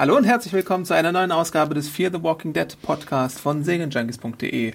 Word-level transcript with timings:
Hallo 0.00 0.16
und 0.16 0.24
herzlich 0.24 0.54
willkommen 0.54 0.86
zu 0.86 0.94
einer 0.94 1.12
neuen 1.12 1.30
Ausgabe 1.30 1.74
des 1.74 1.90
Fear 1.90 2.10
the 2.10 2.22
Walking 2.22 2.54
Dead 2.54 2.74
Podcast 2.80 3.38
von 3.38 3.64
Serienjunkies.de. 3.64 4.72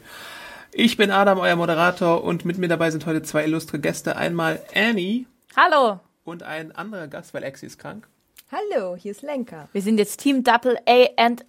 Ich 0.72 0.98
bin 0.98 1.10
Adam, 1.10 1.40
euer 1.40 1.56
Moderator, 1.56 2.24
und 2.24 2.46
mit 2.46 2.60
mir 2.60 2.68
dabei 2.68 2.92
sind 2.92 3.08
heute 3.08 3.24
zwei 3.24 3.46
illustre 3.46 3.80
Gäste. 3.80 4.18
Einmal 4.18 4.62
Annie 4.76 5.26
Hallo! 5.56 6.00
und 6.26 6.44
ein 6.44 6.74
anderer 6.74 7.08
Gast, 7.08 7.34
weil 7.34 7.42
Exi 7.42 7.66
ist 7.66 7.80
krank. 7.80 8.08
Hallo, 8.52 8.96
hier 8.96 9.14
ist 9.14 9.24
Lenka. 9.24 9.68
Wir 9.72 9.82
sind 9.82 9.98
jetzt 9.98 10.18
Team 10.20 10.44
Double 10.44 10.78
A 10.88 11.08
and 11.18 11.44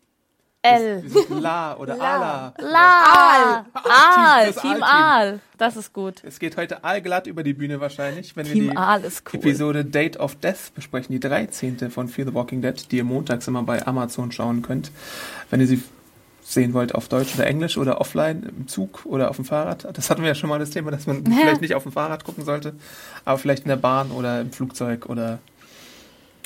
L. 0.75 1.03
Wir 1.03 1.11
sind 1.11 1.41
La 1.41 1.77
oder 1.77 2.00
Ala. 2.00 2.55
La. 2.59 3.05
Aal. 3.05 3.64
Das 3.75 4.56
Team 4.56 4.73
Aal-Team. 4.73 4.83
Aal. 4.83 5.41
Das 5.58 5.77
ist 5.77 5.92
gut. 5.92 6.23
Es 6.25 6.39
geht 6.39 6.56
heute 6.56 6.84
allglatt 6.84 7.27
über 7.27 7.42
die 7.42 7.55
Bühne 7.55 7.81
wahrscheinlich, 7.81 8.36
wenn 8.36 8.47
wir 8.47 8.53
Team 8.53 8.70
die 8.70 8.77
Aal 8.77 9.05
ist 9.05 9.23
cool. 9.33 9.41
Episode 9.41 9.84
Date 9.84 10.19
of 10.19 10.34
Death 10.36 10.75
besprechen, 10.75 11.12
die 11.12 11.20
13. 11.20 11.91
von 11.91 12.08
Fear 12.08 12.28
the 12.28 12.34
Walking 12.34 12.62
Dead, 12.62 12.91
die 12.91 12.98
ihr 12.98 13.05
montags 13.05 13.48
immer 13.48 13.62
bei 13.62 13.86
Amazon 13.86 14.33
schauen 14.33 14.62
könnt. 14.62 14.91
Wenn 15.50 15.61
ihr 15.61 15.67
sie 15.67 15.83
sehen 16.48 16.75
wollt 16.75 16.95
auf 16.95 17.08
Deutsch 17.08 17.34
oder 17.34 17.47
Englisch 17.47 17.77
oder 17.77 18.01
offline 18.01 18.45
im 18.45 18.69
Zug 18.69 19.05
oder 19.05 19.30
auf 19.30 19.36
dem 19.36 19.45
Fahrrad. 19.45 19.89
Das 19.92 20.11
hatten 20.11 20.23
wir 20.23 20.28
ja 20.28 20.34
schon 20.36 20.48
mal 20.48 20.61
das 20.61 20.70
Thema, 20.70 20.92
dass 20.92 21.06
man 21.06 21.25
vielleicht 21.41 21.61
nicht 21.61 21.75
auf 21.75 21.83
dem 21.83 21.92
Fahrrad 21.92 22.25
gucken 22.25 22.45
sollte, 22.45 22.75
aber 23.25 23.39
vielleicht 23.39 23.64
in 23.64 23.69
der 23.69 23.77
Bahn 23.77 24.12
oder 24.12 24.41
im 24.41 24.53
Flugzeug 24.53 25.06
oder 25.06 25.41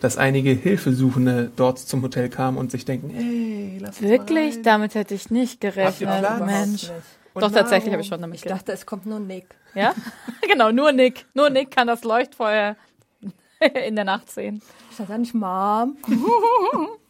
dass 0.00 0.18
einige 0.18 0.50
Hilfesuchende 0.50 1.50
dort 1.56 1.78
zum 1.78 2.02
Hotel 2.02 2.28
kamen 2.28 2.58
und 2.58 2.70
sich 2.70 2.84
denken, 2.84 3.08
hey, 3.14 3.78
lass 3.80 3.92
uns 3.96 4.02
mal 4.02 4.10
Wirklich? 4.10 4.56
rein. 4.56 4.62
Damit 4.62 4.94
hätte 4.94 5.14
ich 5.14 5.30
nicht 5.30 5.62
gerechnet. 5.62 6.44
Mensch. 6.44 6.90
Und 7.32 7.42
Doch, 7.42 7.50
tatsächlich 7.50 7.84
Nahrung. 7.86 7.92
habe 7.92 8.02
ich 8.02 8.08
schon 8.08 8.20
damit 8.20 8.36
Ich 8.36 8.42
gerechnet. 8.42 8.60
dachte, 8.68 8.72
es 8.72 8.84
kommt 8.84 9.06
nur 9.06 9.20
Nick. 9.20 9.46
Ja? 9.74 9.94
genau, 10.52 10.70
nur 10.70 10.92
Nick. 10.92 11.24
Nur 11.32 11.48
Nick 11.48 11.70
kann 11.70 11.86
das 11.86 12.04
Leuchtfeuer 12.04 12.76
in 13.86 13.96
der 13.96 14.04
Nacht 14.04 14.30
sehen. 14.30 14.60
Ich 14.90 14.98
dachte 14.98 15.18
nicht, 15.18 15.32
Mom. 15.32 15.96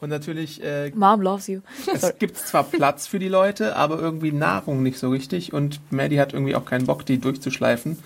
Und 0.00 0.10
natürlich 0.10 0.62
äh, 0.62 0.92
Mom 0.94 1.20
loves 1.20 1.48
you. 1.48 1.60
Es 1.92 2.18
gibt 2.18 2.36
zwar 2.36 2.62
Platz 2.62 3.08
für 3.08 3.18
die 3.18 3.28
Leute, 3.28 3.74
aber 3.74 3.98
irgendwie 3.98 4.30
Nahrung 4.30 4.84
nicht 4.84 4.98
so 4.98 5.10
richtig. 5.10 5.52
Und 5.52 5.80
Maddie 5.90 6.20
hat 6.20 6.32
irgendwie 6.32 6.54
auch 6.54 6.64
keinen 6.64 6.86
Bock, 6.86 7.04
die 7.04 7.18
durchzuschleifen. 7.18 7.98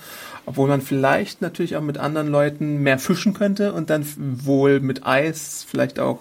Obwohl 0.47 0.69
man 0.69 0.81
vielleicht 0.81 1.43
natürlich 1.43 1.77
auch 1.77 1.83
mit 1.83 1.99
anderen 1.99 2.29
Leuten 2.29 2.83
mehr 2.83 2.99
fischen 2.99 3.35
könnte 3.35 3.75
und 3.75 3.91
dann 3.91 4.07
wohl 4.17 4.81
mit 4.81 5.07
Eis 5.07 5.67
vielleicht 5.69 6.01
auch 6.01 6.21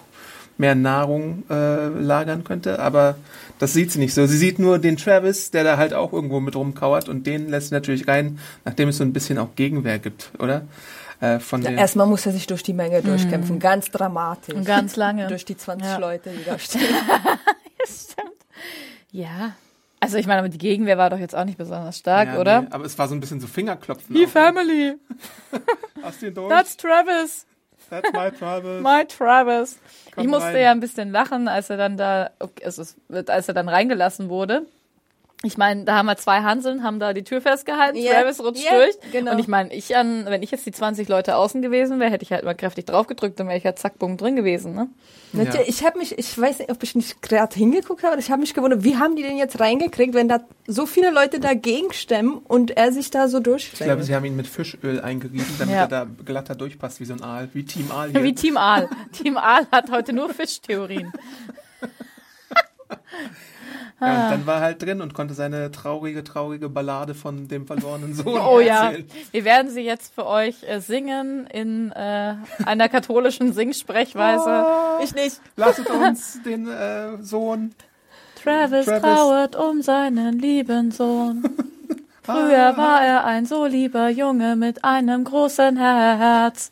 mehr 0.58 0.74
Nahrung 0.74 1.44
äh, 1.48 1.88
lagern 1.88 2.44
könnte. 2.44 2.78
Aber 2.78 3.16
das 3.58 3.72
sieht 3.72 3.92
sie 3.92 3.98
nicht 3.98 4.12
so. 4.12 4.26
Sie 4.26 4.36
sieht 4.36 4.58
nur 4.58 4.78
den 4.78 4.98
Travis, 4.98 5.50
der 5.50 5.64
da 5.64 5.78
halt 5.78 5.94
auch 5.94 6.12
irgendwo 6.12 6.40
mit 6.40 6.54
rumkauert 6.54 7.08
und 7.08 7.26
den 7.26 7.48
lässt 7.48 7.68
sie 7.68 7.74
natürlich 7.74 8.06
rein, 8.08 8.38
nachdem 8.64 8.90
es 8.90 8.98
so 8.98 9.04
ein 9.04 9.12
bisschen 9.14 9.38
auch 9.38 9.54
Gegenwehr 9.56 9.98
gibt, 9.98 10.32
oder? 10.38 10.62
Äh, 11.22 11.38
von 11.38 11.62
Ja, 11.62 11.70
den 11.70 11.78
erstmal 11.78 12.06
muss 12.06 12.26
er 12.26 12.32
sich 12.32 12.46
durch 12.48 12.62
die 12.64 12.72
Menge 12.72 13.00
durchkämpfen. 13.00 13.58
Ganz 13.60 13.90
dramatisch. 13.90 14.54
Und 14.54 14.64
ganz 14.64 14.96
lange. 14.96 15.26
Durch 15.28 15.44
die 15.44 15.56
20 15.56 15.88
Ja. 15.88 15.96
Leute, 15.98 16.30
die 16.30 16.44
da 16.44 16.58
stehen. 16.58 16.82
Stimmt. 17.86 18.32
Ja. 19.10 19.54
Also 20.00 20.16
ich 20.18 20.26
meine, 20.26 20.40
aber 20.40 20.48
die 20.48 20.58
Gegenwehr 20.58 20.98
war 20.98 21.10
doch 21.10 21.18
jetzt 21.18 21.34
auch 21.36 21.44
nicht 21.44 21.58
besonders 21.58 21.98
stark, 21.98 22.28
Ja, 22.34 22.40
oder? 22.40 22.62
Nee, 22.62 22.68
aber 22.70 22.84
es 22.84 22.98
war 22.98 23.06
so 23.06 23.14
ein 23.14 23.20
bisschen 23.20 23.38
so 23.40 23.46
Fingerklopfen. 23.46 24.16
Die 24.16 24.26
auch. 24.26 24.30
Family. 24.30 24.94
Hast 26.02 26.22
du 26.22 26.26
ihn 26.26 26.34
durch? 26.34 26.48
That's 26.48 26.76
Travis. 26.76 27.46
That's 27.88 28.10
my 28.12 28.30
Travis. 28.32 28.82
My 28.82 29.04
Travis. 29.06 29.78
Komm 30.14 30.24
ich 30.24 30.30
musste 30.30 30.46
rein. 30.48 30.56
ja 30.62 30.70
ein 30.72 30.80
bisschen 30.80 31.12
lachen, 31.12 31.46
als 31.46 31.70
er 31.70 31.76
dann 31.76 31.96
da, 31.96 32.30
okay, 32.40 32.62
es 32.64 32.78
ist, 32.78 32.96
als 33.28 33.46
er 33.46 33.54
dann 33.54 33.68
reingelassen 33.68 34.28
wurde. 34.28 34.66
Ich 35.44 35.58
meine, 35.58 35.84
da 35.84 35.96
haben 35.96 36.06
wir 36.06 36.16
zwei 36.16 36.42
Hanseln, 36.42 36.84
haben 36.84 37.00
da 37.00 37.12
die 37.12 37.24
Tür 37.24 37.40
festgehalten, 37.40 37.98
Ja, 37.98 38.12
Travis 38.20 38.38
rutscht 38.40 38.62
ja, 38.64 38.76
durch. 38.78 38.96
genau. 39.10 39.32
Und 39.32 39.40
ich 39.40 39.48
meine, 39.48 39.74
ich 39.74 39.96
an, 39.96 40.24
wenn 40.26 40.40
ich 40.40 40.52
jetzt 40.52 40.64
die 40.66 40.70
20 40.70 41.08
Leute 41.08 41.34
außen 41.34 41.60
gewesen 41.62 41.98
wäre, 41.98 42.12
hätte 42.12 42.22
ich 42.22 42.30
halt 42.30 42.44
mal 42.44 42.54
kräftig 42.54 42.86
draufgedrückt, 42.86 43.40
dann 43.40 43.48
wäre 43.48 43.58
ich 43.58 43.64
halt 43.64 43.76
zack, 43.78 43.98
bumm, 43.98 44.16
drin 44.16 44.36
gewesen, 44.36 44.74
ne? 44.74 44.88
Natürlich, 45.32 45.68
Ich 45.68 45.84
habe 45.84 45.98
mich, 45.98 46.16
ich 46.16 46.38
weiß 46.38 46.60
nicht, 46.60 46.70
ob 46.70 46.80
ich 46.84 46.94
nicht 46.94 47.20
gerade 47.22 47.56
hingeguckt 47.56 48.02
habe, 48.04 48.12
aber 48.12 48.20
ich 48.20 48.30
habe 48.30 48.40
mich 48.40 48.54
gewundert, 48.54 48.84
wie 48.84 48.96
haben 48.98 49.16
die 49.16 49.22
den 49.22 49.36
jetzt 49.36 49.58
reingekriegt, 49.58 50.14
wenn 50.14 50.28
da 50.28 50.40
so 50.68 50.86
viele 50.86 51.10
Leute 51.10 51.40
dagegen 51.40 51.92
stemmen 51.92 52.38
und 52.38 52.70
er 52.76 52.92
sich 52.92 53.10
da 53.10 53.26
so 53.26 53.38
Ich 53.38 53.42
glaube, 53.42 53.58
durchschlägt. 53.58 54.04
sie 54.04 54.14
haben 54.14 54.24
ihn 54.26 54.36
mit 54.36 54.46
Fischöl 54.46 55.00
eingerieben, 55.00 55.46
damit 55.58 55.74
Ja. 55.74 55.80
er 55.82 55.88
da 55.88 56.06
glatter 56.24 56.54
durchpasst 56.54 57.00
wie 57.00 57.04
so 57.06 57.14
ein 57.14 57.22
Aal, 57.22 57.48
wie 57.52 57.64
Team 57.64 57.90
Aal 57.90 58.10
hier. 58.12 58.22
Wie 58.22 58.34
Team 58.34 58.56
Aal. 58.56 58.88
Team 59.12 59.36
Aal 59.38 59.66
hat 59.72 59.90
heute 59.90 60.12
nur 60.12 60.28
Fischtheorien. 60.28 61.10
Ja, 64.02 64.24
und 64.24 64.30
dann 64.32 64.46
war 64.46 64.56
er 64.56 64.60
halt 64.62 64.82
drin 64.82 65.00
und 65.00 65.14
konnte 65.14 65.34
seine 65.34 65.70
traurige, 65.70 66.24
traurige 66.24 66.68
Ballade 66.68 67.14
von 67.14 67.46
dem 67.48 67.66
verlorenen 67.66 68.14
Sohn 68.14 68.38
Oh 68.46 68.58
ja, 68.60 68.86
erzählen. 68.90 69.06
wir 69.30 69.44
werden 69.44 69.70
sie 69.70 69.82
jetzt 69.82 70.14
für 70.14 70.26
euch 70.26 70.64
äh, 70.64 70.80
singen 70.80 71.46
in 71.46 71.92
äh, 71.92 72.34
einer 72.64 72.88
katholischen 72.88 73.52
Singsprechweise. 73.52 74.66
Ich 75.02 75.14
nicht. 75.14 75.40
Lasst 75.56 75.88
uns 75.90 76.42
den 76.42 76.68
äh, 76.68 77.22
Sohn. 77.22 77.74
Travis, 78.42 78.86
Travis. 78.86 79.02
trauert 79.02 79.56
um 79.56 79.82
seinen 79.82 80.38
lieben 80.38 80.90
Sohn. 80.90 81.44
Früher 82.24 82.76
war 82.76 83.04
er 83.04 83.24
ein 83.24 83.46
so 83.46 83.66
lieber 83.66 84.08
Junge 84.08 84.56
mit 84.56 84.84
einem 84.84 85.24
großen 85.24 85.76
Herz. 85.76 86.70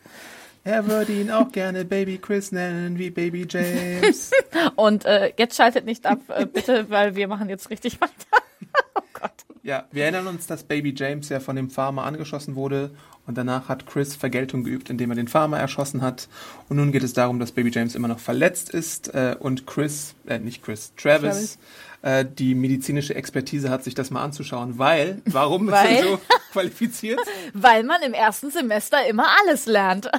Er 0.63 0.87
würde 0.87 1.13
ihn 1.13 1.31
auch 1.31 1.51
gerne 1.53 1.85
Baby 1.85 2.19
Chris 2.19 2.53
nennen, 2.53 2.99
wie 2.99 3.11
Baby 3.11 3.47
James. 3.49 4.31
Und 4.77 5.07
äh, 5.07 5.33
jetzt 5.39 5.57
schaltet 5.57 5.87
nicht 5.87 6.05
ab, 6.07 6.21
äh, 6.29 6.45
bitte, 6.47 6.91
weil 6.91 7.17
wir 7.17 7.29
machen 7.29 7.49
jetzt 7.49 7.71
richtig 7.71 8.01
weiter. 8.01 8.45
oh 8.95 9.03
Gott. 9.15 9.33
ja, 9.63 9.85
wir 9.91 10.03
erinnern 10.03 10.27
uns, 10.27 10.47
dass 10.47 10.65
Baby 10.65 10.95
James 10.97 11.31
ja 11.31 11.41
von 11.41 11.57
dem 11.57 11.71
Farmer 11.71 12.05
angeschossen 12.05 12.57
wurde 12.57 12.91
und 13.27 13.39
danach 13.39 13.69
hat 13.69 13.87
Chris 13.87 14.17
Vergeltung 14.17 14.65
geübt, 14.65 14.91
indem 14.91 15.11
er 15.11 15.17
den 15.17 15.29
Farmer 15.29 15.59
erschossen 15.59 16.03
hat. 16.03 16.29
Und 16.69 16.77
nun 16.77 16.93
geht 16.93 17.05
es 17.05 17.15
darum, 17.15 17.39
dass 17.39 17.53
Baby 17.53 17.71
James 17.71 17.95
immer 17.95 18.09
noch 18.09 18.19
verletzt 18.19 18.69
ist 18.71 19.15
äh, 19.15 19.37
und 19.39 19.67
Chris, 19.67 20.15
äh, 20.27 20.39
nicht 20.39 20.63
Chris, 20.63 20.93
Travis, 20.97 21.59
Äh, 22.03 22.25
die 22.25 22.55
medizinische 22.55 23.15
Expertise 23.15 23.69
hat, 23.69 23.85
sich 23.85 23.95
das 23.95 24.11
mal 24.11 24.23
anzuschauen, 24.23 24.79
weil, 24.79 25.21
warum 25.27 25.69
ist 25.69 25.75
Weil? 25.75 25.97
er 25.97 26.03
so 26.05 26.21
qualifiziert? 26.53 27.21
Weil 27.53 27.85
man 27.85 28.01
im 28.01 28.15
ersten 28.15 28.51
Semester 28.51 29.07
immer 29.07 29.27
alles 29.43 29.67
lernt. 29.67 30.11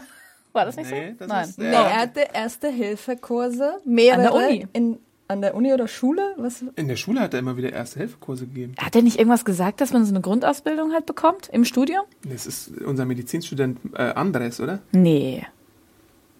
War 0.53 0.65
das 0.65 0.75
nicht 0.75 0.91
Nee, 0.91 1.09
so? 1.11 1.15
das 1.19 1.27
Nein. 1.27 1.49
ist- 1.49 1.57
Nee, 1.59 1.71
Ja. 1.71 1.87
er 1.87 1.95
hatte 2.01 2.27
Erste-Hilfe-Kurse, 2.33 3.79
mehrere. 3.85 4.17
An 4.17 4.23
der 4.23 4.33
Uni? 4.49 4.67
In, 4.73 4.99
an 5.27 5.41
der 5.41 5.55
Uni 5.55 5.73
oder 5.73 5.87
Schule? 5.87 6.33
Was? 6.37 6.63
In 6.75 6.87
der 6.89 6.97
Schule 6.97 7.21
hat 7.21 7.33
er 7.33 7.39
immer 7.39 7.55
wieder 7.57 7.71
Erste-Hilfe-Kurse 7.71 8.47
gegeben. 8.47 8.75
Hat 8.77 8.95
er 8.95 9.01
nicht 9.01 9.17
irgendwas 9.17 9.45
gesagt, 9.45 9.79
dass 9.81 9.93
man 9.93 10.03
so 10.05 10.11
eine 10.11 10.21
Grundausbildung 10.21 10.91
halt 10.93 11.05
bekommt 11.05 11.49
im 11.53 11.63
Studium? 11.65 12.03
Das 12.27 12.45
ist 12.45 12.71
unser 12.81 13.05
Medizinstudent 13.05 13.79
äh, 13.95 14.01
Andres, 14.13 14.59
oder? 14.59 14.79
Nee. 14.91 15.45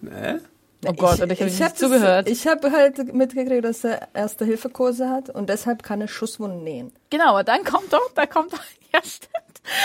Nee? 0.02 0.10
Oh 0.86 0.92
Gott, 0.94 1.20
und 1.20 1.30
ich 1.30 1.40
habe 1.40 1.48
nicht 1.50 1.62
hab 1.62 1.70
das- 1.70 1.78
zugehört. 1.78 2.28
Ich 2.28 2.46
habe 2.48 2.72
halt 2.72 3.14
mitgekriegt, 3.14 3.64
dass 3.64 3.84
er 3.84 4.08
Erste-Hilfe-Kurse 4.14 5.08
hat 5.08 5.30
und 5.30 5.48
deshalb 5.48 5.82
kann 5.84 6.00
er 6.00 6.08
Schusswunden 6.08 6.64
nähen. 6.64 6.92
Genau, 7.08 7.28
aber 7.30 7.44
dann 7.44 7.62
kommt 7.64 7.92
doch, 7.92 8.10
da 8.14 8.26
kommt 8.26 8.52
doch, 8.52 8.60
ja 8.92 9.00
stimmt. 9.02 9.32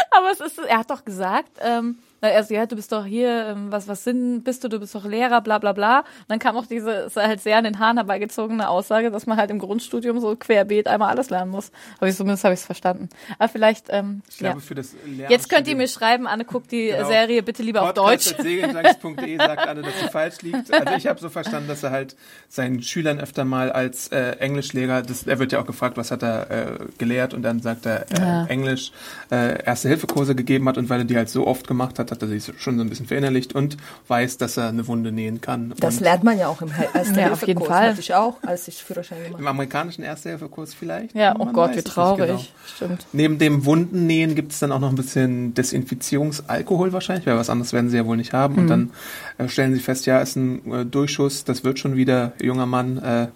Aber 0.10 0.32
es 0.32 0.40
ist, 0.42 0.58
er 0.58 0.80
hat 0.80 0.90
doch 0.90 1.06
gesagt, 1.06 1.52
ähm, 1.62 2.00
also 2.22 2.54
ja, 2.54 2.66
du 2.66 2.76
bist 2.76 2.92
doch 2.92 3.06
hier, 3.06 3.48
ähm, 3.48 3.72
was, 3.72 3.88
was 3.88 4.04
Sinn 4.04 4.44
bist 4.44 4.64
du, 4.64 4.70
du 4.70 4.80
bist 4.80 4.96
doch 4.96 5.06
Lehrer, 5.06 5.42
bla 5.42 5.58
bla 5.60 5.74
bla. 5.74 6.00
Und 6.00 6.06
dann 6.30 6.40
kam 6.40 6.58
auch 6.58 6.66
diese, 6.66 7.10
halt 7.16 7.42
sehr 7.42 7.58
an 7.58 7.64
den 7.64 7.80
Haaren 7.80 7.98
herbeigezogene 7.98 8.68
Aussage, 8.70 9.12
dass 9.12 9.26
man 9.26 9.38
halt 9.38 9.52
im 9.52 9.60
Grundstudium 9.60 10.20
so 10.20 10.36
querbeet 10.36 10.88
einmal 10.88 11.10
alles 11.10 11.30
lernen 11.30 11.52
muss. 11.52 11.72
Aber 11.98 12.08
ich, 12.08 12.16
zumindest 12.16 12.44
habe 12.44 12.54
ich 12.54 12.60
es 12.62 12.66
verstanden. 12.66 13.10
Aber 13.40 13.50
vielleicht, 13.50 13.88
ähm, 13.90 14.22
Ich 14.30 14.40
ja. 14.40 14.50
glaube, 14.50 14.62
für 14.62 14.76
das 14.76 14.94
Lehramtsstudium- 15.06 15.30
Jetzt 15.30 15.50
könnt 15.50 15.68
ihr 15.68 15.76
mir 15.76 15.88
schreiben, 15.88 16.28
Anne, 16.28 16.46
guckt 16.46 16.72
die 16.72 16.88
Genau. 16.88 17.08
Serie 17.08 17.44
bitte 17.44 17.64
lieber 17.64 17.82
auf 17.84 17.94
Deutsch. 17.94 18.26
Sagt 18.26 19.68
alle, 19.68 19.82
dass 19.82 20.00
sie 20.00 20.08
falsch 20.10 20.42
liegt. 20.42 20.74
Also 20.74 20.94
ich 20.96 21.08
habe 21.08 21.20
so 21.20 21.30
verstanden, 21.30 21.68
dass 21.68 21.84
er 21.84 21.92
halt 21.92 22.16
seinen 22.50 22.82
Schülern 22.82 23.20
öfter 23.20 23.46
mal 23.46 23.72
als 23.72 24.08
äh, 24.10 24.32
Englischlehrer, 24.40 25.02
das, 25.02 25.24
er 25.28 25.40
wird 25.40 25.52
ja 25.52 25.60
auch 25.62 25.66
gefragt, 25.66 25.98
was 25.98 26.12
hat 26.12 26.24
er 26.24 26.50
äh, 26.52 26.78
gelehrt 26.98 27.34
und 27.34 27.42
dann 27.44 27.60
sagt 27.62 27.86
er 27.86 28.02
äh, 28.12 28.20
Ja. 28.20 28.46
Englisch, 28.46 28.92
äh, 29.32 29.64
Erste-Hilfe-Kurse 29.64 30.36
gegeben 30.36 30.68
hat 30.68 30.78
und 30.78 30.90
weil 30.90 31.00
er 31.02 31.06
die 31.06 31.16
halt 31.18 31.30
so 31.30 31.46
oft 31.48 31.68
gemacht 31.68 32.00
hat, 32.00 32.07
hat 32.12 32.22
er 32.22 32.28
sie 32.28 32.40
schon 32.58 32.78
so 32.78 32.84
ein 32.84 32.90
bisschen 32.90 33.08
verinnerlicht 33.08 33.54
und 33.56 33.78
weiß, 34.08 34.38
dass 34.38 34.58
er 34.58 34.70
eine 34.70 34.88
Wunde 34.88 35.12
nähen 35.12 35.42
kann. 35.42 35.74
Das 35.80 35.98
und 35.98 36.04
lernt 36.04 36.24
man 36.24 36.38
ja 36.38 36.48
auch 36.48 36.62
im 36.62 36.70
Erste-Hilfe-Kurs. 36.70 37.18
Ja, 37.28 37.32
auf 37.34 37.48
jeden 37.48 37.64
Fall. 37.64 37.90
Hatte 37.90 38.00
ich 38.00 38.14
auch, 38.14 38.36
als 38.44 38.68
ich 38.68 38.84
Führerschein 38.84 39.24
gemacht 39.24 39.40
Im 39.40 39.48
amerikanischen 39.48 40.04
Erste-Hilfe-Kurs 40.04 40.74
vielleicht? 40.74 41.16
Ja, 41.16 41.36
oh 41.38 41.46
Man 41.46 41.54
Gott, 41.54 41.72
wie 41.72 41.76
nicht 41.76 41.88
traurig. 41.88 42.28
genau. 42.28 42.42
Stimmt. 42.76 43.08
Neben 43.14 43.38
dem 43.40 43.66
Wundennähen 43.66 44.36
gibt 44.36 44.52
es 44.52 44.60
dann 44.60 44.72
auch 44.72 44.80
noch 44.80 44.90
ein 44.90 44.96
bisschen 44.96 45.54
Desinfizierungsalkohol 45.54 46.94
wahrscheinlich, 46.94 47.26
weil 47.26 47.38
was 47.38 47.50
anderes 47.50 47.74
werden 47.74 47.90
sie 47.90 47.98
ja 47.98 48.06
wohl 48.06 48.18
nicht 48.18 48.34
haben. 48.34 48.56
Und 48.56 48.68
dann 48.68 48.92
äh, 49.38 49.48
stellen 49.50 49.74
sie 49.74 49.80
fest, 49.80 50.06
ja, 50.06 50.20
ist 50.20 50.36
ein 50.36 50.72
äh, 50.72 50.86
Durchschuss, 50.86 51.44
das 51.44 51.64
wird 51.64 51.80
schon 51.80 51.96
wieder, 51.96 52.34
junger 52.42 52.66
Mann, 52.66 52.98
äh, 52.98 53.28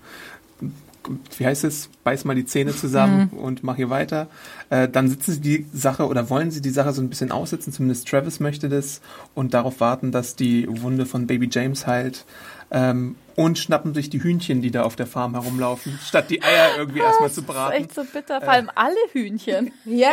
wie 1.38 1.45
heißt 1.45 1.63
es, 1.63 1.89
beiß 2.03 2.25
mal 2.25 2.36
die 2.36 2.45
Zähne 2.45 2.75
zusammen 2.75 3.30
und 3.30 3.63
mach 3.63 3.75
hier 3.75 3.89
weiter. 3.89 4.27
Äh, 4.69 4.88
dann 4.88 5.07
sitzen 5.09 5.31
sie 5.33 5.42
die 5.42 5.65
Sache 5.74 6.07
oder 6.07 6.30
wollen 6.30 6.51
sie 6.51 6.62
die 6.62 6.69
Sache 6.69 6.94
so 6.94 7.01
ein 7.01 7.09
bisschen 7.09 7.31
aussitzen, 7.31 7.74
zumindest 7.74 8.07
Travis 8.07 8.39
möchte 8.39 8.69
das 8.69 9.01
und 9.33 9.53
darauf 9.53 9.80
warten, 9.80 10.12
dass 10.12 10.36
die 10.36 10.68
Wunde 10.81 11.06
von 11.06 11.27
Baby 11.27 11.50
James 11.51 11.88
heilt. 11.88 12.25
Ähm, 12.74 13.15
und 13.36 13.57
schnappen 13.57 13.94
sich 13.94 14.09
die 14.09 14.21
Hühnchen, 14.24 14.62
die 14.62 14.71
da 14.71 14.83
auf 14.83 14.95
der 14.95 15.07
Farm 15.07 15.33
herumlaufen, 15.33 15.98
statt 16.06 16.30
die 16.30 16.42
Eier 16.44 16.77
irgendwie 16.77 17.00
erstmal 17.00 17.30
zu 17.31 17.42
Das 17.42 17.50
ist 17.50 17.54
braten. 17.56 17.74
echt 17.83 17.94
so 17.95 18.04
bitter. 18.04 18.39
Vor 18.39 18.50
allem 18.50 18.69
alle 18.75 18.95
Hühnchen. 19.12 19.71
Ja? 19.86 20.12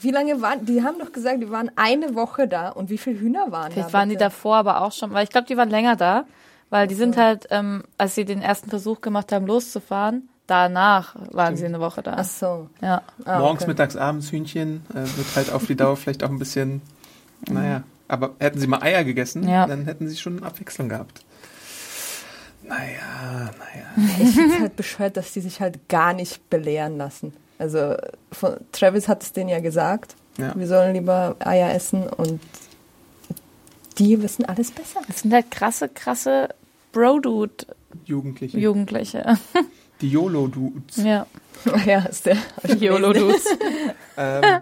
Wie 0.00 0.10
lange 0.10 0.40
waren, 0.42 0.64
die 0.66 0.82
haben 0.82 0.98
doch 0.98 1.12
gesagt, 1.12 1.42
die 1.42 1.50
waren 1.50 1.70
eine 1.76 2.14
Woche 2.14 2.46
da 2.46 2.68
und 2.70 2.90
wie 2.90 2.98
viele 2.98 3.18
Hühner 3.20 3.50
waren 3.50 3.72
Vielleicht 3.72 3.88
da? 3.88 3.92
waren 3.94 4.08
die 4.10 4.16
davor 4.16 4.56
aber 4.56 4.82
auch 4.82 4.92
schon, 4.92 5.12
weil 5.12 5.24
ich 5.24 5.30
glaube, 5.30 5.46
die 5.46 5.56
waren 5.56 5.70
länger 5.70 5.96
da, 5.96 6.24
weil 6.70 6.86
die 6.86 6.94
sind 6.94 7.16
halt, 7.16 7.46
ähm, 7.50 7.84
als 7.98 8.14
sie 8.14 8.24
den 8.24 8.42
ersten 8.42 8.70
Versuch 8.70 9.00
gemacht 9.00 9.32
haben, 9.32 9.46
loszufahren, 9.46 10.28
danach 10.46 11.14
waren 11.32 11.56
sie 11.56 11.64
eine 11.66 11.80
Woche 11.80 12.02
da. 12.02 12.14
Ach 12.18 12.24
so. 12.24 12.68
Ja. 12.80 13.02
Ah, 13.24 13.38
Morgens, 13.38 13.62
okay. 13.62 13.70
mittags, 13.70 13.96
abends 13.96 14.30
Hühnchen 14.32 14.84
äh, 14.90 14.96
wird 15.16 15.26
halt 15.36 15.52
auf 15.52 15.66
die 15.66 15.76
Dauer 15.76 15.96
vielleicht 15.96 16.22
auch 16.24 16.30
ein 16.30 16.38
bisschen, 16.38 16.82
naja. 17.48 17.82
Aber 18.08 18.32
hätten 18.38 18.58
sie 18.60 18.66
mal 18.66 18.82
Eier 18.82 19.02
gegessen, 19.04 19.48
Ja. 19.48 19.66
dann 19.66 19.86
hätten 19.86 20.08
sie 20.08 20.16
schon 20.16 20.42
Abwechslung 20.42 20.88
gehabt. 20.90 21.24
Naja, 22.62 23.50
naja. 23.58 24.08
Ich 24.20 24.34
finde 24.34 24.60
halt 24.60 24.76
bescheuert, 24.76 25.16
dass 25.16 25.32
die 25.32 25.40
sich 25.40 25.60
halt 25.60 25.88
gar 25.88 26.12
nicht 26.12 26.48
belehren 26.50 26.96
lassen. 26.96 27.32
Also 27.58 27.94
von, 28.32 28.56
Travis 28.72 29.06
hat 29.08 29.22
es 29.22 29.32
denen 29.32 29.48
ja 29.48 29.60
gesagt, 29.60 30.16
Ja. 30.38 30.52
wir 30.56 30.66
sollen 30.66 30.94
lieber 30.94 31.36
Eier 31.40 31.72
essen 31.74 32.06
und 32.08 32.40
die 33.98 34.22
wissen 34.22 34.44
alles 34.44 34.70
besser. 34.70 35.00
Das 35.06 35.20
sind 35.20 35.32
halt 35.32 35.50
krasse, 35.50 35.88
krasse 35.88 36.48
Bro-Dude-Jugendliche. 36.92 38.58
Jugendliche. 38.58 39.38
Die 40.00 40.08
YOLO-Dudes. 40.10 40.96
Ja. 40.96 41.26
ja, 41.86 42.00
ist 42.00 42.26
der. 42.26 42.36
YOLO-Dudes. 42.78 43.44
Ähm, 44.16 44.60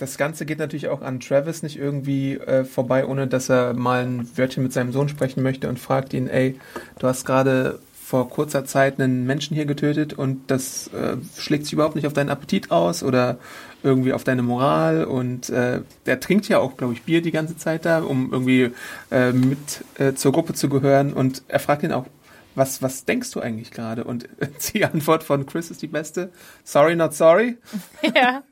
das 0.00 0.18
Ganze 0.18 0.44
geht 0.44 0.58
natürlich 0.58 0.88
auch 0.88 1.02
an 1.02 1.20
Travis 1.20 1.62
nicht 1.62 1.78
irgendwie 1.78 2.34
äh, 2.34 2.64
vorbei, 2.64 3.06
ohne 3.06 3.28
dass 3.28 3.48
er 3.48 3.74
mal 3.74 4.02
ein 4.02 4.28
Wörtchen 4.36 4.64
mit 4.64 4.72
seinem 4.72 4.90
Sohn 4.90 5.08
sprechen 5.08 5.44
möchte 5.44 5.68
und 5.68 5.78
fragt 5.78 6.12
ihn, 6.14 6.26
ey, 6.26 6.58
du 6.98 7.06
hast 7.06 7.24
gerade 7.24 7.78
vor 8.04 8.28
kurzer 8.28 8.64
Zeit 8.64 9.00
einen 9.00 9.24
Menschen 9.24 9.54
hier 9.54 9.66
getötet 9.66 10.14
und 10.14 10.50
das 10.50 10.88
äh, 10.88 11.18
schlägt 11.38 11.66
sich 11.66 11.74
überhaupt 11.74 11.94
nicht 11.94 12.08
auf 12.08 12.12
deinen 12.12 12.30
Appetit 12.30 12.72
aus 12.72 13.04
oder 13.04 13.38
irgendwie 13.82 14.12
auf 14.12 14.24
deine 14.24 14.42
Moral 14.42 15.04
und 15.04 15.50
äh, 15.50 15.82
der 16.06 16.20
trinkt 16.20 16.48
ja 16.48 16.58
auch, 16.58 16.76
glaube 16.76 16.92
ich, 16.92 17.02
Bier 17.02 17.22
die 17.22 17.32
ganze 17.32 17.56
Zeit 17.56 17.84
da, 17.84 18.02
um 18.02 18.32
irgendwie 18.32 18.70
äh, 19.10 19.32
mit 19.32 19.84
äh, 19.98 20.14
zur 20.14 20.32
Gruppe 20.32 20.54
zu 20.54 20.68
gehören 20.68 21.12
und 21.12 21.42
er 21.48 21.60
fragt 21.60 21.82
ihn 21.82 21.92
auch, 21.92 22.06
was, 22.54 22.82
was 22.82 23.04
denkst 23.04 23.30
du 23.32 23.40
eigentlich 23.40 23.70
gerade? 23.70 24.04
Und 24.04 24.28
die 24.74 24.84
Antwort 24.84 25.24
von 25.24 25.46
Chris 25.46 25.70
ist 25.70 25.82
die 25.82 25.86
beste. 25.86 26.30
Sorry, 26.64 26.96
not 26.96 27.14
sorry. 27.14 27.56
ja. 28.14 28.42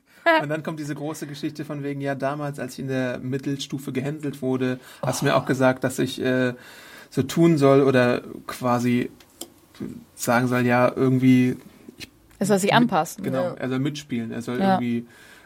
Und 0.41 0.49
dann 0.49 0.61
kommt 0.61 0.79
diese 0.79 0.93
große 0.93 1.25
Geschichte 1.25 1.65
von 1.65 1.83
wegen, 1.83 1.99
ja, 1.99 2.13
damals, 2.13 2.59
als 2.59 2.73
ich 2.73 2.79
in 2.79 2.87
der 2.87 3.17
Mittelstufe 3.19 3.91
gehänselt 3.91 4.41
wurde, 4.41 4.79
hast 5.01 5.21
du 5.21 5.25
mir 5.25 5.35
auch 5.35 5.45
gesagt, 5.45 5.83
dass 5.83 5.97
ich 5.97 6.21
äh, 6.21 6.53
so 7.09 7.23
tun 7.23 7.57
soll 7.57 7.81
oder 7.81 8.21
quasi 8.45 9.09
sagen 10.15 10.47
soll, 10.47 10.65
ja, 10.65 10.91
irgendwie, 10.95 11.57
Es 12.41 12.47
soll 12.49 12.59
sich 12.59 12.73
anpassen. 12.73 13.23
genau, 13.23 13.43
Ja. 13.43 13.53
er 13.53 13.69
soll 13.69 13.79
mitspielen, 13.79 14.31
er 14.31 14.41
soll 14.41 14.59
Ja. 14.59 14.73
irgendwie 14.79 15.05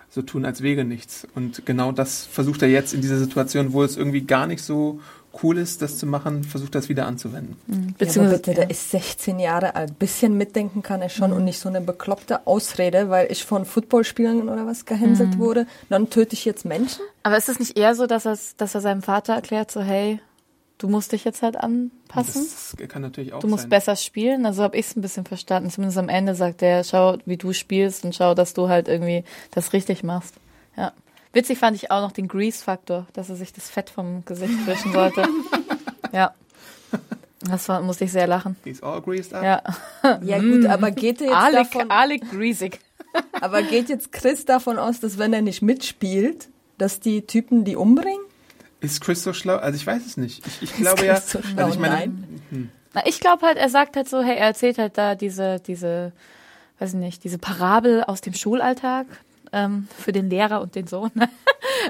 so 0.10 0.22
tun, 0.22 0.46
als 0.46 0.62
wäre 0.62 0.86
nichts. 0.86 1.28
Und 1.36 1.66
genau 1.66 1.92
das 1.92 2.26
versucht 2.26 2.62
er 2.62 2.70
jetzt 2.70 2.94
in 2.94 3.02
dieser 3.02 3.18
Situation, 3.18 3.74
wo 3.74 3.84
es 3.84 3.98
irgendwie 3.98 4.22
gar 4.22 4.48
nicht 4.48 4.64
so 4.64 5.00
cool 5.44 5.58
ist, 5.58 5.82
das 5.82 5.98
zu 5.98 6.06
machen, 6.06 6.46
versucht 6.46 6.76
das 6.76 6.88
wieder 6.88 7.06
anzuwenden. 7.06 7.58
Ja, 7.68 7.76
aber 7.76 7.94
Beziehungsweise, 7.98 8.38
bitte, 8.38 8.54
der 8.54 8.70
ist 8.70 8.92
16 8.92 9.40
Jahre 9.40 9.76
alt. 9.76 10.00
Bisschen 10.00 10.38
mitdenken 10.38 10.82
kann 10.84 11.02
er 11.02 11.10
schon 11.10 11.34
und 11.34 11.44
nicht 11.44 11.60
so 11.60 11.68
eine 11.68 11.82
bekloppte 11.82 12.48
Ausrede, 12.48 13.10
weil 13.10 13.30
ich 13.30 13.44
von 13.44 13.66
Footballspielern 13.66 14.48
oder 14.48 14.66
was 14.66 14.86
gehänselt 14.86 15.38
wurde. 15.38 15.68
Dann 15.90 16.10
töte 16.10 16.34
ich 16.36 16.46
jetzt 16.46 16.64
Menschen? 16.64 17.02
aber 17.24 17.36
ist 17.36 17.50
es 17.50 17.60
nicht 17.60 17.78
eher 17.78 17.96
so, 17.96 18.08
dass, 18.08 18.24
dass 18.56 18.76
er 18.76 18.80
seinem 18.82 19.02
Vater 19.02 19.34
erklärt, 19.34 19.70
so, 19.72 19.82
hey, 19.82 20.20
du 20.78 20.88
musst 20.90 21.12
dich 21.12 21.24
jetzt 21.24 21.42
halt 21.42 21.58
anpassen? 21.58 22.44
Das, 22.44 22.76
kann 22.90 23.02
natürlich 23.02 23.34
auch 23.34 23.40
Du 23.40 23.48
musst 23.48 23.64
sein. 23.64 23.70
besser 23.70 23.96
spielen. 23.96 24.46
Also 24.46 24.64
habe 24.64 24.78
ich 24.78 24.88
es 24.88 24.96
ein 24.96 25.02
bisschen 25.02 25.26
verstanden. 25.26 25.70
Zumindest 25.70 25.98
am 25.98 26.10
Ende 26.10 26.36
sagt 26.36 26.62
er, 26.62 26.84
schau, 26.84 27.18
wie 27.26 27.38
du 27.38 27.54
spielst 27.54 28.04
und 28.06 28.16
schau, 28.16 28.34
dass 28.36 28.54
du 28.54 28.70
halt 28.70 28.88
irgendwie 28.88 29.24
das 29.52 29.74
richtig 29.74 30.04
machst. 30.04 30.36
Ja. 30.78 30.92
Witzig 31.34 31.58
fand 31.60 31.76
ich 31.76 31.92
auch 31.92 32.02
noch 32.02 32.12
den 32.14 32.28
Grease-Faktor, 32.28 33.08
dass 33.14 33.30
er 33.30 33.36
sich 33.36 33.52
das 33.54 33.70
Fett 33.70 33.90
vom 33.90 34.24
Gesicht 34.26 34.54
wischen 34.68 34.94
sollte. 34.94 35.24
ja. 36.14 36.34
Das 37.42 37.70
war, 37.70 37.82
musste 37.82 38.06
ich 38.06 38.12
sehr 38.12 38.26
lachen. 38.26 38.56
He's 38.64 38.82
all 38.82 39.02
greased 39.02 39.34
up. 39.34 39.44
Ja. 39.44 39.62
Ja 40.24 40.40
gut, 40.40 40.66
aber 40.66 40.90
geht 40.92 41.22
er 41.22 41.28
jetzt 41.28 41.36
Alec, 41.36 41.72
davon, 41.72 41.92
Alec 41.92 42.32
Greasig. 42.32 42.80
aber 43.40 43.62
geht 43.62 43.90
jetzt 43.90 44.12
Chris 44.12 44.46
davon 44.46 44.80
aus, 44.80 45.00
dass 45.00 45.18
wenn 45.20 45.32
er 45.34 45.42
nicht 45.44 45.62
mitspielt, 45.62 46.48
dass 46.80 47.00
die 47.02 47.22
Typen 47.28 47.64
die 47.64 47.76
umbringen? 47.76 48.25
Ist 48.86 49.02
Chris 49.02 49.24
so 49.24 49.34
schlau? 49.34 49.58
Also 49.58 49.76
ich 49.78 49.86
weiß 49.88 50.06
es 50.06 50.18
nicht. 50.18 50.46
Ich, 50.48 50.62
ich 50.64 50.72
Ist 50.72 50.80
glaube 50.82 50.98
Chris 50.98 51.08
ja, 51.08 51.20
so 51.22 51.42
schlau? 51.42 51.64
also 51.64 51.74
ich 51.76 51.80
meine, 51.80 51.96
Nein. 51.96 52.72
Na, 52.94 53.02
ich 53.06 53.20
glaube 53.20 53.46
halt, 53.46 53.58
er 53.58 53.70
sagt 53.70 53.96
halt 53.98 54.08
so, 54.08 54.22
hey, 54.22 54.38
er 54.38 54.48
erzählt 54.48 54.78
halt 54.78 54.98
da 54.98 55.16
diese, 55.16 55.60
diese 55.60 56.12
weiß 56.80 56.90
ich 56.94 57.00
nicht, 57.00 57.24
diese 57.24 57.38
Parabel 57.38 58.04
aus 58.04 58.22
dem 58.22 58.34
Schulalltag 58.34 59.06
ähm, 59.54 59.88
für 59.98 60.12
den 60.12 60.30
Lehrer 60.30 60.62
und 60.62 60.76
den 60.76 60.88
Sohn. 60.88 61.12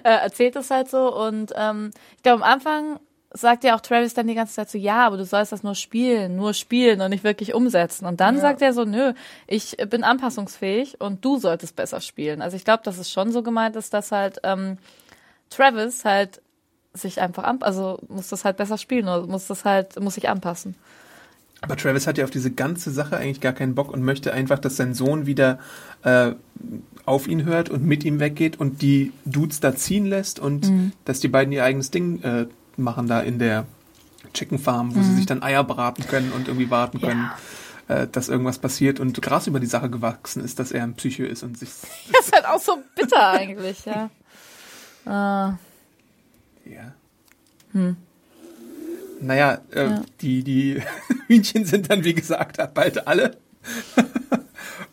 äh, 0.03 0.09
erzählt 0.09 0.55
das 0.55 0.69
halt 0.71 0.89
so. 0.89 1.15
Und 1.15 1.51
ähm, 1.55 1.91
ich 2.17 2.23
glaube, 2.23 2.43
am 2.43 2.51
Anfang 2.51 2.99
sagt 3.33 3.63
ja 3.65 3.75
auch 3.75 3.81
Travis 3.81 4.13
dann 4.13 4.27
die 4.27 4.33
ganze 4.35 4.53
Zeit 4.53 4.69
so, 4.69 4.77
ja, 4.77 5.05
aber 5.05 5.17
du 5.17 5.25
sollst 5.25 5.51
das 5.51 5.61
nur 5.63 5.75
spielen, 5.75 6.35
nur 6.37 6.53
spielen 6.53 7.01
und 7.01 7.09
nicht 7.09 7.23
wirklich 7.25 7.53
umsetzen. 7.53 8.05
Und 8.05 8.19
dann 8.21 8.35
Ja. 8.35 8.41
sagt 8.41 8.61
er 8.61 8.71
so, 8.73 8.85
nö, 8.85 9.11
ich 9.47 9.75
bin 9.89 10.03
anpassungsfähig 10.03 11.01
und 11.01 11.25
du 11.25 11.37
solltest 11.37 11.75
besser 11.75 11.99
spielen. 11.99 12.41
Also 12.41 12.55
ich 12.55 12.63
glaube, 12.63 12.83
dass 12.83 12.97
es 12.97 13.11
schon 13.11 13.31
so 13.31 13.43
gemeint 13.43 13.75
ist, 13.75 13.93
dass 13.93 14.11
halt 14.11 14.39
ähm, 14.43 14.77
Travis 15.49 16.05
halt 16.05 16.41
sich 16.95 17.21
einfach 17.21 17.43
an, 17.43 17.61
also 17.61 17.99
muss 18.09 18.29
das 18.29 18.43
halt 18.45 18.57
besser 18.57 18.77
spielen 18.77 19.07
oder 19.07 19.27
muss 19.27 19.47
das 19.47 19.65
halt, 19.65 19.99
muss 19.99 20.15
sich 20.15 20.27
anpassen. 20.29 20.75
Aber 21.61 21.77
Travis 21.77 22.05
hat 22.05 22.17
ja 22.17 22.25
auf 22.25 22.31
diese 22.31 22.51
ganze 22.51 22.91
Sache 22.91 23.17
eigentlich 23.17 23.41
gar 23.41 23.53
keinen 23.53 23.75
Bock 23.75 23.91
und 23.91 24.03
möchte 24.03 24.33
einfach, 24.33 24.59
dass 24.59 24.75
sein 24.77 24.93
Sohn 24.93 25.25
wieder 25.25 25.57
äh, 26.03 26.31
auf 27.05 27.27
ihn 27.27 27.43
hört 27.45 27.69
und 27.69 27.83
mit 27.83 28.03
ihm 28.03 28.19
weggeht 28.19 28.59
und 28.59 28.81
die 28.81 29.13
Dudes 29.25 29.59
da 29.61 29.75
ziehen 29.75 30.05
lässt 30.05 30.39
und 30.39 30.67
Mhm. 30.69 30.91
dass 31.05 31.19
die 31.21 31.27
beiden 31.27 31.51
ihr 31.53 31.63
eigenes 31.63 31.91
Ding 31.91 32.21
äh, 32.23 32.47
machen 32.77 33.07
da 33.07 33.21
in 33.21 33.39
der 33.39 33.65
Chicken 34.33 34.59
Farm, 34.59 34.95
wo 34.95 35.01
sie 35.01 35.15
sich 35.15 35.25
dann 35.25 35.41
Eier 35.43 35.63
braten 35.63 36.05
können 36.07 36.31
und 36.33 36.47
irgendwie 36.49 36.69
warten 36.69 36.99
können, 36.99 37.31
äh, 37.87 38.05
dass 38.11 38.27
irgendwas 38.27 38.59
passiert 38.59 38.99
und 38.99 39.19
Gras 39.21 39.47
über 39.47 39.59
die 39.61 39.65
Sache 39.65 39.89
gewachsen 39.89 40.43
ist, 40.43 40.59
dass 40.59 40.71
er 40.71 40.83
ein 40.83 40.95
Psycho 40.95 41.23
ist 41.23 41.41
und 41.43 41.57
sich 41.57 41.69
Das 42.11 42.25
ist 42.27 42.35
halt 42.35 42.45
auch 42.47 42.59
so 42.59 42.77
bitter 42.95 43.29
eigentlich, 43.29 43.85
ja. 43.85 44.09
Äh, 45.05 45.53
Ja. 46.65 46.93
Hm. 47.71 47.95
Naja, 49.21 49.61
äh, 49.71 49.85
Ja. 49.85 50.01
die, 50.21 50.43
die 50.43 50.81
Hühnchen 51.27 51.65
sind 51.65 51.89
dann, 51.89 52.03
wie 52.03 52.13
gesagt, 52.13 52.57
bald 52.73 53.07
alle. 53.07 53.37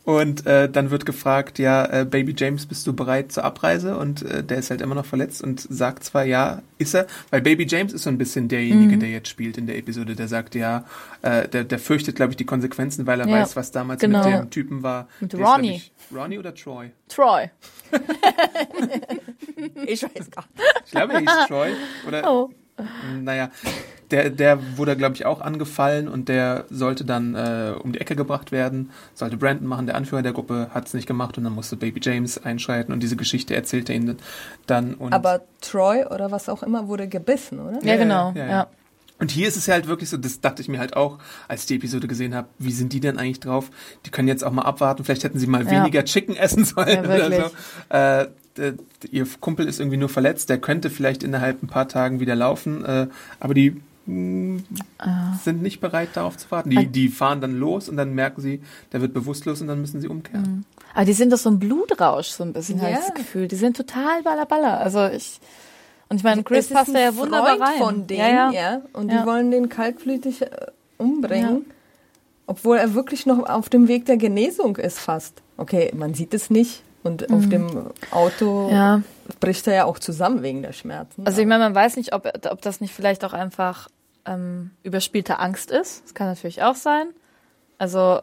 Und 0.05 0.47
äh, 0.47 0.69
dann 0.69 0.91
wird 0.91 1.07
gefragt, 1.07 1.61
ja, 1.61 1.85
äh, 2.01 2.05
Baby 2.05 2.35
James, 2.37 2.67
bist 2.67 2.85
du 2.89 2.93
bereit 2.93 3.31
zur 3.31 3.45
Abreise? 3.45 3.97
Und 3.97 4.23
äh, 4.23 4.43
der 4.43 4.59
ist 4.59 4.71
halt 4.71 4.81
immer 4.81 4.97
noch 4.97 5.07
verletzt 5.07 5.43
und 5.45 5.61
sagt 5.61 6.03
zwar, 6.03 6.25
ja, 6.25 6.61
ist 6.79 6.95
er, 6.95 7.07
weil 7.31 7.41
Baby 7.41 7.67
James 7.69 7.93
ist 7.93 8.03
so 8.03 8.11
ein 8.11 8.19
bisschen 8.19 8.45
Mhm. 8.45 8.49
derjenige, 8.49 8.99
der 8.99 9.11
jetzt 9.11 9.29
spielt 9.29 9.59
in 9.59 9.67
der 9.69 9.79
Episode, 9.79 10.17
der 10.17 10.27
sagt, 10.27 10.57
ja, 10.57 10.85
äh, 11.23 11.47
der, 11.49 11.63
der 11.63 11.79
fürchtet, 11.79 12.17
glaube 12.17 12.33
ich, 12.33 12.37
die 12.37 12.45
Konsequenzen, 12.47 13.07
weil 13.07 13.21
er 13.21 13.29
Ja, 13.29 13.33
weiß, 13.41 13.55
was 13.55 13.71
damals 13.71 14.01
genau. 14.01 14.25
mit 14.29 14.39
dem 14.41 14.51
Typen 14.51 14.83
war. 14.83 15.07
Mit 15.21 15.35
Der 15.35 15.41
ist, 15.41 15.47
Ronnie. 15.47 15.75
Ich, 15.77 15.93
Ronnie 16.13 16.39
oder 16.39 16.53
Troy? 16.55 16.91
Troy. 17.09 17.51
Ich 19.87 20.03
weiß 20.03 20.31
gar 20.31 20.45
nicht. 20.55 20.65
Ich 20.87 20.91
glaube, 20.91 21.13
er 21.15 21.21
hieß 21.21 21.47
Troy. 21.49 21.71
Oder 22.09 22.31
Oh. 22.31 22.51
Naja, 23.21 23.51
der, 24.13 24.31
der 24.31 24.77
wurde, 24.77 24.97
glaube 24.97 25.15
ich, 25.17 25.27
auch 25.27 25.41
angefallen 25.41 26.07
und 26.07 26.29
der 26.29 26.67
sollte 26.71 27.05
dann 27.05 27.35
äh, 27.35 27.73
um 27.83 27.93
die 27.93 28.01
Ecke 28.01 28.15
gebracht 28.15 28.53
werden, 28.53 28.91
sollte 29.15 29.37
Brandon 29.37 29.67
machen, 29.67 29.87
der 29.87 29.97
Anführer 29.97 30.23
der 30.23 30.33
Gruppe, 30.33 30.69
hat 30.73 30.87
es 30.87 30.95
nicht 30.95 31.07
gemacht 31.09 31.37
und 31.39 31.45
dann 31.45 31.55
musste 31.55 31.77
Baby 31.77 32.01
James 32.03 32.39
einschreiten 32.45 32.93
und 32.93 33.01
diese 33.03 33.17
Geschichte 33.17 33.55
erzählt 33.55 33.89
er 33.89 33.97
ihnen 33.97 34.19
dann. 34.67 34.95
Und, 34.95 35.13
Aber 35.13 35.41
Troy 35.61 36.05
oder 36.05 36.31
was 36.31 36.49
auch 36.49 36.63
immer 36.63 36.87
wurde 36.89 37.09
gebissen, 37.09 37.59
oder? 37.59 37.79
Ja, 37.83 37.95
Ja, 37.95 37.97
genau. 37.97 38.33
ja, 38.37 38.45
Ja, 38.45 38.51
ja. 38.51 38.67
und 39.19 39.31
hier 39.31 39.49
ist 39.49 39.57
es 39.57 39.67
ja 39.67 39.75
halt 39.75 39.89
wirklich 39.89 40.11
so, 40.11 40.17
das 40.17 40.41
dachte 40.41 40.63
ich 40.63 40.69
mir 40.69 40.79
halt 40.79 40.97
auch, 40.97 41.19
als 41.49 41.63
ich 41.63 41.67
die 41.69 41.77
Episode 41.77 42.07
gesehen 42.07 42.35
habe, 42.35 42.49
wie 42.59 42.73
sind 42.73 42.93
die 42.93 43.01
denn 43.01 43.19
eigentlich 43.19 43.41
drauf? 43.41 43.71
Die 44.07 44.11
können 44.11 44.29
jetzt 44.29 44.45
auch 44.45 44.53
mal 44.53 44.63
abwarten, 44.63 45.05
vielleicht 45.05 45.25
hätten 45.25 45.39
sie 45.39 45.47
mal 45.47 45.65
Ja. 45.65 45.71
weniger 45.71 46.05
Chicken 46.05 46.37
essen 46.37 46.65
sollen 46.65 46.89
Ja, 46.89 47.03
oder 47.03 47.51
so. 47.51 47.51
Äh, 47.97 48.27
ihr 49.11 49.27
Kumpel 49.41 49.67
ist 49.67 49.81
irgendwie 49.81 49.97
nur 49.97 50.11
verletzt, 50.11 50.51
der 50.51 50.59
könnte 50.59 50.91
vielleicht 50.91 51.23
innerhalb 51.23 51.63
ein 51.63 51.69
paar 51.69 51.89
Tagen 51.89 52.21
wieder 52.21 52.35
laufen, 52.35 52.85
äh, 52.85 53.07
aber 53.41 53.55
die 53.55 53.81
sind 54.07 55.63
nicht 55.63 55.81
bereit 55.81 56.11
darauf 56.15 56.37
zu 56.37 56.51
warten. 56.51 56.71
Die, 56.71 56.77
Halt- 56.77 56.95
die 56.95 57.09
fahren 57.09 57.41
dann 57.41 57.59
los 57.59 57.89
und 57.89 57.97
dann 57.97 58.15
merken 58.15 58.41
sie, 58.41 58.61
der 58.93 59.01
wird 59.01 59.15
bewusstlos 59.15 59.61
und 59.61 59.69
dann 59.69 59.81
müssen 59.81 60.01
sie 60.01 60.09
umkehren. 60.09 60.65
Aber 60.95 61.05
die 61.05 61.13
sind 61.13 61.33
doch 61.33 61.39
so 61.39 61.51
ein 61.51 61.59
Blutrausch, 61.59 62.29
so 62.29 62.43
ein 62.45 62.53
bisschen, 62.53 62.79
Ja. 62.79 62.85
habe 62.85 62.93
ich 62.95 62.99
das 62.99 63.15
Gefühl. 63.15 63.49
Die 63.49 63.57
sind 63.57 63.77
total 63.77 64.23
ballerballer. 64.23 64.79
Also 64.81 65.07
ich, 65.07 65.41
und 66.09 66.17
ich 66.17 66.25
meine, 66.25 66.43
Chris 66.43 66.69
passt 66.69 66.95
da 66.95 66.99
ein 66.99 67.05
ja 67.05 67.17
wunderbar 67.17 67.57
Freund 67.57 67.63
rein. 67.63 67.79
von 67.79 68.07
denen, 68.07 68.21
ja, 68.21 68.51
ja, 68.51 68.53
ja. 68.53 68.83
und 68.93 69.11
Ja. 69.11 69.21
die 69.21 69.27
wollen 69.27 69.51
den 69.51 69.69
kaltblütig 69.69 70.43
äh, 70.43 70.49
umbringen, 70.99 71.65
obwohl 72.47 72.77
er 72.77 72.95
wirklich 72.95 73.25
noch 73.25 73.49
auf 73.49 73.69
dem 73.69 73.89
Weg 73.89 74.05
der 74.07 74.17
Genesung 74.17 74.77
ist 74.77 74.99
fast. 74.99 75.41
Okay, 75.57 75.93
man 75.97 76.13
sieht 76.15 76.35
es 76.35 76.51
nicht 76.51 76.83
und 77.03 77.31
auf 77.33 77.49
dem 77.49 77.91
Auto 78.11 78.69
Mhm. 78.69 78.75
Ja. 78.75 79.03
bricht 79.41 79.67
er 79.67 79.75
ja 79.75 79.85
auch 79.85 79.99
zusammen 79.99 80.43
wegen 80.43 80.63
der 80.63 80.73
Schmerzen. 80.73 81.27
Also 81.27 81.41
ich 81.41 81.47
meine, 81.47 81.65
man 81.65 81.75
weiß 81.75 81.97
nicht, 81.97 82.13
ob, 82.15 82.27
ob 82.51 82.63
das 82.63 82.81
nicht 82.81 82.95
vielleicht 82.95 83.25
auch 83.25 83.33
einfach 83.33 83.89
ähm, 84.25 84.71
überspielte 84.85 85.39
Angst 85.41 85.71
ist. 85.71 86.05
Das 86.05 86.15
kann 86.15 86.29
natürlich 86.29 86.63
auch 86.63 86.77
sein. 86.77 87.09
Also, 87.79 88.21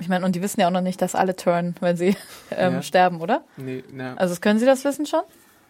ich 0.00 0.08
meine, 0.08 0.24
und 0.26 0.34
die 0.34 0.42
wissen 0.42 0.60
ja 0.60 0.66
auch 0.66 0.72
noch 0.72 0.80
nicht, 0.80 1.00
dass 1.00 1.14
alle 1.14 1.36
turnen, 1.36 1.76
wenn 1.80 1.96
sie 1.96 2.16
ähm, 2.50 2.74
Ja. 2.74 2.82
sterben, 2.82 3.20
oder? 3.20 3.44
Nee, 3.56 3.84
na, 3.92 4.14
Also 4.14 4.34
können 4.40 4.58
sie 4.58 4.66
das 4.66 4.84
wissen 4.84 5.06
schon? 5.06 5.22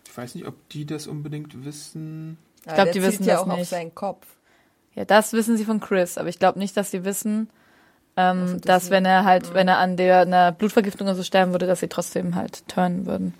ich 0.08 0.16
weiß 0.16 0.34
nicht, 0.34 0.46
ob 0.46 0.54
die 0.70 0.86
das 0.86 1.06
unbedingt 1.06 1.64
wissen. 1.64 2.38
Ja, 2.66 2.74
glaub, 2.74 2.84
der 2.86 2.92
die 2.94 3.02
wissen 3.02 3.24
ja 3.24 3.34
das 3.34 3.42
auch 3.42 3.48
auf 3.48 3.58
nicht. 3.58 3.68
seinen 3.68 3.94
Kopf. 3.94 4.26
Ja, 4.94 5.04
das 5.04 5.32
wissen 5.34 5.56
sie 5.56 5.64
von 5.64 5.80
Chris, 5.80 6.18
aber 6.18 6.28
ich 6.30 6.38
glaube 6.38 6.58
nicht, 6.58 6.76
dass 6.76 6.90
sie 6.90 7.04
wissen, 7.04 7.48
ähm, 8.20 8.40
Also 8.42 8.54
das 8.56 8.62
dass 8.64 8.90
wenn 8.90 9.04
er 9.04 9.24
halt, 9.24 9.54
wenn 9.54 9.68
er 9.68 9.78
an 9.78 9.96
der 9.96 10.20
einer 10.20 10.52
Blutvergiftung 10.52 11.06
oder 11.06 11.16
so 11.16 11.22
sterben 11.22 11.52
würde, 11.52 11.66
dass 11.66 11.80
sie 11.80 11.88
trotzdem 11.88 12.34
halt 12.34 12.66
turnen 12.68 13.06
würden. 13.06 13.34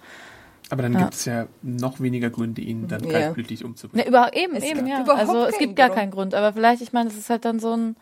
Aber 0.71 0.83
dann 0.83 0.93
Ja. 0.93 1.01
gibt 1.01 1.15
es 1.15 1.25
ja 1.25 1.47
noch 1.63 2.01
weniger 2.01 2.31
Gründe, 2.31 2.61
ihn 2.61 2.87
dann 2.89 3.05
Ja. 3.05 3.11
kaltblütig 3.11 3.61
Ne, 3.63 3.67
umzubringen. 3.67 4.07
über, 4.09 4.31
eben, 4.35 4.55
Es 4.55 4.65
eben, 4.65 4.77
gibt 4.77 4.89
ja. 4.89 5.03
überhaupt 5.03 5.21
Also 5.21 5.45
es 5.45 5.59
gibt 5.59 5.77
gar 5.77 5.89
Grund. 5.89 5.99
keinen 5.99 6.11
Grund, 6.13 6.35
aber 6.35 6.53
vielleicht, 6.53 6.81
ich 6.83 6.93
meine, 6.93 7.09
es 7.11 7.17
ist 7.17 7.29
halt 7.31 7.45
dann 7.45 7.59
so 7.59 7.77
ein, 7.77 7.97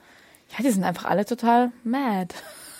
ja, 0.50 0.62
die 0.62 0.70
sind 0.70 0.84
einfach 0.84 1.06
alle 1.06 1.24
total 1.24 1.72
mad. 1.84 2.34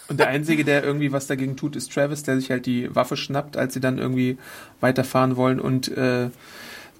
Und 0.09 0.21
der 0.21 0.29
Einzige, 0.29 0.65
der 0.65 0.85
irgendwie 0.85 1.13
was 1.13 1.27
dagegen 1.27 1.57
tut, 1.57 1.77
ist 1.77 1.93
Travis, 1.93 2.23
der 2.23 2.37
sich 2.41 2.51
halt 2.51 2.65
die 2.67 2.95
Waffe 2.95 3.17
schnappt, 3.17 3.57
als 3.59 3.75
sie 3.75 3.81
dann 3.81 3.99
irgendwie 3.99 4.39
weiterfahren 4.81 5.37
wollen 5.37 5.61
und 5.61 5.89
äh, 5.89 6.31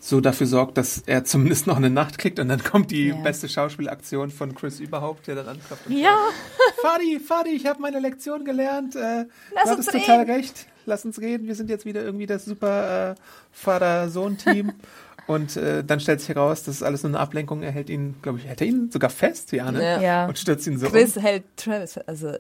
so 0.01 0.21
dafür 0.21 0.47
sorgt, 0.47 0.79
dass 0.79 1.03
er 1.07 1.25
zumindest 1.25 1.67
noch 1.67 1.77
eine 1.77 1.91
Nacht 1.91 2.19
kriegt 2.19 2.39
und 2.39 2.49
dann 2.49 2.63
kommt 2.63 2.91
die 2.91 3.09
Ja. 3.09 3.17
beste 3.17 3.49
Schauspielaktion 3.49 4.31
von 4.31 4.55
Chris 4.55 4.79
überhaupt, 4.81 5.27
der 5.27 5.35
dann 5.35 5.49
anklopft. 5.49 5.87
und 5.87 5.93
Ja, 5.99 6.17
sagt, 6.17 6.81
Fadi, 6.81 7.19
Fadi, 7.21 7.51
ich 7.51 7.67
habe 7.67 7.81
meine 7.83 7.99
Lektion 7.99 8.45
gelernt. 8.45 8.95
Äh, 8.97 9.27
Lass 9.55 9.65
du 9.65 9.71
hattest 9.71 9.91
total 9.93 10.21
reden." 10.21 10.31
recht. 10.33 10.67
Lass 10.87 11.05
uns 11.05 11.21
reden. 11.21 11.47
Wir 11.49 11.55
sind 11.55 11.69
jetzt 11.69 11.85
wieder 11.85 12.03
irgendwie 12.03 12.27
das 12.27 12.45
super 12.47 13.11
äh, 13.11 13.15
Vater-Sohn-Team. 13.53 14.73
Und 15.29 15.57
äh, 15.57 15.85
dann 15.85 16.01
stellt 16.01 16.21
sich 16.21 16.31
heraus, 16.31 16.65
das 16.65 16.77
ist 16.77 16.83
alles 16.83 17.03
nur 17.05 17.11
eine 17.11 17.21
Ablenkung. 17.21 17.63
Er 17.63 17.71
hält 17.71 17.91
ihn, 17.91 18.17
glaube 18.23 18.39
ich, 18.39 18.47
hält 18.47 18.61
er 18.63 18.67
ihn 18.67 18.91
sogar 18.91 19.11
fest, 19.11 19.53
ja, 19.53 19.71
ne? 19.71 19.81
Ja. 19.83 20.01
ja. 20.01 20.27
Und 20.27 20.39
stürzt 20.39 20.67
ihn 20.67 20.79
so 20.79 20.89
Chris 20.89 21.17
um. 21.19 21.23
hält 21.23 21.45
Travis. 21.57 21.99
Also, 21.99 22.33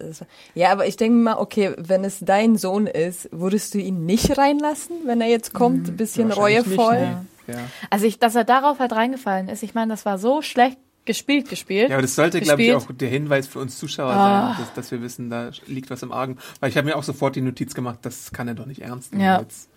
ja, 0.54 0.72
aber 0.72 0.86
ich 0.86 0.96
denke 0.96 1.16
mal, 1.18 1.36
okay, 1.36 1.74
wenn 1.76 2.02
es 2.02 2.18
dein 2.20 2.56
Sohn 2.56 2.86
ist, 2.86 3.28
würdest 3.30 3.74
du 3.74 3.78
ihn 3.78 4.06
nicht 4.06 4.36
reinlassen, 4.38 4.96
wenn 5.04 5.20
er 5.20 5.28
jetzt 5.28 5.52
kommt, 5.54 5.86
ein 5.88 5.96
bisschen 5.96 6.30
Wahrscheinlich 6.30 6.66
nicht, 6.66 6.78
reuevoll? 6.78 6.98
nee. 7.46 7.52
Ja. 7.52 7.58
Also 7.90 8.04
ich, 8.06 8.18
dass 8.18 8.34
er 8.34 8.44
darauf 8.44 8.78
halt 8.78 8.92
reingefallen 8.92 9.48
ist, 9.48 9.62
ich 9.62 9.74
meine, 9.74 9.90
das 9.92 10.04
war 10.04 10.18
so 10.18 10.42
schlecht 10.42 10.78
gespielt, 11.06 11.48
gespielt. 11.48 11.88
Ja, 11.88 11.96
aber 11.96 12.02
das 12.02 12.14
sollte, 12.14 12.40
glaube 12.40 12.60
ich, 12.62 12.68
gespielt. 12.74 12.90
auch 12.90 12.96
der 12.98 13.08
Hinweis 13.08 13.46
für 13.46 13.58
uns 13.60 13.78
Zuschauer 13.78 14.10
Ah. 14.12 14.54
sein, 14.56 14.64
dass, 14.66 14.74
dass 14.74 14.90
wir 14.90 15.00
wissen, 15.00 15.30
da 15.30 15.50
liegt 15.66 15.88
was 15.90 16.02
im 16.02 16.12
Argen. 16.12 16.36
Weil 16.60 16.68
ich 16.68 16.76
habe 16.76 16.86
mir 16.86 16.96
auch 16.96 17.02
sofort 17.02 17.36
die 17.36 17.40
Notiz 17.40 17.74
gemacht, 17.74 18.00
das 18.02 18.32
kann 18.32 18.48
er 18.48 18.54
doch 18.54 18.66
nicht 18.66 18.82
ernst 18.82 19.12
nehmen. 19.12 19.24
Ja. 19.24 19.40
Jetzt. 19.40 19.68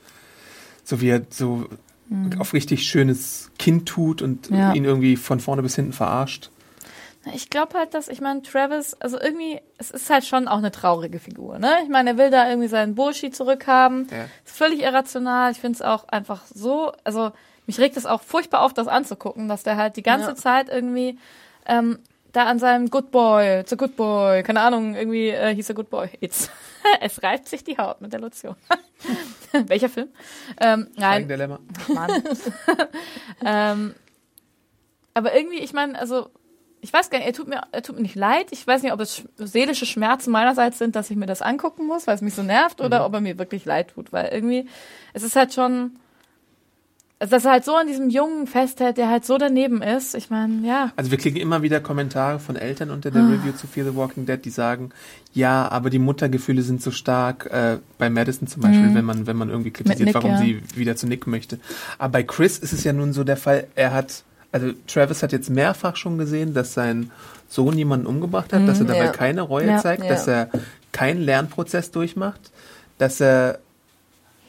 So 0.84 1.00
wie 1.00 1.10
er 1.10 1.22
so 1.30 1.66
auf 2.40 2.54
richtig 2.54 2.84
schönes 2.88 3.52
Kind 3.58 3.88
tut 3.88 4.22
und 4.22 4.50
Ja. 4.50 4.74
ihn 4.74 4.84
irgendwie 4.86 5.16
von 5.16 5.40
vorne 5.40 5.62
bis 5.62 5.76
hinten 5.76 5.94
verarscht. 5.94 6.50
Ich 7.34 7.50
glaube 7.52 7.78
halt, 7.78 7.94
dass, 7.94 8.08
ich 8.08 8.20
meine, 8.20 8.42
Travis, 8.42 8.96
also 9.00 9.20
irgendwie, 9.20 9.62
es 9.78 9.92
ist 9.92 10.10
halt 10.10 10.26
schon 10.26 10.48
auch 10.48 10.58
eine 10.58 10.72
traurige 10.72 11.20
Figur, 11.20 11.60
ne? 11.60 11.70
Ich 11.84 11.90
meine, 11.90 12.12
er 12.12 12.18
will 12.18 12.32
da 12.32 12.50
irgendwie 12.50 12.68
seinen 12.68 12.96
Bullshit 12.96 13.36
zurückhaben. 13.36 14.08
Ja. 14.10 14.24
Ist 14.44 14.58
völlig 14.58 14.82
irrational. 14.82 15.52
Ich 15.52 15.60
finde 15.60 15.76
es 15.76 15.82
auch 15.84 16.08
einfach 16.08 16.42
so, 16.52 16.92
also 17.04 17.32
mich 17.68 17.80
regt 17.80 17.96
es 17.96 18.08
auch 18.08 18.24
furchtbar 18.24 18.62
auf, 18.62 18.74
das 18.74 18.88
anzugucken, 18.88 19.48
dass 19.48 19.62
der 19.62 19.78
halt 19.78 19.98
die 19.98 20.02
ganze 20.04 20.30
Ja. 20.30 20.36
Zeit 20.36 20.68
irgendwie 20.70 21.20
ähm, 21.68 22.00
da 22.32 22.46
an 22.46 22.60
seinem 22.60 22.90
Good 22.90 23.12
Boy, 23.12 23.60
it's 23.62 23.74
a 23.74 23.76
good 23.76 23.96
boy, 23.96 24.42
keine 24.44 24.62
Ahnung, 24.62 24.96
irgendwie 24.96 25.30
äh, 25.30 25.54
hieß 25.54 25.70
er 25.70 25.76
Good 25.76 25.90
Boy. 25.90 26.10
It's, 26.22 26.50
es 27.02 27.22
reibt 27.24 27.48
sich 27.50 27.64
die 27.64 27.78
Haut 27.78 28.02
mit 28.02 28.14
der 28.14 28.20
Lotion. 28.22 28.56
Welcher 29.52 29.90
Film? 29.90 30.10
Ähm, 30.60 30.88
nein, 30.96 31.28
Dilemma. 31.28 31.60
Mann. 31.94 32.24
ähm, 33.46 33.96
aber 35.14 35.36
irgendwie, 35.36 35.60
ich 35.60 35.74
meine, 35.74 36.00
also 36.00 36.30
ich 36.84 36.92
weiß 36.92 37.10
gar 37.10 37.20
nicht, 37.20 37.28
er 37.28 37.34
tut 37.34 37.48
mir, 37.48 37.62
er 37.72 37.84
tut 37.84 37.96
mir 37.98 38.02
nicht 38.02 38.16
leid. 38.16 38.48
Ich 38.52 38.66
weiß 38.66 38.82
nicht, 38.82 38.92
ob 38.94 39.00
es 39.02 39.20
sch- 39.20 39.28
seelische 39.38 39.86
Schmerzen 39.86 40.32
meinerseits 40.32 40.80
sind, 40.80 40.96
dass 40.96 41.12
ich 41.12 41.18
mir 41.18 41.28
das 41.28 41.42
angucken 41.44 41.86
muss, 41.86 42.08
weil 42.08 42.16
es 42.16 42.22
mich 42.22 42.34
so 42.34 42.42
nervt, 42.44 42.82
oder 42.82 43.06
ob 43.06 43.14
er 43.14 43.22
mir 43.22 43.38
wirklich 43.38 43.66
leid 43.66 43.90
tut, 43.90 44.12
weil 44.14 44.30
irgendwie, 44.30 44.68
es 45.14 45.22
ist 45.24 45.36
halt 45.36 45.54
schon, 45.54 46.00
also 47.22 47.32
dass 47.36 47.46
er 47.46 47.52
halt 47.52 47.64
so 47.66 47.76
an 47.76 47.88
diesem 47.88 48.10
Jungen 48.10 48.48
festhält, 48.48 48.98
der 48.98 49.08
halt 49.10 49.26
so 49.26 49.38
daneben 49.38 49.82
ist. 49.82 50.16
Ich 50.16 50.30
meine, 50.30 50.68
ja. 50.68 50.92
Also 50.96 51.12
wir 51.12 51.18
kriegen 51.18 51.38
immer 51.38 51.62
wieder 51.62 51.80
Kommentare 51.80 52.40
von 52.40 52.56
Eltern 52.56 52.90
unter 52.90 53.12
der 53.12 53.22
Ah. 53.22 53.28
Review 53.30 53.54
zu 53.54 53.68
Fear 53.68 53.86
the 53.92 53.96
Walking 53.96 54.26
Dead, 54.26 54.44
die 54.44 54.50
sagen, 54.50 54.90
ja, 55.34 55.70
aber 55.72 55.90
die 55.90 56.00
Muttergefühle 56.00 56.62
sind 56.64 56.82
so 56.82 56.92
stark, 56.92 57.46
äh, 57.46 57.78
bei 57.98 58.10
Madison 58.10 58.48
zum 58.48 58.64
Beispiel, 58.64 58.94
wenn 58.94 59.06
man, 59.06 59.28
wenn 59.28 59.38
man 59.38 59.50
irgendwie 59.50 59.72
kritisiert, 59.72 60.00
Mhm. 60.00 60.06
Nick, 60.06 60.16
warum 60.16 60.32
ja. 60.32 60.38
sie 60.40 60.62
wieder 60.76 60.96
zu 60.98 61.08
Nick 61.08 61.28
möchte. 61.28 61.60
Aber 62.00 62.12
bei 62.14 62.24
Chris 62.24 62.58
ist 62.58 62.74
es 62.74 62.84
ja 62.84 62.92
nun 62.92 63.14
so 63.14 63.24
der 63.24 63.38
Fall, 63.38 63.68
er 63.76 63.94
hat 63.94 64.24
also 64.54 64.72
Travis 64.86 65.24
hat 65.24 65.32
jetzt 65.32 65.50
mehrfach 65.50 65.96
schon 65.96 66.18
gesehen, 66.18 66.54
dass 66.54 66.74
sein 66.74 67.10
Sohn 67.48 67.78
jemanden 67.78 68.06
umgebracht 68.06 68.52
hat, 68.52 68.68
dass 68.68 68.80
er 68.80 68.86
dabei 68.86 69.06
ja. 69.06 69.12
keine 69.14 69.44
Reue 69.44 69.68
Ja. 69.68 69.78
zeigt, 69.78 70.10
dass 70.10 70.28
er 70.28 70.50
keinen 70.92 71.22
Lernprozess 71.22 71.92
durchmacht, 71.92 72.52
dass 72.98 73.22
er 73.22 73.60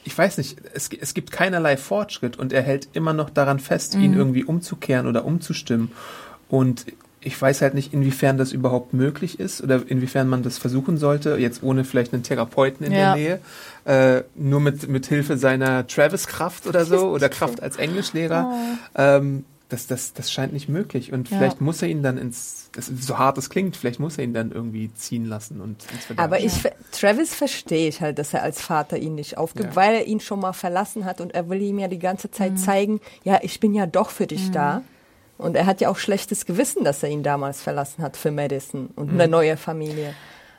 ich 0.05 0.17
weiß 0.17 0.39
nicht, 0.39 0.59
es, 0.75 0.89
es 1.01 1.15
gibt 1.15 1.31
keinerlei 1.31 1.77
Fortschritt 1.77 2.39
und 2.39 2.53
er 2.53 2.63
hält 2.63 2.89
immer 2.93 3.13
noch 3.13 3.31
daran 3.31 3.59
fest, 3.61 3.95
ihn 3.95 4.15
irgendwie 4.15 4.45
umzukehren 4.45 5.07
oder 5.07 5.25
umzustimmen. 5.25 5.93
Und 6.49 6.87
ich 7.25 7.41
weiß 7.41 7.63
halt 7.63 7.75
nicht, 7.75 7.95
inwiefern 7.95 8.37
das 8.37 8.53
überhaupt 8.53 8.95
möglich 8.95 9.39
ist 9.39 9.63
oder 9.63 9.81
inwiefern 9.87 10.29
man 10.29 10.43
das 10.43 10.59
versuchen 10.59 10.97
sollte, 10.99 11.37
jetzt 11.37 11.63
ohne 11.63 11.85
vielleicht 11.85 12.13
einen 12.13 12.25
Therapeuten 12.25 12.85
in 12.85 12.93
Ja. 12.93 13.15
der 13.15 13.39
Nähe, 13.85 14.19
äh, 14.19 14.23
nur 14.35 14.61
mit, 14.61 14.89
mit 14.89 15.07
Hilfe 15.07 15.37
seiner 15.39 15.87
Travis-Kraft 15.87 16.67
oder 16.67 16.85
so 16.85 17.09
oder 17.15 17.29
Kraft 17.29 17.63
als 17.63 17.77
Englischlehrer. 17.77 18.53
Ähm, 18.97 19.45
das, 19.73 19.87
das, 19.87 20.13
das 20.13 20.31
scheint 20.31 20.53
nicht 20.53 20.69
möglich. 20.69 21.13
Und 21.13 21.31
Ja. 21.31 21.39
vielleicht 21.39 21.61
muss 21.61 21.83
er 21.83 21.89
ihn 21.89 22.03
dann 22.03 22.19
ins, 22.19 22.69
das, 22.73 22.87
so 22.87 23.19
hart 23.19 23.39
es 23.39 23.51
klingt, 23.51 23.77
vielleicht 23.77 23.99
muss 24.01 24.19
er 24.19 24.25
ihn 24.25 24.35
dann 24.35 24.53
irgendwie 24.53 24.93
ziehen 24.95 25.25
lassen 25.27 25.61
und 25.61 25.85
Aber 26.17 26.39
ich, 26.41 26.53
Travis 26.93 27.35
verstehe 27.35 27.89
ich 27.89 28.01
halt, 28.01 28.19
dass 28.19 28.33
er 28.35 28.43
als 28.43 28.61
Vater 28.61 28.99
ihn 28.99 29.15
nicht 29.15 29.39
aufgibt, 29.39 29.71
Ja. 29.71 29.77
weil 29.77 29.95
er 29.95 30.07
ihn 30.07 30.21
schon 30.21 30.41
mal 30.41 30.53
verlassen 30.53 31.05
hat 31.05 31.21
und 31.21 31.35
er 31.35 31.49
will 31.49 31.61
ihm 31.63 31.79
ja 31.79 31.89
die 31.89 31.99
ganze 31.99 32.29
Mhm. 32.29 32.33
Zeit 32.33 32.59
zeigen, 32.59 33.01
ja, 33.25 33.41
ich 33.43 33.59
bin 33.61 33.75
ja 33.75 33.87
doch 33.87 34.11
für 34.11 34.27
dich 34.27 34.51
da. 34.51 34.83
Und 35.39 35.57
er 35.57 35.67
hat 35.67 35.81
ja 35.81 35.89
auch 35.89 35.97
schlechtes 35.97 36.47
Gewissen, 36.47 36.85
dass 36.85 37.03
er 37.03 37.09
ihn 37.09 37.23
damals 37.25 37.61
verlassen 37.61 38.03
hat 38.05 38.17
für 38.17 38.31
Madison 38.31 38.91
und 38.95 39.13
Mhm. 39.13 39.21
eine 39.21 39.29
neue 39.29 39.57
Familie. 39.57 40.15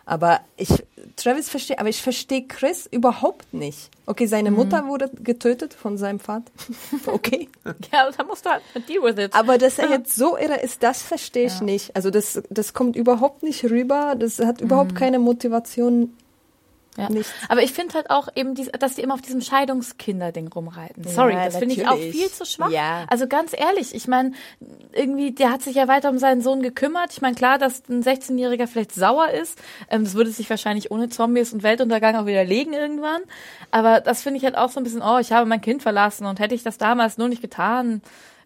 Aber 0.05 0.41
ich, 0.57 0.69
Travis 1.15 1.47
verstehe, 1.49 1.79
aber 1.79 1.87
ich 1.87 2.01
verstehe 2.01 2.45
Chris 2.45 2.87
überhaupt 2.91 3.53
nicht. 3.53 3.89
Okay, 4.05 4.25
seine 4.25 4.51
Mhm. 4.51 4.57
Mutter 4.57 4.85
wurde 4.87 5.09
getötet 5.23 5.73
von 5.73 5.97
seinem 5.97 6.19
Vater. 6.19 6.51
Okay. 7.05 7.47
Ja, 7.91 8.09
da 8.11 8.23
musst 8.25 8.45
du 8.45 8.49
halt 8.49 8.63
deal 8.89 9.01
with 9.01 9.17
it. 9.23 9.33
Aber 9.33 9.57
dass 9.57 9.79
er 9.79 9.89
jetzt 9.91 10.15
so 10.15 10.37
irre 10.37 10.59
ist, 10.61 10.83
das 10.83 11.01
verstehe 11.01 11.45
ich 11.45 11.59
Ja. 11.59 11.63
nicht. 11.65 11.95
Also 11.95 12.09
das, 12.09 12.41
das 12.49 12.73
kommt 12.73 12.95
überhaupt 12.97 13.43
nicht 13.43 13.63
rüber. 13.63 14.15
Das 14.19 14.39
hat 14.39 14.59
überhaupt 14.59 14.95
keine 14.95 15.19
Motivation. 15.19 16.13
Ja. 16.97 17.09
Nichts. 17.09 17.31
Aber 17.49 17.63
ich 17.63 17.73
finde 17.73 17.95
halt 17.95 18.09
auch 18.09 18.27
eben, 18.35 18.53
dies, 18.53 18.69
dass 18.79 18.95
die 18.95 19.01
immer 19.01 19.15
auf 19.15 19.21
diesem 19.21 19.41
Scheidungskinder-Ding 19.41 20.47
rumreiten. 20.49 21.03
Sorry, 21.07 21.33
Ja, 21.33 21.45
das 21.45 21.57
finde 21.57 21.75
ich 21.75 21.87
auch 21.87 21.97
viel 21.97 22.29
zu 22.29 22.45
schwach. 22.45 22.69
Ja. 22.69 23.05
Also 23.09 23.27
ganz 23.27 23.53
ehrlich, 23.57 23.95
ich 23.95 24.07
meine, 24.07 24.33
irgendwie, 24.91 25.31
der 25.31 25.51
hat 25.51 25.61
sich 25.63 25.75
ja 25.75 25.87
weiter 25.87 26.09
um 26.09 26.19
seinen 26.19 26.41
Sohn 26.41 26.61
gekümmert. 26.61 27.11
Ich 27.11 27.21
meine, 27.21 27.35
klar, 27.35 27.57
dass 27.57 27.83
ein 27.89 28.03
16-Jähriger 28.03 28.67
vielleicht 28.67 28.93
sauer 28.93 29.29
ist. 29.29 29.59
Ähm, 29.89 30.03
das 30.03 30.13
würde 30.13 30.29
sich 30.29 30.49
wahrscheinlich 30.49 30.91
ohne 30.91 31.09
Zombies 31.09 31.53
und 31.53 31.63
Weltuntergang 31.63 32.15
auch 32.15 32.25
wieder 32.25 32.43
legen 32.43 32.73
irgendwann. 32.73 33.21
Aber 33.71 33.99
das 33.99 34.21
finde 34.21 34.37
ich 34.37 34.43
halt 34.43 34.57
auch 34.57 34.69
so 34.69 34.79
ein 34.79 34.83
bisschen, 34.83 35.01
oh, 35.01 35.17
ich 35.17 35.31
habe 35.31 35.47
mein 35.47 35.61
Kind 35.61 35.81
verlassen 35.81 36.25
und 36.25 36.39
hätte 36.39 36.53
ich 36.53 36.63
das 36.63 36.77
damals 36.77 37.17
nur 37.17 37.27
nicht 37.27 37.41
getan. 37.41 38.01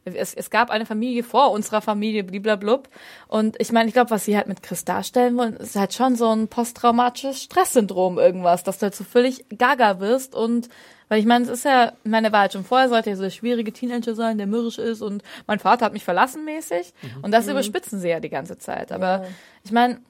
Es, 0.06 0.34
es 0.34 0.50
gab 0.50 0.70
eine 0.70 0.86
Familie 0.86 1.24
vor 1.24 1.52
unserer 1.52 1.82
Familie, 1.82 2.24
bliblablub. 2.24 2.90
Und 3.28 3.60
ich 3.60 3.72
meine, 3.72 3.88
ich 3.88 3.94
glaube, 3.94 4.12
was 4.12 4.26
sie 4.26 4.38
halt 4.38 4.48
mit 4.48 4.64
Chris 4.64 4.86
darstellen 4.86 5.38
wollen, 5.38 5.56
ist 5.58 5.76
halt 5.76 5.94
schon 5.94 6.16
so 6.16 6.30
ein 6.30 6.48
posttraumatisches 6.48 7.44
Stresssyndrom 7.44 8.18
irgendwas, 8.20 8.64
dass 8.64 8.78
du 8.78 8.84
halt 8.84 8.96
so 8.96 9.04
völlig 9.04 9.46
gaga 9.58 10.00
wirst 10.00 10.36
und 10.36 10.70
weil 11.10 11.20
ich 11.20 11.26
meine, 11.26 11.46
es 11.46 11.50
ist 11.50 11.64
ja, 11.64 11.94
ich 12.04 12.12
meine, 12.12 12.28
er 12.28 12.34
war 12.34 12.42
halt 12.42 12.54
schon 12.54 12.66
vorher, 12.66 12.90
sollte 12.90 13.10
ja 13.10 13.16
so 13.16 13.24
der 13.24 13.30
schwierige 13.30 13.72
Teenager 13.72 14.14
sein, 14.14 14.38
der 14.38 14.48
mürrisch 14.48 14.78
ist 14.78 15.02
und 15.02 15.24
mein 15.46 15.60
Vater 15.60 15.86
hat 15.86 15.94
mich 15.94 16.04
verlassen 16.04 16.44
mäßig. 16.44 16.94
Und 17.22 17.32
das 17.32 17.48
überspitzen 17.48 18.02
sie 18.02 18.10
ja 18.10 18.20
die 18.20 18.30
ganze 18.30 18.58
Zeit. 18.58 18.92
Aber 18.92 19.26
ich 19.64 19.72
meine, 19.72 20.02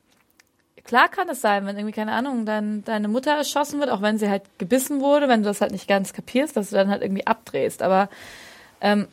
klar 0.88 1.08
kann 1.10 1.30
es 1.30 1.42
sein, 1.42 1.68
wenn 1.68 1.78
irgendwie, 1.78 1.94
keine 1.94 2.14
Ahnung, 2.14 2.46
dein, 2.46 2.84
deine 2.84 3.08
Mutter 3.10 3.32
erschossen 3.32 3.80
wird, 3.80 3.92
auch 3.92 4.02
wenn 4.02 4.18
sie 4.18 4.30
halt 4.30 4.44
gebissen 4.58 5.00
wurde, 5.02 5.28
wenn 5.28 5.44
du 5.44 5.48
das 5.48 5.62
halt 5.62 5.72
nicht 5.72 5.88
ganz 5.88 6.14
kapierst, 6.14 6.58
dass 6.58 6.72
du 6.72 6.76
dann 6.76 6.90
halt 6.90 7.04
irgendwie 7.04 7.28
abdrehst. 7.28 7.84
Aber 7.84 8.10
ähm, 8.82 9.08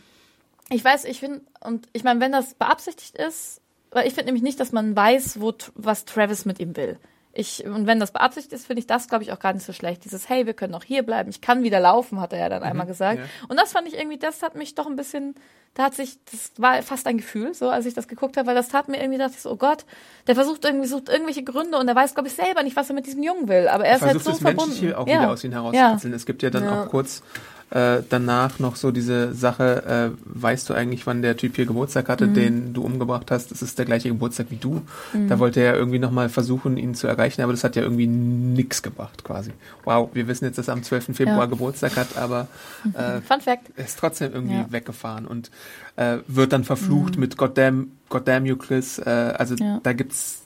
ich 0.71 0.85
weiß, 0.85 1.05
ich 1.05 1.21
finde, 1.21 1.43
und 1.61 1.89
ich 1.93 2.05
meine, 2.05 2.21
wenn 2.21 2.33
das 2.33 2.55
beabsichtigt 2.55 3.17
ist, 3.17 3.61
weil 3.91 4.07
ich 4.07 4.15
finde 4.15 4.27
nämlich 4.27 4.43
nicht, 4.43 4.59
dass 4.61 4.73
man 4.73 4.97
weiß, 4.97 5.41
wo, 5.41 5.53
was 5.75 6.05
Travis 6.05 6.45
mit 6.45 6.59
ihm 6.59 6.77
will. 6.77 6.99
Ich, 7.37 7.65
und 7.67 7.87
wenn 7.89 7.99
das 7.99 8.13
beabsichtigt 8.13 8.53
ist, 8.53 8.67
finde 8.67 8.79
ich 8.81 8.87
das, 8.87 9.09
glaube 9.09 9.25
ich, 9.25 9.33
auch 9.33 9.41
gar 9.41 9.53
nicht 9.53 9.67
so 9.67 9.73
schlecht. 9.73 10.05
Dieses, 10.05 10.29
hey, 10.29 10.47
wir 10.47 10.55
können 10.55 10.71
noch 10.73 10.85
hier 10.85 11.03
bleiben, 11.03 11.31
ich 11.31 11.41
kann 11.41 11.65
wieder 11.65 11.81
laufen, 11.81 12.21
hat 12.21 12.33
er 12.33 12.39
ja 12.39 12.49
dann 12.49 12.63
einmal 12.63 12.87
gesagt. 12.87 13.19
ja. 13.19 13.25
Und 13.49 13.59
das 13.59 13.73
fand 13.73 13.89
ich 13.89 13.95
irgendwie, 13.99 14.19
das 14.19 14.41
hat 14.43 14.55
mich 14.55 14.77
doch 14.77 14.87
ein 14.87 14.95
bisschen, 14.95 15.35
da 15.75 15.85
hat 15.85 15.95
sich, 15.95 16.19
das 16.31 16.53
war 16.59 16.81
fast 16.83 17.09
ein 17.09 17.17
Gefühl, 17.17 17.53
so 17.53 17.71
als 17.71 17.87
ich 17.87 17.95
das 17.95 18.07
geguckt 18.07 18.37
habe, 18.37 18.47
weil 18.47 18.55
das 18.55 18.69
tat 18.69 18.89
mir 18.89 19.01
irgendwie, 19.01 19.19
dachte 19.19 19.33
ich 19.35 19.43
so, 19.43 19.51
oh 19.51 19.57
Gott, 19.57 19.85
der 20.29 20.37
versucht 20.37 20.65
irgendwie, 20.65 20.87
sucht 20.87 21.09
irgendwelche 21.09 21.43
Gründe 21.43 21.77
und 21.77 21.89
er 21.89 21.97
weiß, 21.97 22.15
glaube 22.15 22.29
ich, 22.29 22.35
selber 22.35 22.63
nicht, 22.63 22.77
was 22.77 22.89
er 22.89 22.95
mit 22.95 23.07
diesem 23.07 23.25
Jungen 23.25 23.49
will. 23.49 23.67
Aber 23.67 23.85
er 23.85 23.97
ist 23.97 24.03
halt 24.03 24.13
versucht 24.13 24.25
so 24.25 24.31
das 24.31 24.41
verbunden. 24.41 24.71
Menschliche 24.71 24.99
auch 24.99 25.09
ja. 25.09 25.19
wieder 25.23 25.31
aus 25.33 25.43
ihnen 25.43 25.55
herauszukitzeln. 25.55 26.15
Es 26.15 26.27
gibt 26.27 26.43
ja 26.45 26.51
dann 26.51 26.65
Ja. 26.65 26.85
auch 26.85 26.89
kurz 26.89 27.23
äh, 27.71 28.03
danach 28.09 28.59
noch 28.61 28.77
so 28.77 28.91
diese 28.93 29.35
Sache, 29.35 30.13
äh, 30.15 30.19
weißt 30.25 30.69
du 30.69 30.75
eigentlich, 30.75 31.07
wann 31.07 31.23
der 31.23 31.37
Typ 31.37 31.57
hier 31.57 31.67
Geburtstag 31.67 32.09
hatte, 32.09 32.27
Mhm. 32.27 32.35
den 32.35 32.73
du 32.75 32.83
umgebracht 32.83 33.31
hast? 33.31 33.51
Das 33.51 33.63
ist 33.63 33.79
der 33.79 33.85
gleiche 33.87 34.09
Geburtstag 34.09 34.47
wie 34.51 34.57
du. 34.57 34.83
Da 35.29 35.39
wollte 35.39 35.61
er 35.61 35.75
irgendwie 35.77 35.99
nochmal 35.99 36.29
versuchen, 36.29 36.77
ihn 36.77 36.95
zu 36.95 37.07
erreichen, 37.07 37.43
aber 37.43 37.53
das 37.53 37.65
hat 37.65 37.75
ja 37.77 37.83
irgendwie 37.83 38.07
nix 38.07 38.83
gebracht 38.83 39.25
quasi. 39.25 39.51
Wow, 39.85 40.11
wir 40.13 40.29
wissen 40.29 40.45
jetzt, 40.45 40.59
dass 40.59 40.69
er 40.69 40.75
am 40.75 40.83
12. 40.83 41.15
Februar 41.17 41.39
Ja. 41.41 41.47
Geburtstag 41.47 41.97
hat, 41.97 42.17
aber 42.17 42.49
äh, 42.95 43.21
Fun 43.23 43.41
Fact. 43.41 43.71
er 43.77 43.85
ist 43.87 43.99
trotzdem 43.99 44.33
irgendwie 44.33 44.55
Ja. 44.57 44.67
weggefahren 44.71 45.27
und 45.27 45.51
äh, 45.97 46.19
wird 46.29 46.53
dann 46.53 46.65
verflucht 46.65 47.17
mit 47.19 47.37
Goddamn, 47.37 47.93
Goddamn 48.09 48.47
you, 48.47 48.57
Chris. 48.57 48.99
Äh, 48.99 49.11
also 49.39 49.55
Ja. 49.57 49.81
da 49.83 49.93
gibt's 49.93 50.43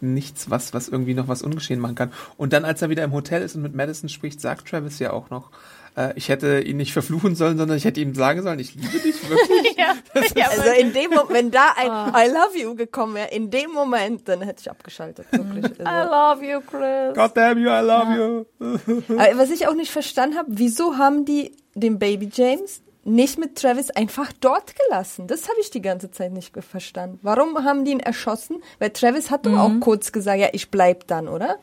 nichts, 0.00 0.50
was, 0.50 0.74
was 0.74 0.88
irgendwie 0.88 1.14
noch 1.14 1.28
was 1.28 1.42
ungeschehen 1.42 1.78
machen 1.80 1.94
kann. 1.94 2.10
Und 2.36 2.52
dann, 2.52 2.64
als 2.64 2.82
er 2.82 2.88
wieder 2.90 3.04
im 3.04 3.12
Hotel 3.12 3.40
ist 3.42 3.54
und 3.54 3.62
mit 3.62 3.74
Madison 3.74 4.08
spricht, 4.08 4.40
sagt 4.40 4.68
Travis 4.68 4.98
ja 4.98 5.12
auch 5.12 5.30
noch, 5.30 5.50
äh, 5.96 6.12
ich 6.16 6.28
hätte 6.28 6.60
ihn 6.60 6.76
nicht 6.78 6.92
verfluchen 6.92 7.34
sollen, 7.34 7.58
sondern 7.58 7.76
ich 7.76 7.84
hätte 7.84 8.00
ihm 8.00 8.14
sagen 8.14 8.42
sollen, 8.42 8.58
ich 8.58 8.74
liebe 8.74 8.98
dich 8.98 9.28
wirklich. 9.28 9.76
ja. 9.76 9.94
ja, 10.34 10.48
Also 10.48 10.70
in 10.78 10.92
dem 10.92 11.10
Moment, 11.10 11.30
wenn 11.30 11.50
da 11.50 11.72
ein 11.76 11.90
Oh. 11.90 12.16
I 12.16 12.28
love 12.28 12.58
you 12.58 12.74
gekommen 12.74 13.14
wäre, 13.14 13.28
in 13.28 13.50
dem 13.50 13.70
Moment, 13.72 14.28
dann 14.28 14.42
hätte 14.42 14.60
ich 14.62 14.70
abgeschaltet. 14.70 15.26
Wirklich. 15.30 15.78
I 15.80 15.84
Also. 15.84 16.10
love 16.40 16.44
you, 16.52 16.60
Chris. 16.60 17.14
Goddamn 17.14 17.58
you, 17.58 17.68
I 17.68 17.80
love 17.82 18.14
you. 18.16 19.16
Aber 19.18 19.38
was 19.38 19.50
ich 19.50 19.66
auch 19.68 19.74
nicht 19.74 19.90
verstanden 19.90 20.36
habe, 20.36 20.48
wieso 20.50 20.96
haben 20.96 21.24
die 21.24 21.52
den 21.74 21.98
Baby 21.98 22.28
James 22.32 22.82
nicht 23.04 23.38
mit 23.38 23.56
Travis 23.58 23.90
einfach 23.90 24.32
dort 24.40 24.74
gelassen? 24.76 25.26
Das 25.26 25.48
habe 25.48 25.58
ich 25.60 25.70
die 25.70 25.82
ganze 25.82 26.10
Zeit 26.10 26.32
nicht 26.32 26.52
verstanden. 26.64 27.18
Warum 27.22 27.64
haben 27.64 27.84
die 27.84 27.90
ihn 27.92 28.00
erschossen? 28.00 28.62
Weil 28.78 28.90
Travis 28.90 29.30
hat 29.30 29.44
doch 29.46 29.58
auch 29.58 29.72
kurz 29.80 30.12
gesagt, 30.12 30.38
ja, 30.38 30.48
ich 30.52 30.70
bleib 30.70 31.06
dann, 31.08 31.26
oder? 31.28 31.56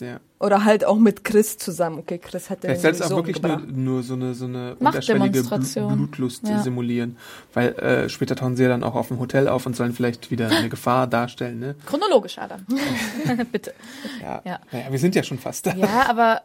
Ja. 0.00 0.18
Oder 0.38 0.64
halt 0.66 0.84
auch 0.84 0.98
mit 0.98 1.24
Chris 1.24 1.56
zusammen. 1.56 1.98
Okay, 1.98 2.18
Chris 2.18 2.50
hat 2.50 2.62
ja 2.62 2.74
Vielleicht 2.74 2.82
soll 2.82 3.06
es 3.06 3.12
auch 3.12 3.16
wirklich 3.16 3.40
nur, 3.40 3.56
nur 3.58 4.02
so 4.02 4.14
eine, 4.14 4.34
so 4.34 4.44
eine 4.44 4.74
unterschwellige 4.76 5.42
Bl. 5.42 5.96
Blutlust 5.96 6.46
Ja. 6.46 6.62
simulieren. 6.62 7.16
Weil 7.54 7.68
äh, 7.78 8.08
später 8.10 8.36
tauchen 8.36 8.54
sie 8.54 8.64
ja 8.64 8.68
dann 8.68 8.84
auch 8.84 8.94
auf 8.96 9.08
dem 9.08 9.18
Hotel 9.18 9.48
auf 9.48 9.64
und 9.64 9.74
sollen 9.74 9.94
vielleicht 9.94 10.30
wieder 10.30 10.50
eine 10.50 10.68
Gefahr 10.68 11.06
darstellen. 11.08 11.58
Ne? 11.58 11.74
Chronologisch, 11.86 12.36
Adam. 12.38 12.60
Bitte. 13.52 13.72
Ja. 14.20 14.42
Ja. 14.44 14.60
Naja, 14.72 14.86
wir 14.90 14.98
sind 14.98 15.14
ja 15.14 15.22
schon 15.22 15.38
fast 15.38 15.66
da. 15.66 15.74
Ja, 15.74 16.06
aber 16.10 16.42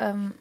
ähm, 0.00 0.32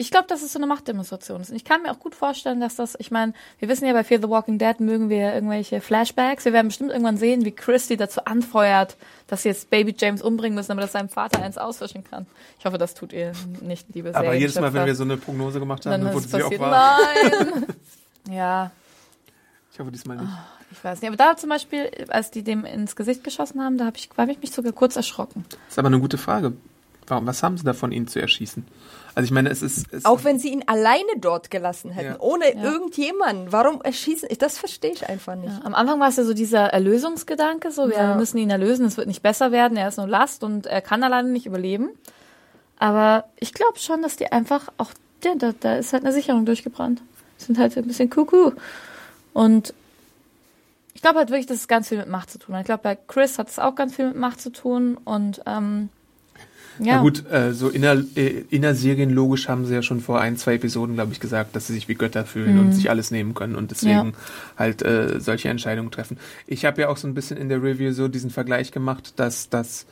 ich 0.00 0.12
glaube, 0.12 0.28
dass 0.28 0.42
es 0.42 0.52
so 0.52 0.60
eine 0.60 0.66
Machtdemonstration 0.68 1.40
ist. 1.40 1.50
Und 1.50 1.56
ich 1.56 1.64
kann 1.64 1.82
mir 1.82 1.90
auch 1.90 1.98
gut 1.98 2.14
vorstellen, 2.14 2.60
dass 2.60 2.76
das, 2.76 2.96
ich 3.00 3.10
meine, 3.10 3.32
wir 3.58 3.68
wissen 3.68 3.84
ja, 3.84 3.92
bei 3.92 4.04
Fear 4.04 4.20
the 4.22 4.28
Walking 4.28 4.56
Dead 4.56 4.78
mögen 4.78 5.08
wir 5.08 5.34
irgendwelche 5.34 5.80
Flashbacks. 5.80 6.44
Wir 6.44 6.52
werden 6.52 6.68
bestimmt 6.68 6.90
irgendwann 6.90 7.16
sehen, 7.16 7.44
wie 7.44 7.50
Christy 7.50 7.96
dazu 7.96 8.24
anfeuert, 8.24 8.96
dass 9.26 9.42
sie 9.42 9.48
jetzt 9.48 9.70
Baby 9.70 9.96
James 9.98 10.22
umbringen 10.22 10.54
müssen, 10.54 10.68
damit 10.68 10.84
er 10.84 10.88
seinem 10.88 11.08
Vater 11.08 11.42
eins 11.42 11.58
auswischen 11.58 12.04
kann. 12.04 12.26
Ich 12.60 12.64
hoffe, 12.64 12.78
das 12.78 12.94
tut 12.94 13.12
ihr 13.12 13.32
nicht, 13.60 13.92
liebe 13.92 14.14
Aber 14.14 14.34
jedes 14.34 14.54
Mal, 14.60 14.72
wenn 14.72 14.86
wir 14.86 14.94
so 14.94 15.02
eine 15.02 15.16
Prognose 15.16 15.58
gemacht 15.58 15.84
haben, 15.84 16.04
dann 16.04 16.14
wurde 16.14 16.28
sie 16.28 16.42
auch 16.42 16.48
passiert. 16.48 16.60
wahr. 16.60 16.98
Nein! 17.24 17.66
ja, 18.30 18.70
Ich 19.72 19.80
hoffe 19.80 19.90
diesmal 19.90 20.18
nicht. 20.18 20.30
ich 20.70 20.84
weiß 20.84 21.00
nicht. 21.00 21.08
Aber 21.08 21.16
da 21.16 21.36
zum 21.36 21.50
Beispiel, 21.50 21.90
als 22.06 22.30
die 22.30 22.44
dem 22.44 22.64
ins 22.64 22.94
Gesicht 22.94 23.24
geschossen 23.24 23.60
haben, 23.64 23.76
da 23.78 23.86
habe 23.86 23.96
ich, 23.96 24.08
hab 24.16 24.28
ich 24.28 24.40
mich 24.40 24.52
sogar 24.52 24.72
kurz 24.72 24.94
erschrocken. 24.94 25.44
Das 25.48 25.58
ist 25.70 25.78
aber 25.80 25.88
eine 25.88 25.98
gute 25.98 26.18
Frage. 26.18 26.52
Warum, 27.08 27.26
was 27.26 27.42
haben 27.42 27.56
sie 27.58 27.64
davon, 27.64 27.92
ihn 27.92 28.06
zu 28.06 28.20
erschießen? 28.20 28.66
Also 29.14 29.24
ich 29.24 29.30
meine, 29.32 29.48
es 29.50 29.62
ist... 29.62 29.92
Es 29.92 30.04
Auch 30.04 30.22
wenn 30.24 30.38
sie 30.38 30.48
ihn 30.52 30.62
alleine 30.66 31.08
dort 31.18 31.50
gelassen 31.50 31.90
hätten, 31.90 32.12
Ja. 32.12 32.20
ohne 32.20 32.50
irgendjemanden. 32.50 33.50
Warum 33.50 33.80
erschießen? 33.82 34.28
Das 34.38 34.58
verstehe 34.58 34.92
ich 34.92 35.08
einfach 35.08 35.34
nicht. 35.34 35.52
Ja, 35.52 35.64
am 35.64 35.74
Anfang 35.74 35.98
war 36.00 36.08
es 36.08 36.16
ja 36.16 36.24
so 36.24 36.34
dieser 36.34 36.66
Erlösungsgedanke, 36.66 37.70
so 37.72 37.88
wir 37.88 37.96
Ja. 37.96 38.14
müssen 38.14 38.38
ihn 38.38 38.50
erlösen, 38.50 38.86
es 38.86 38.96
wird 38.96 39.08
nicht 39.08 39.22
besser 39.22 39.50
werden, 39.50 39.76
er 39.76 39.88
ist 39.88 39.96
nur 39.96 40.06
Last 40.06 40.44
und 40.44 40.66
er 40.66 40.80
kann 40.80 41.02
alleine 41.02 41.30
nicht 41.30 41.46
überleben. 41.46 41.88
Aber 42.78 43.24
ich 43.40 43.54
glaube 43.54 43.78
schon, 43.78 44.02
dass 44.02 44.16
die 44.16 44.30
einfach 44.30 44.68
auch, 44.78 44.90
ja, 45.24 45.32
da, 45.36 45.52
da 45.58 45.76
ist 45.76 45.92
halt 45.92 46.04
eine 46.04 46.12
Sicherung 46.12 46.46
durchgebrannt. 46.46 47.02
Sind 47.38 47.58
halt 47.58 47.76
ein 47.76 47.86
bisschen 47.86 48.10
kuckuck. 48.10 48.56
Und 49.32 49.74
ich 50.94 51.02
glaube 51.02 51.18
halt 51.18 51.30
wirklich, 51.30 51.46
dass 51.46 51.56
es 51.58 51.68
ganz 51.68 51.88
viel 51.88 51.98
mit 51.98 52.08
Macht 52.08 52.30
zu 52.30 52.38
tun 52.38 52.54
hat. 52.54 52.62
Ich 52.62 52.66
glaube, 52.66 52.82
bei 52.82 52.96
Chris 52.96 53.38
hat 53.38 53.48
es 53.48 53.58
auch 53.58 53.74
ganz 53.74 53.94
viel 53.96 54.06
mit 54.08 54.16
Macht 54.16 54.40
zu 54.40 54.50
tun 54.50 54.96
und 55.04 55.40
ähm, 55.46 55.88
ja. 56.80 56.96
Na 56.96 57.02
gut, 57.02 57.24
äh, 57.30 57.52
so 57.52 57.68
inner, 57.68 57.96
äh, 58.16 58.44
innerserienlogisch 58.50 59.48
haben 59.48 59.66
sie 59.66 59.74
ja 59.74 59.82
schon 59.82 60.00
vor 60.00 60.20
ein, 60.20 60.36
zwei 60.36 60.54
Episoden, 60.54 60.94
glaube 60.94 61.12
ich, 61.12 61.20
gesagt, 61.20 61.54
dass 61.56 61.66
sie 61.66 61.74
sich 61.74 61.88
wie 61.88 61.94
Götter 61.94 62.24
fühlen 62.24 62.58
und 62.58 62.72
sich 62.72 62.90
alles 62.90 63.10
nehmen 63.10 63.34
können 63.34 63.54
und 63.56 63.70
deswegen 63.70 63.98
Mhm. 63.98 64.12
Ja. 64.12 64.58
halt 64.58 64.82
äh, 64.82 65.20
solche 65.20 65.48
Entscheidungen 65.48 65.90
treffen. 65.90 66.18
Ich 66.46 66.64
habe 66.64 66.80
ja 66.82 66.88
auch 66.88 66.96
so 66.96 67.08
ein 67.08 67.14
bisschen 67.14 67.36
in 67.36 67.48
der 67.48 67.62
Review 67.62 67.92
so 67.92 68.08
diesen 68.08 68.30
Vergleich 68.30 68.70
gemacht, 68.72 69.14
dass, 69.16 69.48
dass, 69.48 69.86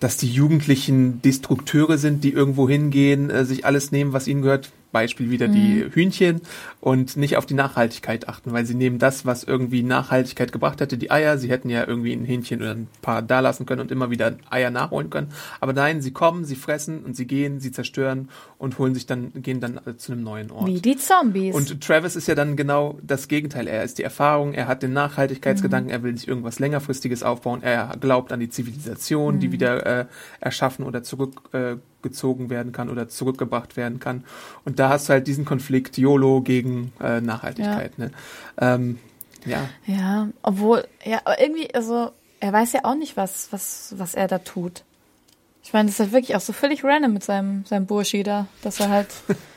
dass 0.00 0.16
die 0.16 0.28
Jugendlichen 0.30 1.22
Destrukteure 1.22 1.98
sind, 1.98 2.24
die 2.24 2.32
irgendwo 2.32 2.68
hingehen, 2.68 3.30
äh, 3.30 3.44
sich 3.44 3.64
alles 3.64 3.92
nehmen, 3.92 4.12
was 4.12 4.26
ihnen 4.28 4.42
gehört. 4.42 4.70
Beispiel 4.92 5.30
wieder 5.30 5.48
die 5.48 5.86
Hühnchen 5.92 6.40
und 6.80 7.16
nicht 7.16 7.36
auf 7.36 7.46
die 7.46 7.54
Nachhaltigkeit 7.54 8.28
achten, 8.28 8.52
weil 8.52 8.66
sie 8.66 8.74
nehmen 8.74 8.98
das, 8.98 9.24
was 9.26 9.44
irgendwie 9.44 9.82
Nachhaltigkeit 9.82 10.52
gebracht 10.52 10.80
hätte, 10.80 10.98
die 10.98 11.10
Eier, 11.10 11.38
sie 11.38 11.50
hätten 11.50 11.70
ja 11.70 11.86
irgendwie 11.86 12.12
ein 12.12 12.24
Hähnchen 12.24 12.60
oder 12.60 12.72
ein 12.72 12.88
paar 13.02 13.22
da 13.22 13.40
lassen 13.40 13.66
können 13.66 13.80
und 13.80 13.90
immer 13.90 14.10
wieder 14.10 14.36
Eier 14.48 14.70
nachholen 14.70 15.10
können. 15.10 15.32
Aber 15.60 15.72
nein, 15.72 16.02
sie 16.02 16.12
kommen, 16.12 16.44
sie 16.44 16.56
fressen 16.56 17.04
und 17.04 17.16
sie 17.16 17.26
gehen, 17.26 17.60
sie 17.60 17.72
zerstören 17.72 18.28
und 18.58 18.78
holen 18.78 18.94
sich 18.94 19.06
dann, 19.06 19.32
gehen 19.34 19.60
dann 19.60 19.80
zu 19.96 20.12
einem 20.12 20.22
neuen 20.22 20.50
Ort. 20.50 20.66
Wie 20.66 20.80
die 20.80 20.96
Zombies. 20.96 21.54
Und 21.54 21.80
Travis 21.80 22.16
ist 22.16 22.28
ja 22.28 22.34
dann 22.34 22.56
genau 22.56 22.98
das 23.02 23.28
Gegenteil. 23.28 23.66
Er 23.68 23.84
ist 23.84 23.98
die 23.98 24.02
Erfahrung, 24.02 24.54
er 24.54 24.66
hat 24.66 24.82
den 24.82 24.92
Nachhaltigkeitsgedanken, 24.92 25.90
er 25.90 26.02
will 26.02 26.16
sich 26.16 26.28
irgendwas 26.28 26.58
längerfristiges 26.58 27.22
aufbauen, 27.22 27.62
er 27.62 27.96
glaubt 28.00 28.32
an 28.32 28.40
die 28.40 28.48
Zivilisation, 28.48 29.38
die 29.38 29.52
wieder 29.52 29.86
äh, 29.86 30.06
erschaffen 30.40 30.84
oder 30.84 31.02
zurückgezogen 31.02 31.78
äh, 31.78 31.99
gezogen 32.02 32.50
werden 32.50 32.72
kann 32.72 32.88
oder 32.88 33.08
zurückgebracht 33.08 33.76
werden 33.76 34.00
kann. 34.00 34.24
Und 34.64 34.78
da 34.78 34.88
hast 34.88 35.08
du 35.08 35.12
halt 35.14 35.26
diesen 35.26 35.44
Konflikt 35.44 35.98
YOLO 35.98 36.40
gegen 36.40 36.92
äh, 37.00 37.20
Nachhaltigkeit. 37.20 37.98
Ne? 37.98 38.10
Ähm, 38.58 38.98
ja. 39.46 39.68
ja, 39.86 40.28
obwohl, 40.42 40.86
ja, 41.04 41.20
aber 41.24 41.40
irgendwie, 41.40 41.74
also, 41.74 42.10
er 42.40 42.52
weiß 42.52 42.72
ja 42.72 42.84
auch 42.84 42.94
nicht, 42.94 43.16
was, 43.16 43.52
was, 43.52 43.94
was 43.96 44.14
er 44.14 44.28
da 44.28 44.38
tut. 44.38 44.84
Ich 45.62 45.72
meine, 45.72 45.86
das 45.86 45.94
ist 45.94 46.00
halt 46.00 46.12
wirklich 46.12 46.36
auch 46.36 46.40
so 46.40 46.52
völlig 46.52 46.84
random 46.84 47.12
mit 47.12 47.24
seinem, 47.24 47.64
seinem 47.64 47.86
Burschi 47.86 48.22
da, 48.22 48.46
dass 48.62 48.80
er 48.80 48.88
halt, 48.88 49.08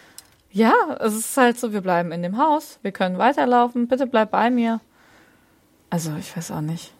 ja, 0.51 0.73
es 0.99 1.15
ist 1.15 1.38
halt 1.38 1.60
so, 1.60 1.73
wir 1.73 1.82
bleiben 1.82 2.12
in 2.12 2.23
dem 2.23 2.38
Haus, 2.38 2.79
wir 2.82 2.91
können 2.91 3.17
weiterlaufen, 3.17 3.88
bitte 3.88 4.08
bleib 4.08 4.32
bei 4.32 4.49
mir. 4.49 4.79
Also, 5.89 6.15
ich 6.17 6.36
weiß 6.36 6.51
auch 6.51 6.62
nicht. 6.62 6.91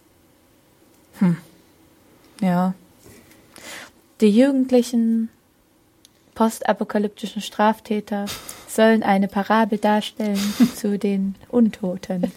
Hm. 1.20 1.38
Ja. 2.42 2.74
Die 4.24 4.30
jugendlichen 4.30 5.28
postapokalyptischen 6.34 7.42
Straftäter 7.42 8.26
sollen 8.70 9.04
eine 9.04 9.28
Parabel 9.28 9.80
darstellen 9.80 10.40
zu 10.78 10.98
den 10.98 11.36
Untoten. 11.50 12.32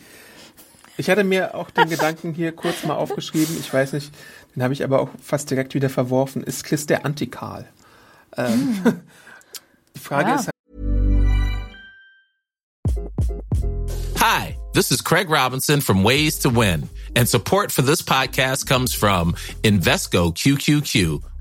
Ich 0.97 1.09
hatte 1.09 1.23
mir 1.23 1.55
auch 1.55 1.71
den 1.71 1.89
Gedanken 1.89 2.35
hier 2.35 2.51
kurz 2.51 2.83
mal 2.83 2.97
aufgeschrieben, 2.97 3.57
ich 3.61 3.73
weiß 3.73 3.93
nicht, 3.93 4.13
den 4.57 4.65
habe 4.65 4.75
ich 4.75 4.83
aber 4.83 4.99
auch 4.99 5.11
fast 5.23 5.49
direkt 5.49 5.75
wieder 5.75 5.89
verworfen. 5.89 6.43
Ist 6.43 6.65
Chris 6.65 6.87
der 6.87 7.07
Antikal? 7.07 7.69
Ähm, 8.37 8.83
Die 9.95 10.01
Frage 10.01 10.31
Ja. 10.31 10.35
ist 10.35 10.51
Hi, 14.19 14.57
this 14.73 14.91
is 14.91 15.05
Craig 15.05 15.31
Robinson 15.31 15.81
from 15.81 16.03
Ways 16.03 16.37
to 16.41 16.51
Win, 16.51 16.89
and 17.17 17.29
support 17.29 17.71
for 17.71 17.85
this 17.85 18.03
podcast 18.03 18.67
comes 18.67 18.93
from 18.93 19.37
Invesco 19.63 20.33
QQQ, 20.33 21.23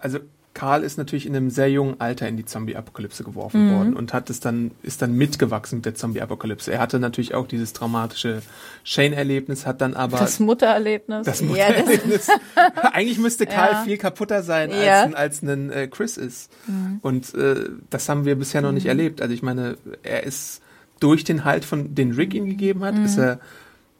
also 0.00 0.18
Karl 0.54 0.82
ist 0.82 0.98
natürlich 0.98 1.24
in 1.26 1.36
einem 1.36 1.50
sehr 1.50 1.70
jungen 1.70 2.00
Alter 2.00 2.26
in 2.26 2.36
die 2.36 2.44
Zombie-Apokalypse 2.44 3.22
geworfen 3.22 3.72
worden 3.72 3.94
und 3.94 4.12
hat 4.12 4.28
es 4.28 4.40
dann, 4.40 4.72
ist 4.82 5.02
dann 5.02 5.12
mitgewachsen 5.12 5.76
mit 5.78 5.86
der 5.86 5.94
Zombie-Apokalypse. 5.94 6.72
Er 6.72 6.80
hatte 6.80 6.98
natürlich 6.98 7.32
auch 7.34 7.46
dieses 7.46 7.72
traumatische 7.74 8.42
Shane-Erlebnis, 8.82 9.66
hat 9.66 9.80
dann 9.80 9.94
aber 9.94 10.18
Das 10.18 10.40
Muttererlebnis. 10.40 11.24
das 11.26 11.40
Ja, 11.40 11.46
das- 11.46 11.78
Muttererlebnis. 11.78 12.28
Eigentlich 12.92 13.18
müsste 13.18 13.46
Karl 13.46 13.72
Ja. 13.72 13.84
viel 13.84 13.98
kaputter 13.98 14.42
sein, 14.42 14.72
als, 14.72 14.84
Ja. 14.84 15.02
ein, 15.04 15.14
als 15.14 15.42
ein 15.42 15.70
äh, 15.70 15.86
Chris 15.86 16.16
ist. 16.16 16.50
Und 17.02 17.32
äh, 17.34 17.68
das 17.88 18.08
haben 18.08 18.24
wir 18.24 18.34
bisher 18.36 18.60
noch 18.60 18.72
nicht 18.72 18.86
erlebt. 18.86 19.22
Also 19.22 19.32
ich 19.34 19.42
meine, 19.44 19.76
er 20.02 20.24
ist 20.24 20.60
durch 20.98 21.22
den 21.22 21.44
Halt 21.44 21.64
von 21.64 21.94
den 21.94 22.12
Rick 22.12 22.34
ihm 22.34 22.46
gegeben 22.46 22.82
hat, 22.84 22.98
ist 22.98 23.16
er 23.16 23.38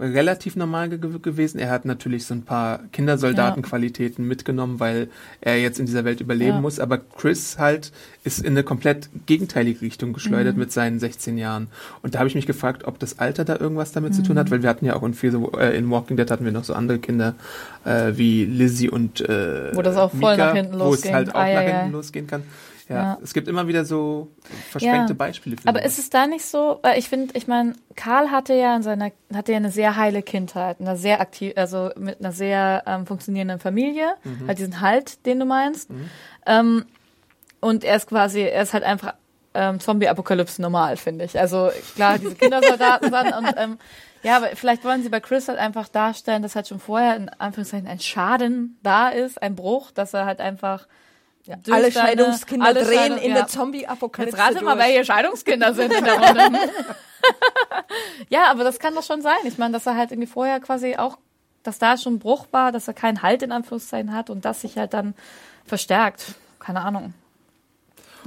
relativ 0.01 0.55
normal 0.57 0.89
ge 0.89 0.99
gewesen. 0.99 1.59
Er 1.59 1.71
hat 1.71 1.85
natürlich 1.85 2.25
so 2.27 2.35
ein 2.35 2.43
paar 2.43 2.81
Kindersoldatenqualitäten 2.93 4.27
mitgenommen, 4.27 4.81
weil 4.81 5.09
er 5.41 5.61
jetzt 5.61 5.79
in 5.81 5.87
dieser 5.87 6.05
Welt 6.05 6.21
überleben 6.21 6.57
Ja. 6.57 6.61
muss. 6.61 6.79
Aber 6.81 6.99
Chris 6.99 7.59
halt 7.59 7.93
ist 8.25 8.41
in 8.41 8.53
eine 8.53 8.63
komplett 8.63 9.09
gegenteilige 9.27 9.81
Richtung 9.83 10.13
geschleudert 10.13 10.57
mit 10.57 10.73
seinen 10.73 10.99
16 11.01 11.37
Jahren. 11.39 11.69
Und 12.03 12.15
da 12.15 12.21
habe 12.21 12.29
ich 12.29 12.35
mich 12.35 12.47
gefragt, 12.47 12.85
ob 12.85 12.99
das 12.99 13.19
Alter 13.19 13.45
da 13.45 13.57
irgendwas 13.59 13.93
damit 13.93 14.15
zu 14.15 14.23
tun 14.23 14.39
hat, 14.39 14.51
weil 14.51 14.63
wir 14.63 14.69
hatten 14.71 14.85
ja 14.85 14.95
auch 14.97 15.03
in, 15.03 15.13
the, 15.15 15.27
äh, 15.59 15.77
in 15.77 15.91
Walking 15.91 16.17
Dead 16.17 16.31
hatten 16.31 16.45
wir 16.45 16.53
noch 16.53 16.65
so 16.65 16.75
andere 16.75 16.99
Kinder 16.99 17.35
äh, 17.85 18.13
wie 18.17 18.45
Lizzie 18.45 18.89
und 18.91 19.21
äh, 19.21 19.75
Wo 19.75 19.83
das 19.83 19.97
auch 19.97 20.11
voll 20.11 20.33
Mika, 20.33 20.47
nach 20.49 20.55
hinten 20.55 20.73
wo 20.75 20.77
es 20.95 21.03
losging. 21.03 21.15
halt 21.15 21.35
auch 21.35 21.41
Ah, 21.41 21.49
ja, 21.49 21.55
nach 21.63 21.69
ja. 21.69 21.77
hinten 21.81 21.93
losgehen 21.93 22.27
kann. 22.27 22.43
Ja, 22.89 22.95
Ja. 22.97 23.19
es 23.23 23.35
gibt 23.35 23.49
immer 23.49 23.67
wieder 23.69 23.85
so 23.85 24.29
versprengte 24.71 25.13
Ja. 25.13 25.17
Beispiele 25.17 25.57
für 25.57 25.69
Aber 25.69 25.85
ist 25.85 25.99
es 25.99 26.11
da 26.11 26.27
nicht 26.27 26.45
so, 26.45 26.79
weil 26.83 26.99
ich 26.99 27.09
finde, 27.09 27.37
ich 27.37 27.47
meine, 27.47 27.75
Karl 27.97 28.31
hatte 28.31 28.55
ja 28.55 28.75
in 28.77 28.83
seiner, 28.83 29.11
hatte 29.35 29.53
ja 29.53 29.59
eine 29.59 29.71
sehr 29.71 29.97
heile 29.97 30.23
Kindheit, 30.23 30.81
eine 30.81 30.97
sehr 30.97 31.21
aktiv, 31.21 31.53
also 31.57 31.91
mit 31.97 32.21
einer 32.21 32.33
sehr 32.33 32.83
ähm, 32.87 33.07
funktionierenden 33.07 33.59
Familie, 33.61 34.15
halt 34.47 34.59
diesen 34.59 34.81
Halt, 34.81 35.27
den 35.27 35.39
du 35.41 35.45
meinst. 35.45 35.91
Ähm, 36.47 36.87
und 37.61 37.85
er 37.85 37.97
ist 37.97 38.07
quasi, 38.09 38.41
er 38.41 38.63
ist 38.63 38.73
halt 38.73 38.85
einfach 38.85 39.15
ähm, 39.55 39.81
Zombie-Apokalypse 39.81 40.63
normal, 40.63 40.97
finde 40.97 41.25
ich. 41.25 41.39
Also 41.39 41.71
klar, 41.95 42.19
diese 42.19 42.37
Kindersoldaten 42.37 43.11
dann 43.11 43.33
und 43.45 43.55
ähm, 43.57 43.79
ja, 44.23 44.37
aber 44.37 44.49
vielleicht 44.55 44.85
wollen 44.85 45.03
sie 45.03 45.09
bei 45.11 45.21
Chris 45.21 45.49
halt 45.49 45.59
einfach 45.59 45.89
darstellen, 45.89 46.43
dass 46.43 46.57
halt 46.57 46.67
schon 46.69 46.81
vorher 46.81 47.17
in 47.17 47.29
Anführungszeichen 47.29 47.87
ein 47.87 48.01
Schaden 48.01 48.79
da 48.83 49.09
ist, 49.11 49.41
ein 49.41 49.55
Bruch, 49.55 49.91
dass 49.93 50.13
er 50.15 50.27
halt 50.27 50.41
einfach 50.41 50.87
durch 51.57 51.77
Alle 51.77 51.93
Scheidungskinder 51.93 52.67
alle 52.67 52.85
drehen 52.85 52.99
Scheidung- 52.99 53.19
in 53.19 53.31
ja. 53.31 53.37
der 53.37 53.47
Zombie-Apokalypse. 53.49 54.37
Jetzt 54.37 54.47
rate 54.47 54.65
mal, 54.65 54.75
durch. 54.77 54.87
welche 54.87 55.05
Scheidungskinder 55.05 55.75
sind 55.75 55.93
in 55.93 56.05
der 56.05 56.15
Runde. 56.21 56.59
ja, 58.29 58.51
aber 58.51 58.65
das 58.65 58.79
kann 58.79 58.95
doch 58.95 59.03
schon 59.03 59.23
sein. 59.23 59.37
Ich 59.45 59.59
meine, 59.59 59.73
dass 59.73 59.87
er 59.87 59.97
halt 59.97 60.11
irgendwie 60.13 60.29
vorher 60.29 60.61
quasi 60.61 60.97
auch, 60.97 61.19
dass 61.63 61.79
da 61.79 61.97
schon 61.97 62.19
Bruch 62.19 62.47
war, 62.51 62.73
dass 62.73 62.89
er 62.89 62.95
keinen 62.95 63.23
Halt 63.23 63.43
in 63.43 63.53
Anführungszeichen 63.53 64.13
hat 64.15 64.31
und 64.31 64.45
das 64.45 64.61
sich 64.61 64.77
halt 64.79 64.95
dann 64.95 65.15
verstärkt. 65.67 66.35
Keine 66.61 66.81
Ahnung. 66.83 67.15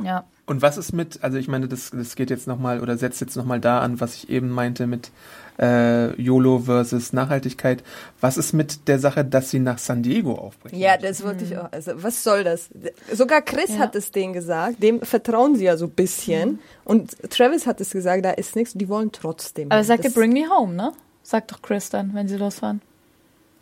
Ja. 0.04 0.24
Und 0.52 0.62
was 0.62 0.78
ist 0.78 0.92
mit, 0.92 1.24
also 1.24 1.38
ich 1.38 1.48
meine, 1.48 1.70
das, 1.70 1.92
das 1.92 2.16
geht 2.16 2.30
jetzt 2.30 2.46
nochmal 2.46 2.82
oder 2.82 2.98
setzt 2.98 3.22
jetzt 3.22 3.38
nochmal 3.38 3.62
da 3.62 3.80
an, 3.80 4.02
was 4.02 4.16
ich 4.16 4.30
eben 4.30 4.50
meinte 4.50 4.86
mit 4.86 5.10
äh, 5.58 6.14
YOLO 6.22 6.60
versus 6.60 7.14
Nachhaltigkeit. 7.14 7.84
Was 8.20 8.36
ist 8.36 8.52
mit 8.52 8.90
der 8.90 9.00
Sache, 9.00 9.24
dass 9.24 9.50
sie 9.50 9.60
nach 9.60 9.78
San 9.78 10.04
Diego 10.04 10.34
aufbrechen? 10.34 10.78
Ja, 10.78 10.98
das 10.98 11.24
wollte 11.24 11.46
ich 11.46 11.58
auch. 11.58 11.72
Also, 11.72 12.04
was 12.04 12.22
soll 12.26 12.44
das? 12.44 12.68
Sogar 13.14 13.42
Chris 13.44 13.70
Ja. 13.70 13.78
hat 13.80 13.96
es 13.96 14.12
denen 14.12 14.34
gesagt. 14.34 14.84
Dem 14.84 15.00
vertrauen 15.00 15.56
sie 15.56 15.64
ja 15.64 15.78
so 15.78 15.86
ein 15.86 15.92
bisschen. 15.92 16.60
Und 16.84 17.16
Travis 17.32 17.66
hat 17.66 17.80
es 17.80 17.92
gesagt, 17.92 18.26
da 18.26 18.32
ist 18.32 18.58
nichts. 18.58 18.74
Die 18.74 18.90
wollen 18.90 19.14
trotzdem. 19.14 19.72
Aber 19.72 19.86
sagt 19.86 20.04
ihr 20.04 20.12
Bring 20.12 20.34
Me 20.34 20.50
Home, 20.50 20.74
ne? 20.74 20.92
Sagt 21.24 21.54
doch 21.54 21.62
Chris 21.62 21.90
dann, 21.90 22.14
wenn 22.14 22.28
sie 22.28 22.36
losfahren. 22.36 22.82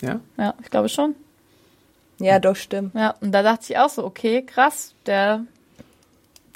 Ja? 0.02 0.22
Ja, 0.38 0.56
ich 0.64 0.72
glaube 0.72 0.90
schon. 0.90 1.14
Ja, 2.20 2.40
doch, 2.40 2.56
stimmt. 2.56 2.96
Ja, 2.96 3.12
und 3.22 3.32
da 3.32 3.44
dachte 3.44 3.66
ich 3.70 3.78
auch 3.78 3.90
so, 3.90 4.04
okay, 4.04 4.42
krass, 4.42 4.96
der, 5.06 5.46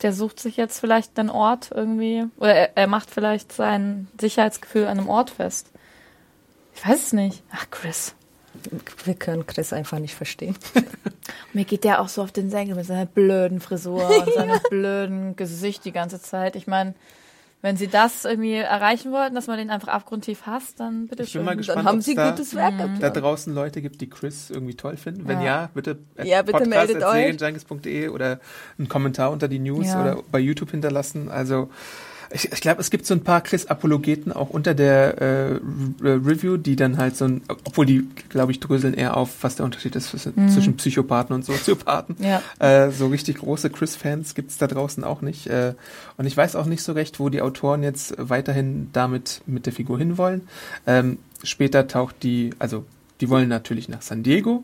der 0.02 0.14
sucht 0.14 0.40
sich 0.40 0.58
jetzt 0.58 0.80
vielleicht 0.80 1.18
einen 1.20 1.30
Ort 1.30 1.72
irgendwie, 1.74 2.26
oder 2.38 2.54
er, 2.54 2.78
er 2.78 2.88
macht 2.88 3.10
vielleicht 3.10 3.52
sein 3.52 4.08
Sicherheitsgefühl 4.20 4.86
an 4.86 5.00
einem 5.00 5.10
Ort 5.10 5.30
fest. 5.30 5.70
Ich 6.76 6.88
weiß 6.88 7.04
es 7.04 7.14
nicht. 7.14 7.44
Ach, 7.52 7.68
Chris. 7.70 8.16
Wir 9.04 9.16
können 9.16 9.46
Chris 9.48 9.74
einfach 9.74 10.00
nicht 10.00 10.16
verstehen. 10.16 10.56
Mir 11.54 11.66
geht 11.66 11.84
der 11.84 12.02
auch 12.02 12.08
so 12.08 12.22
auf 12.22 12.32
den 12.32 12.50
Senkel 12.50 12.76
mit 12.76 12.86
seiner 12.86 13.06
blöden 13.06 13.60
Frisur 13.60 14.08
und 14.08 14.34
seinem 14.34 14.60
blöden 14.70 15.36
Gesicht 15.36 15.86
die 15.86 15.92
ganze 15.92 16.22
Zeit. 16.22 16.56
Ich 16.56 16.68
meine, 16.68 16.94
wenn 17.64 17.78
sie 17.78 17.88
das 17.88 18.26
irgendwie 18.26 18.54
erreichen 18.56 19.12
wollten, 19.12 19.34
dass 19.34 19.48
man 19.48 19.58
den 19.58 19.72
einfach 19.72 19.88
abgrundtief 19.88 20.46
hasst, 20.46 20.80
dann 20.82 21.08
bitte 21.08 21.24
Ich 21.24 21.32
bin 21.34 21.40
schön. 21.40 21.46
mal 21.46 21.56
gespannt, 21.56 21.80
Dann 21.80 21.86
haben 21.88 22.02
sie 22.02 22.14
da, 22.14 22.30
gutes 22.32 22.54
Werk 22.54 22.78
da 22.78 22.88
geplant. 22.88 23.18
draußen 23.18 23.56
Leute 23.56 23.82
gibt, 23.82 24.02
die 24.02 24.10
Chris 24.10 24.50
irgendwie 24.52 24.76
toll 24.76 24.98
finden. 24.98 25.28
Wenn 25.28 25.40
Ja. 25.40 25.46
ja, 25.46 25.70
bitte, 25.74 25.98
Ja, 26.24 26.42
bitte 26.44 26.66
meldet 26.68 27.02
euch. 27.04 28.10
oder 28.12 28.40
einen 28.78 28.90
Kommentar 28.90 29.32
unter 29.32 29.48
die 29.48 29.60
News 29.60 29.88
Ja. 29.88 30.02
oder 30.02 30.24
bei 30.32 30.40
YouTube 30.40 30.70
hinterlassen. 30.72 31.30
Also 31.30 31.70
ich, 32.34 32.52
ich 32.52 32.62
glaube, 32.62 32.82
es 32.82 32.90
gibt 32.90 33.06
so 33.06 33.14
ein 33.14 33.24
paar 33.24 33.42
Chris-Apologeten 33.42 34.34
auch 34.34 34.50
unter 34.50 34.74
der 34.74 35.22
äh, 35.22 35.60
Re- 36.02 36.22
Review, 36.26 36.58
die 36.58 36.76
dann 36.76 36.98
halt 36.98 37.16
so 37.16 37.26
ein, 37.26 37.42
obwohl 37.48 37.86
die, 37.86 38.08
glaube 38.30 38.52
ich, 38.52 38.60
dröseln 38.60 38.94
eher 38.94 39.16
auf, 39.16 39.30
was 39.42 39.56
der 39.56 39.66
Unterschied 39.66 39.96
ist 39.96 40.10
zwischen 40.10 40.78
Psychopathen 40.78 41.36
und 41.36 41.46
Soziopathen. 41.46 42.16
Mhm. 42.20 42.26
Ja. 42.26 42.42
Äh, 42.60 42.92
so 42.92 43.08
richtig 43.08 43.38
große 43.38 43.70
Chris-Fans 43.70 44.36
gibt's 44.36 44.58
da 44.58 44.68
draußen 44.68 45.04
auch 45.04 45.22
nicht. 45.22 45.48
Äh, 45.48 45.74
und 46.18 46.26
ich 46.26 46.36
weiß 46.36 46.56
auch 46.56 46.66
nicht 46.66 46.82
so 46.84 46.94
recht, 46.94 47.20
wo 47.20 47.30
die 47.30 47.42
Autoren 47.42 47.84
jetzt 47.84 48.16
weiterhin 48.18 48.90
damit 48.94 49.42
mit 49.46 49.66
der 49.66 49.74
Figur 49.74 49.98
hinwollen. 49.98 50.48
Ähm, 50.88 51.20
später 51.44 51.88
taucht 51.88 52.24
die, 52.24 52.52
also 52.60 52.86
die 53.22 53.30
wollen 53.30 53.48
natürlich 53.50 53.90
nach 53.90 54.02
San 54.02 54.24
Diego, 54.24 54.64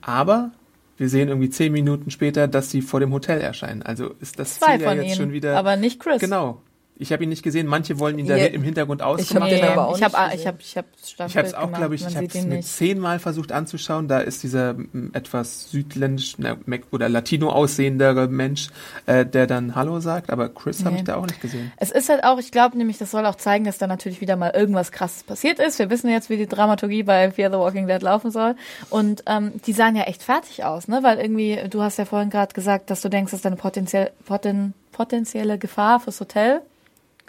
aber 0.00 0.50
wir 0.98 1.08
sehen 1.08 1.28
irgendwie 1.28 1.50
zehn 1.50 1.72
Minuten 1.72 2.10
später, 2.10 2.48
dass 2.48 2.70
sie 2.70 2.80
vor 2.82 3.00
dem 3.00 3.12
Hotel 3.12 3.40
erscheinen. 3.40 3.82
Also 3.82 4.14
ist 4.20 4.38
das 4.38 4.58
Zwei 4.58 4.76
Ziel 4.78 4.86
ja 4.86 4.92
jetzt 4.94 5.04
ihnen, 5.06 5.16
schon 5.16 5.32
wieder. 5.32 5.56
aber 5.56 5.76
nicht 5.76 6.00
Chris. 6.00 6.20
Genau. 6.20 6.60
Ich 7.02 7.12
habe 7.12 7.22
ihn 7.24 7.28
nicht 7.28 7.42
gesehen. 7.42 7.66
Manche 7.66 7.98
wollen 7.98 8.18
ihn 8.18 8.26
da 8.26 8.36
Ja. 8.36 8.46
im 8.46 8.62
Hintergrund 8.62 9.00
Ich 9.00 9.04
hab 9.06 9.14
ausgemacht 9.20 9.50
den 9.50 9.60
Nee, 9.60 9.66
aber 9.66 9.88
auch 9.88 9.96
ich 9.96 10.02
habe 10.02 10.28
nicht 10.30 10.40
ich 10.40 10.46
habe 10.46 10.58
ich 10.62 10.76
habe 10.76 10.86
Ich 11.28 11.36
habe 11.36 11.46
es 11.48 11.54
auch, 11.54 11.72
glaube 11.72 11.94
ich, 11.94 12.06
ich 12.06 12.16
habe 12.16 12.26
es 12.26 12.44
mit 12.46 12.64
zehnmal 12.64 13.18
versucht 13.18 13.52
anzuschauen. 13.52 14.08
Da 14.08 14.20
ist 14.20 14.42
dieser 14.42 14.70
m, 14.70 15.10
etwas 15.12 15.70
südländisch 15.70 16.36
na, 16.38 16.56
oder 16.90 17.08
Latino 17.08 17.50
aussehender 17.50 18.28
Mensch, 18.28 18.68
äh, 19.06 19.26
der 19.26 19.46
dann 19.46 19.74
Hallo 19.74 20.00
sagt. 20.00 20.30
Aber 20.30 20.48
Chris 20.48 20.80
habe 20.84 20.94
Nee. 20.94 20.98
ich 21.00 21.04
da 21.04 21.16
auch 21.16 21.26
nicht 21.26 21.40
gesehen. 21.40 21.72
Es 21.76 21.90
ist 21.90 22.08
halt 22.08 22.24
auch, 22.24 22.38
ich 22.38 22.50
glaube 22.52 22.78
nämlich, 22.78 22.98
das 22.98 23.10
soll 23.10 23.26
auch 23.26 23.34
zeigen, 23.34 23.64
dass 23.64 23.78
da 23.78 23.86
natürlich 23.86 24.20
wieder 24.20 24.36
mal 24.36 24.50
irgendwas 24.50 24.92
krasses 24.92 25.24
passiert 25.24 25.58
ist. 25.58 25.78
Wir 25.78 25.90
wissen 25.90 26.08
jetzt, 26.10 26.30
wie 26.30 26.36
die 26.36 26.46
Dramaturgie 26.46 27.02
bei 27.02 27.30
Fear 27.30 27.50
the 27.50 27.58
Walking 27.58 27.86
Dead 27.88 28.00
laufen 28.02 28.30
soll. 28.30 28.54
Und 28.90 29.24
ähm, 29.26 29.52
die 29.66 29.72
sahen 29.72 29.96
ja 29.96 30.04
echt 30.04 30.22
fertig 30.22 30.64
aus, 30.64 30.88
ne? 30.88 31.00
Weil 31.02 31.18
irgendwie, 31.18 31.58
du 31.68 31.82
hast 31.82 31.98
ja 31.98 32.04
vorhin 32.04 32.30
gerade 32.30 32.54
gesagt, 32.54 32.90
dass 32.90 33.00
du 33.00 33.08
denkst, 33.08 33.32
dass 33.32 33.42
da 33.42 33.48
eine 33.48 33.56
potenziell, 33.56 34.10
poten, 34.24 34.74
potenzielle 34.92 35.58
Gefahr 35.58 36.00
fürs 36.00 36.20
Hotel 36.20 36.60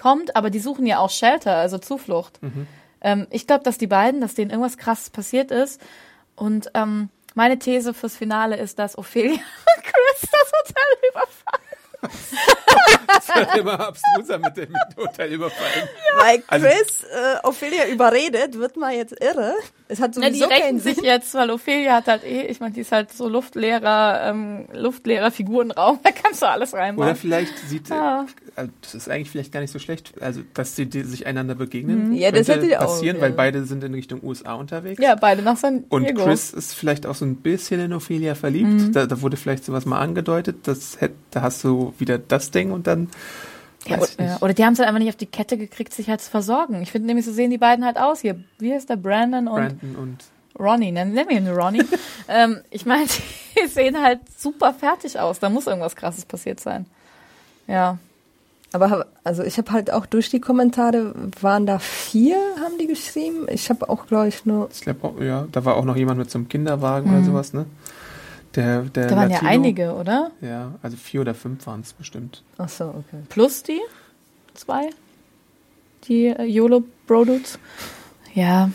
kommt, 0.04 0.36
aber 0.36 0.50
die 0.50 0.60
suchen 0.60 0.86
ja 0.86 1.00
auch 1.00 1.10
Shelter, 1.10 1.56
also 1.56 1.78
Zuflucht. 1.78 2.40
Ähm, 3.02 3.26
ich 3.32 3.48
glaube, 3.48 3.64
dass 3.64 3.78
die 3.78 3.88
beiden, 3.88 4.20
dass 4.22 4.36
denen 4.36 4.52
irgendwas 4.52 4.78
krasses 4.78 5.10
passiert 5.10 5.50
ist. 5.52 5.80
Und 6.36 6.70
ähm, 6.74 7.10
meine 7.36 7.58
These 7.58 7.94
fürs 7.94 8.18
Finale 8.18 8.58
ist, 8.58 8.78
dass 8.80 8.98
Ophelia 8.98 9.32
und 9.34 9.40
Chris 9.84 10.30
das 10.30 10.52
Hotel 10.60 11.10
überfallen. 11.10 11.64
Das 13.08 13.28
wird 13.36 13.56
immer 13.58 13.80
abstruser 13.80 14.38
mit 14.40 14.58
dem 14.58 14.76
Hotelüberfall. 14.98 15.90
Weil 16.20 16.44
Also- 16.48 16.68
Chris 16.68 17.04
äh, 17.04 17.38
Ophelia 17.48 17.88
überredet, 17.88 18.58
wird 18.58 18.76
mal 18.76 18.94
jetzt 18.94 19.14
irre. 19.22 19.54
Es 19.94 20.02
hat 20.02 20.12
Na, 20.18 20.30
die 20.30 20.38
sowieso 20.40 20.50
keinen 20.50 20.62
rächen 20.64 20.80
sich 20.80 20.96
Sinn. 20.96 21.04
jetzt, 21.06 21.34
weil 21.36 21.50
Ophelia 21.52 21.96
hat 21.98 22.08
halt 22.08 22.24
eh, 22.24 22.48
ich 22.48 22.60
meine, 22.60 22.74
die 22.74 22.82
ist 22.82 22.92
halt 22.92 23.14
so 23.14 23.30
luftleerer, 23.30 24.22
ähm, 24.30 24.66
luftleerer 24.74 25.30
Figurenraum, 25.32 26.00
da 26.04 26.10
kannst 26.12 26.42
du 26.42 26.48
alles 26.48 26.74
Oder 26.74 26.82
reinmachen. 26.82 27.16
vielleicht 27.16 27.58
sieht, 27.70 27.92
Ah. 27.92 28.26
äh, 28.56 28.68
das 28.82 28.96
ist 28.96 29.10
eigentlich 29.10 29.30
vielleicht 29.30 29.52
gar 29.52 29.60
nicht 29.62 29.72
so 29.72 29.80
schlecht, 29.80 30.14
also 30.22 30.42
dass 30.54 30.76
sie 30.76 30.88
die, 30.88 31.04
sich 31.04 31.28
einander 31.28 31.56
begegnen. 31.56 32.10
Mhm. 32.10 32.14
Ja, 32.16 32.32
das 32.32 32.48
könnte 32.48 32.54
hätte 32.64 32.66
ich 32.72 32.78
auch, 32.78 32.82
passieren, 32.88 33.18
ja. 33.18 33.22
weil 33.22 33.32
beide 33.34 33.64
sind 33.66 33.84
in 33.84 33.94
Richtung 33.94 34.20
USA 34.24 34.54
unterwegs. 34.56 35.02
Ja, 35.02 35.16
beide 35.16 35.42
nach 35.44 35.58
San 35.58 35.84
Und 35.90 36.04
Diego. 36.08 36.24
Chris 36.24 36.52
ist 36.54 36.74
vielleicht 36.74 37.06
auch 37.06 37.16
so 37.16 37.26
ein 37.26 37.36
bisschen 37.36 37.80
in 37.80 37.94
Ophelia 37.94 38.36
verliebt. 38.36 38.70
Mhm. 38.70 38.92
Da, 38.94 39.06
da 39.06 39.22
wurde 39.22 39.38
vielleicht 39.38 39.64
sowas 39.66 39.86
mal 39.86 40.00
angedeutet. 40.00 40.58
Das 40.64 41.00
hätte, 41.02 41.16
da 41.32 41.42
hast 41.44 41.64
du 41.64 41.94
wieder 42.00 42.18
das 42.18 42.50
Ding 42.52 42.72
und 42.72 42.88
dann. 42.88 43.10
Ja, 43.86 43.98
oder, 43.98 44.42
oder 44.42 44.54
die 44.54 44.64
haben 44.66 44.74
es 44.74 44.80
halt 44.80 44.88
einfach 44.88 45.00
nicht 45.00 45.10
auf 45.10 45.16
die 45.16 45.26
Kette 45.26 45.58
gekriegt, 45.58 45.94
sich 45.94 46.10
halt 46.10 46.22
zu 46.22 46.30
versorgen. 46.32 46.82
Ich 46.82 46.92
finde 46.92 47.08
nämlich, 47.08 47.26
so 47.26 47.32
sehen 47.32 47.52
die 47.52 47.58
beiden 47.58 47.86
halt 47.86 47.98
aus 47.98 48.22
hier. 48.22 48.44
Wie 48.60 48.74
heißt 48.74 48.90
der? 48.90 48.96
Brandon 48.96 49.48
und 49.48 49.56
Brandon 49.56 49.96
und 49.96 50.24
Ronnie, 50.60 50.92
nennen 50.92 51.14
nenn 51.14 51.28
wir 51.28 51.38
ihn 51.38 51.48
Ronnie. 51.48 51.84
ähm, 52.28 52.62
ich 52.70 52.86
meine, 52.86 53.06
die 53.58 53.68
sehen 53.68 54.02
halt 54.02 54.20
super 54.38 54.74
fertig 54.74 55.20
aus. 55.20 55.40
Da 55.40 55.50
muss 55.50 55.68
irgendwas 55.68 55.96
krasses 55.96 56.26
passiert 56.26 56.60
sein. 56.60 56.86
Ja. 57.68 57.98
Aber 58.72 59.06
also 59.24 59.44
ich 59.44 59.60
habe 59.60 59.72
halt 59.72 59.92
auch 59.92 60.08
durch 60.08 60.30
die 60.30 60.42
Kommentare, 60.42 61.14
waren 61.42 61.68
da 61.68 61.78
vier, 61.78 62.38
haben 62.60 62.80
die 62.80 62.88
geschrieben. 62.88 63.46
Ich 63.50 63.70
habe 63.70 63.88
auch, 63.88 64.08
glaube 64.08 64.30
ich, 64.30 64.46
nur... 64.46 64.68
ich 64.74 64.82
glaube, 64.82 65.24
ja, 65.24 65.48
da 65.52 65.64
war 65.64 65.76
auch 65.76 65.86
noch 65.86 65.96
jemand 65.96 66.18
mit 66.18 66.32
so 66.32 66.40
einem 66.40 66.50
Kinderwagen 66.50 67.16
oder 67.16 67.24
sowas, 67.24 67.54
ne? 67.54 67.68
Der, 68.56 68.82
der. 68.84 69.08
Da 69.08 69.16
waren 69.16 69.30
ja 69.32 69.38
Latino- 69.38 69.50
einige, 69.52 69.94
oder? 69.96 70.32
Ja, 70.42 70.74
also 70.84 70.96
vier 70.98 71.22
oder 71.22 71.34
fünf 71.34 71.66
waren 71.68 71.82
es 71.82 71.94
bestimmt. 71.94 72.44
Ach 72.58 72.70
so, 72.70 72.86
okay. 72.86 73.24
Plus 73.30 73.64
die 73.64 73.82
zwei, 74.54 74.90
die 76.08 76.28
äh, 76.28 76.44
YOLO 76.44 76.84
Brodudes. 77.08 77.58
Ja, 78.34 78.70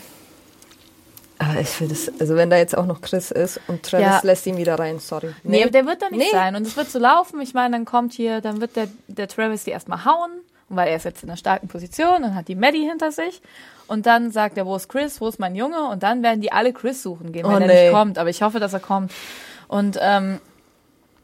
Aber 1.37 1.59
ich 1.61 1.79
will 1.79 1.87
das, 1.87 2.11
also 2.19 2.35
wenn 2.35 2.49
da 2.49 2.57
jetzt 2.57 2.77
auch 2.77 2.85
noch 2.85 2.99
Chris 3.01 3.31
ist 3.31 3.59
und 3.67 3.83
Travis 3.83 4.05
Ja. 4.05 4.19
lässt 4.23 4.45
ihn 4.47 4.57
wieder 4.57 4.77
rein, 4.77 4.99
sorry. 4.99 5.33
nee, 5.43 5.69
der 5.69 5.85
wird 5.85 6.01
da 6.01 6.09
nicht 6.09 6.19
Nee. 6.19 6.31
sein. 6.31 6.55
Und 6.55 6.67
es 6.67 6.75
wird 6.75 6.89
so 6.89 6.99
laufen. 6.99 7.39
Ich 7.41 7.53
meine, 7.53 7.71
dann 7.77 7.85
kommt 7.85 8.11
hier, 8.13 8.41
dann 8.41 8.59
wird 8.59 8.75
der, 8.75 8.87
der 9.07 9.27
Travis 9.29 9.63
die 9.63 9.71
erstmal 9.71 10.03
hauen, 10.03 10.31
weil 10.67 10.89
er 10.89 10.97
ist 10.97 11.05
jetzt 11.05 11.23
in 11.23 11.29
einer 11.29 11.37
starken 11.37 11.67
Position 11.69 12.23
und 12.25 12.35
hat 12.35 12.47
die 12.49 12.55
Maddie 12.55 12.85
hinter 12.87 13.11
sich. 13.13 13.41
Und 13.87 14.05
dann 14.05 14.31
sagt 14.31 14.57
er, 14.57 14.65
wo 14.65 14.75
ist 14.75 14.89
Chris, 14.89 15.19
wo 15.21 15.27
ist 15.29 15.39
mein 15.39 15.55
Junge? 15.55 15.87
Und 15.87 16.03
dann 16.03 16.21
werden 16.23 16.41
die 16.41 16.51
alle 16.51 16.73
Chris 16.73 17.01
suchen 17.01 17.31
gehen, 17.31 17.43
wenn 17.45 17.51
Oh, 17.51 17.59
er 17.59 17.67
nee. 17.67 17.83
nicht 17.85 17.93
kommt. 17.93 18.17
Aber 18.17 18.29
ich 18.29 18.41
hoffe, 18.41 18.59
dass 18.59 18.73
er 18.73 18.79
kommt. 18.81 19.11
Und 19.69 19.97
ähm, 20.01 20.39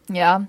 ja, 0.10 0.48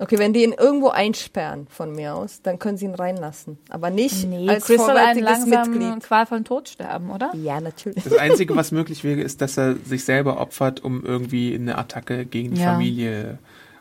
Okay, 0.00 0.18
wenn 0.18 0.32
die 0.32 0.42
ihn 0.42 0.52
irgendwo 0.52 0.88
einsperren 0.88 1.68
von 1.70 1.92
mir 1.94 2.16
aus, 2.16 2.42
dann 2.42 2.58
können 2.58 2.76
sie 2.76 2.84
ihn 2.84 2.96
reinlassen. 2.96 3.58
Aber 3.68 3.90
nicht 3.90 4.26
nee, 4.26 4.48
als 4.48 4.64
Chris 4.64 4.84
soll 4.84 4.96
einen 4.96 5.22
langsamen, 5.22 5.78
Mitglied. 5.78 6.02
qualvollen 6.02 6.44
Tod 6.44 6.68
sterben, 6.68 7.10
oder? 7.10 7.30
Ja, 7.36 7.60
natürlich. 7.60 8.02
Das 8.02 8.14
Einzige, 8.14 8.56
was 8.56 8.72
möglich 8.72 9.04
wäre, 9.04 9.20
ist, 9.20 9.40
dass 9.40 9.56
er 9.56 9.76
sich 9.76 10.04
selber 10.04 10.40
opfert, 10.40 10.82
um 10.82 11.04
irgendwie 11.04 11.54
eine 11.54 11.78
Attacke 11.78 12.26
gegen 12.26 12.54
die 12.56 12.60
Ja. 12.60 12.72
Familie, 12.72 13.38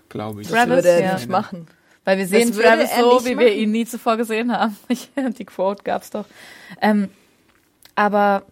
glaube 0.10 0.42
ich. 0.42 0.50
Das 0.50 0.56
Travis, 0.56 0.76
würde 0.76 0.90
er 0.90 1.04
ja. 1.04 1.14
nicht 1.16 1.30
machen. 1.30 1.66
Weil 2.06 2.20
wir 2.20 2.28
sehen 2.28 2.50
Das 2.50 2.60
Travis 2.60 2.90
so, 2.96 3.26
wie 3.26 3.30
wir 3.30 3.36
machen. 3.48 3.58
ihn 3.58 3.72
nie 3.72 3.86
zuvor 3.86 4.16
gesehen 4.18 4.52
haben. 4.52 4.78
Die 5.40 5.46
Quote 5.46 5.84
gab's 5.84 6.12
doch. 6.12 6.26
Ähm, 6.80 7.10
aber 7.96 8.44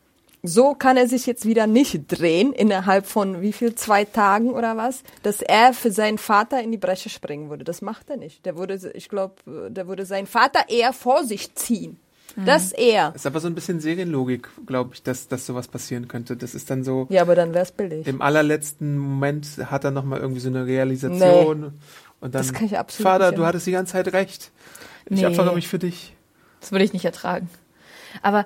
So 0.43 0.73
kann 0.73 0.97
er 0.97 1.07
sich 1.07 1.25
jetzt 1.27 1.45
wieder 1.45 1.67
nicht 1.67 2.05
drehen 2.07 2.51
innerhalb 2.53 3.05
von 3.05 3.41
wie 3.41 3.53
viel, 3.53 3.75
zwei 3.75 4.05
Tagen 4.05 4.49
oder 4.51 4.75
was, 4.75 5.03
dass 5.21 5.41
er 5.41 5.73
für 5.73 5.91
seinen 5.91 6.17
Vater 6.17 6.61
in 6.63 6.71
die 6.71 6.77
Bresche 6.79 7.09
springen 7.09 7.49
würde. 7.51 7.63
Das 7.63 7.81
macht 7.83 8.09
er 8.09 8.17
nicht. 8.17 8.45
Der 8.45 8.57
würde, 8.57 8.91
ich 8.95 9.07
glaube, 9.07 9.35
der 9.45 9.87
würde 9.87 10.05
seinen 10.05 10.25
Vater 10.27 10.61
eher 10.69 10.93
vor 10.93 11.23
sich 11.25 11.53
ziehen. 11.53 11.99
Mhm. 12.35 12.45
Das 12.45 12.71
er. 12.71 13.13
ist 13.13 13.27
aber 13.27 13.39
so 13.39 13.47
ein 13.47 13.53
bisschen 13.55 13.79
Serienlogik, 13.81 14.49
glaube 14.65 14.91
ich, 14.95 15.03
dass, 15.03 15.27
dass 15.27 15.45
sowas 15.45 15.67
passieren 15.67 16.07
könnte. 16.07 16.35
Das 16.37 16.55
ist 16.55 16.69
dann 16.71 16.83
so, 16.83 17.05
Ja, 17.09 17.21
aber 17.21 17.35
dann 17.35 17.53
wär's 17.53 17.71
billig. 17.71 18.07
im 18.07 18.21
allerletzten 18.21 18.97
Moment 18.97 19.45
hat 19.69 19.83
er 19.83 19.91
nochmal 19.91 20.21
irgendwie 20.21 20.39
so 20.41 20.49
eine 20.49 20.65
Realisation. 20.65 21.73
Und 22.19 22.33
dann, 22.33 22.41
Das 22.41 22.53
kann 22.53 22.65
ich 22.65 22.77
absolut 22.77 23.03
Vater, 23.11 23.27
nicht 23.31 23.37
du 23.39 23.45
hattest 23.45 23.67
die 23.67 23.71
ganze 23.71 23.93
Zeit 23.93 24.11
recht. 24.13 24.51
Ich 25.05 25.19
Nee. 25.19 25.25
opfere 25.27 25.53
mich 25.53 25.67
für 25.67 25.77
dich. 25.79 26.15
das 26.61 26.71
würde 26.71 26.85
ich 26.85 26.93
nicht 26.93 27.05
ertragen. 27.05 27.49
Aber 28.21 28.45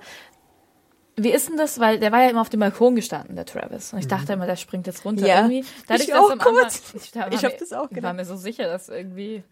wie 1.17 1.31
ist 1.31 1.47
denn 1.49 1.57
das? 1.57 1.79
Weil 1.79 1.99
der 1.99 2.11
war 2.11 2.21
ja 2.23 2.29
immer 2.29 2.41
auf 2.41 2.49
dem 2.49 2.59
Balkon 2.59 2.95
gestanden, 2.95 3.35
der 3.35 3.45
Travis. 3.45 3.93
Und 3.93 3.99
ich 3.99 4.07
dachte 4.07 4.33
immer, 4.33 4.45
der 4.45 4.55
springt 4.57 4.85
jetzt 4.87 5.05
runter. 5.05 5.25
Ja. 5.25 5.37
Irgendwie. 5.47 5.63
Dadurch, 5.87 6.09
Ich 6.09 6.13
auch 6.15 6.37
kurz. 6.37 6.81
Ich, 6.93 7.15
war 7.15 7.31
Ich 7.31 7.41
mir- 7.41 7.49
hab 7.49 7.57
das 7.57 7.71
auch 7.73 7.85
Ich 7.85 7.91
war 7.91 7.95
gedacht. 7.95 8.15
mir 8.15 8.25
so 8.25 8.35
sicher, 8.35 8.65
dass 8.67 8.89
irgendwie 8.89 9.43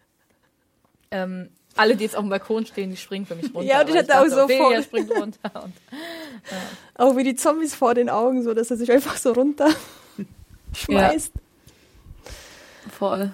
ähm, 1.10 1.48
alle, 1.76 1.96
die 1.96 2.04
jetzt 2.04 2.16
auf 2.16 2.22
dem 2.22 2.28
Balkon 2.30 2.66
stehen, 2.66 2.90
die 2.90 2.96
springen 2.96 3.24
für 3.26 3.34
mich 3.34 3.46
runter. 3.54 3.62
Ja, 3.68 3.80
und 3.80 3.88
ich 3.88 3.96
hatte 3.96 4.12
auch 4.18 4.24
dachte, 4.28 4.30
so 4.30 4.48
vor- 4.48 4.82
springt 4.82 5.10
runter. 5.10 5.64
Und 5.64 5.72
Auch 6.96 7.16
wie 7.16 7.24
die 7.24 7.34
Zombies 7.34 7.74
vor 7.74 7.94
den 7.94 8.10
Augen, 8.10 8.42
so 8.42 8.52
dass 8.54 8.70
er 8.70 8.76
sich 8.76 8.90
einfach 8.92 9.16
so 9.16 9.32
runter 9.32 9.68
schmeißt. 10.74 11.32
voll. 12.98 13.30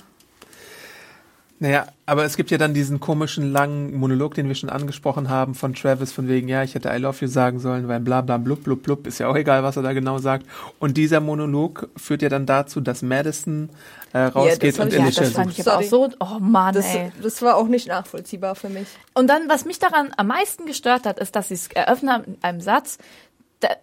Naja, 1.62 1.86
aber 2.06 2.24
es 2.24 2.38
gibt 2.38 2.50
ja 2.50 2.56
dann 2.56 2.72
diesen 2.72 3.00
komischen 3.00 3.52
langen 3.52 3.94
Monolog, 3.94 4.32
den 4.34 4.48
wir 4.48 4.54
schon 4.54 4.70
angesprochen 4.70 5.28
haben 5.28 5.54
von 5.54 5.74
Travis, 5.74 6.10
von 6.10 6.26
wegen, 6.26 6.48
ja, 6.48 6.62
ich 6.62 6.74
hätte 6.74 6.88
I 6.88 6.96
love 6.96 7.18
you 7.20 7.26
sagen 7.30 7.58
sollen, 7.60 7.86
weil 7.86 8.00
bla 8.00 8.22
bla 8.22 8.38
blub 8.38 8.64
blub 8.64 8.82
blub, 8.82 9.06
ist 9.06 9.18
ja 9.20 9.28
auch 9.28 9.36
egal, 9.36 9.62
was 9.62 9.76
er 9.76 9.82
da 9.82 9.92
genau 9.92 10.16
sagt. 10.16 10.46
Und 10.78 10.96
dieser 10.96 11.20
Monolog 11.20 11.90
führt 11.96 12.22
ja 12.22 12.30
dann 12.30 12.46
dazu, 12.46 12.80
dass 12.80 13.02
Madison 13.02 13.68
äh, 14.14 14.20
rausgeht 14.20 14.78
hab 14.78 14.86
und 14.86 14.92
ich- 14.94 14.98
Ja, 14.98 15.04
das 15.22 15.32
fand 15.32 15.52
ich 15.58 15.68
aber 15.68 15.78
auch 15.78 15.82
so. 15.82 16.08
Oh 16.18 16.38
Mann, 16.40 16.72
Das, 16.74 16.94
ey. 16.94 17.12
das 17.22 17.42
war 17.42 17.56
auch 17.56 17.68
nicht 17.68 17.88
nachvollziehbar 17.88 18.54
für 18.54 18.70
mich. 18.70 18.88
Und 19.12 19.26
dann, 19.28 19.42
was 19.50 19.66
mich 19.66 19.78
daran 19.78 20.08
am 20.16 20.28
meisten 20.28 20.64
gestört 20.64 21.04
hat, 21.04 21.18
ist, 21.18 21.36
dass 21.36 21.48
sie 21.48 21.54
es 21.54 21.68
eröffnen 21.68 22.22
mit 22.26 22.42
einem 22.42 22.62
Satz. 22.62 22.96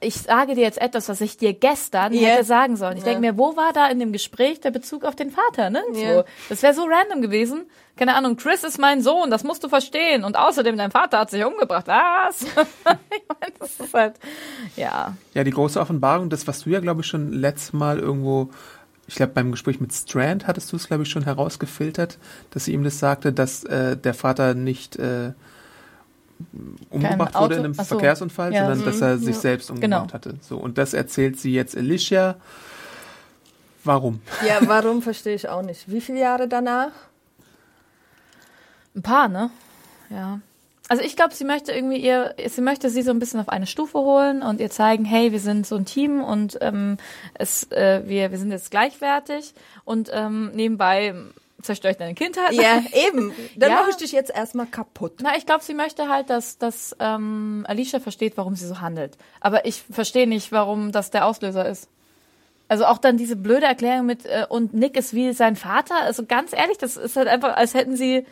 Ich 0.02 0.16
sage 0.22 0.56
dir 0.56 0.62
jetzt 0.62 0.82
etwas, 0.82 1.08
was 1.10 1.22
ich 1.22 1.38
dir 1.38 1.54
gestern 1.54 2.14
Ja. 2.14 2.30
hätte 2.30 2.44
sagen 2.44 2.76
sollen. 2.78 2.98
Ich 2.98 3.04
Ja. 3.04 3.10
denke 3.12 3.22
mir, 3.22 3.38
wo 3.38 3.56
war 3.56 3.74
da 3.74 3.88
in 3.88 4.00
dem 4.00 4.12
Gespräch 4.12 4.60
der 4.60 4.72
Bezug 4.72 5.04
auf 5.04 5.16
den 5.16 5.32
Vater? 5.32 5.70
Nirgendwo. 5.70 6.02
Ja. 6.02 6.24
Das 6.50 6.64
wäre 6.64 6.74
so 6.74 6.84
random 6.86 7.22
gewesen. 7.22 7.66
Keine 7.96 8.16
Ahnung, 8.16 8.38
Chris 8.38 8.64
ist 8.64 8.78
mein 8.80 9.02
Sohn, 9.02 9.32
das 9.32 9.44
musst 9.44 9.64
du 9.64 9.70
verstehen. 9.70 10.24
Und 10.24 10.38
außerdem, 10.38 10.78
dein 10.78 10.92
Vater 10.92 11.20
hat 11.20 11.30
sich 11.32 11.44
umgebracht. 11.44 11.88
Was? 11.88 12.42
ich 12.42 13.24
meine, 13.28 13.54
das 13.60 13.80
ist 13.80 13.94
halt, 13.94 14.16
ja. 14.76 15.16
Ja, 15.34 15.44
die 15.44 15.52
große 15.52 15.80
Offenbarung, 15.80 16.30
das, 16.30 16.48
was 16.48 16.62
du 16.62 16.70
ja, 16.70 16.80
glaube 16.80 17.02
ich, 17.02 17.08
schon 17.08 17.32
letztes 17.32 17.74
Mal 17.74 18.00
irgendwo, 18.00 18.50
ich 19.08 19.16
glaube, 19.16 19.34
beim 19.34 19.52
Gespräch 19.52 19.80
mit 19.80 19.94
Strand 19.94 20.48
hattest 20.48 20.72
du 20.72 20.76
es, 20.76 20.88
glaube 20.88 21.04
ich, 21.04 21.10
schon 21.10 21.24
herausgefiltert, 21.24 22.18
dass 22.52 22.66
sie 22.66 22.74
ihm 22.74 22.84
das 22.84 23.00
sagte, 23.00 23.32
dass 23.34 23.64
äh, 23.64 23.96
der 23.98 24.14
Vater 24.14 24.54
nicht 24.54 24.98
äh, 24.98 25.32
umgebracht 26.90 27.36
wurde 27.36 27.56
in 27.56 27.66
einem 27.66 27.74
ach 27.78 27.84
so. 27.86 27.96
Verkehrsunfall, 27.98 28.54
Ja. 28.54 28.68
sondern 28.68 28.86
dass 28.86 29.02
er 29.02 29.18
sich 29.18 29.36
Ja. 29.36 29.42
selbst 29.42 29.70
umgebracht 29.72 30.02
Genau. 30.08 30.14
hatte. 30.14 30.36
So, 30.42 30.58
und 30.58 30.78
das 30.78 30.94
erzählt 30.94 31.40
sie 31.40 31.54
jetzt 31.54 31.76
Alicia. 31.78 32.36
Warum? 33.84 34.22
Ja, 34.46 34.60
warum 34.68 35.02
verstehe 35.02 35.36
ich 35.36 35.48
auch 35.50 35.62
nicht. 35.62 35.90
Wie 35.90 36.02
viele 36.02 36.20
Jahre 36.20 36.48
danach? 36.48 36.92
Ein 38.96 39.02
paar, 39.02 39.28
ne? 39.28 39.50
Ja. 40.10 40.40
Also 40.90 41.04
ich 41.04 41.16
glaube, 41.18 41.34
sie 41.36 41.44
möchte 41.44 41.74
irgendwie 41.74 41.98
ihr, 41.98 42.34
sie 42.48 42.62
möchte 42.62 42.90
sie 42.90 43.02
so 43.02 43.12
ein 43.12 43.20
bisschen 43.20 43.40
auf 43.42 43.50
eine 43.50 43.68
Stufe 43.68 43.98
holen 44.00 44.42
und 44.42 44.62
ihr 44.62 44.70
zeigen, 44.70 45.04
hey, 45.04 45.34
wir 45.34 45.40
sind 45.42 45.68
so 45.68 45.76
ein 45.76 45.84
Team 45.86 46.24
und 46.24 46.58
ähm, 46.62 46.98
es, 47.34 47.70
äh, 47.72 48.04
wir, 48.06 48.32
wir 48.32 48.38
sind 48.38 48.52
jetzt 48.52 48.72
gleichwertig 48.72 49.54
und 49.84 50.10
ähm, 50.14 50.52
nebenbei 50.54 51.14
zerstöre 51.62 51.92
ich 51.92 51.98
deine 51.98 52.14
Kindheit. 52.14 52.54
Ja, 52.54 52.82
eben. 53.08 53.34
Dann 53.56 53.72
Ja. 53.72 53.78
mache 53.78 53.90
ich 53.92 53.96
dich 53.98 54.12
jetzt 54.12 54.30
erstmal 54.34 54.66
kaputt. 54.68 55.20
Na, 55.22 55.36
ich 55.38 55.46
glaube, 55.46 55.64
sie 55.64 55.74
möchte 55.74 56.08
halt, 56.10 56.30
dass, 56.30 56.58
dass 56.58 56.96
ähm, 57.00 57.66
Alicia 57.68 58.00
versteht, 58.00 58.38
warum 58.38 58.56
sie 58.56 58.68
so 58.68 58.80
handelt. 58.82 59.18
Aber 59.42 59.66
ich 59.66 59.84
verstehe 59.92 60.28
nicht, 60.28 60.52
warum 60.52 60.92
das 60.92 61.10
der 61.12 61.26
Auslöser 61.26 61.68
ist. 61.68 61.90
Also 62.70 62.86
auch 62.86 62.98
dann 62.98 63.18
diese 63.18 63.36
blöde 63.38 63.66
Erklärung 63.66 64.06
mit 64.06 64.26
äh, 64.26 64.46
und 64.48 64.74
Nick 64.74 64.98
ist 64.98 65.14
wie 65.14 65.32
sein 65.34 65.56
Vater. 65.56 65.96
Also 66.02 66.26
ganz 66.26 66.52
ehrlich, 66.54 66.78
das 66.78 66.98
ist 66.98 67.16
halt 67.16 67.28
einfach, 67.30 67.56
als 67.56 67.74
hätten 67.74 67.96
sie 67.96 68.26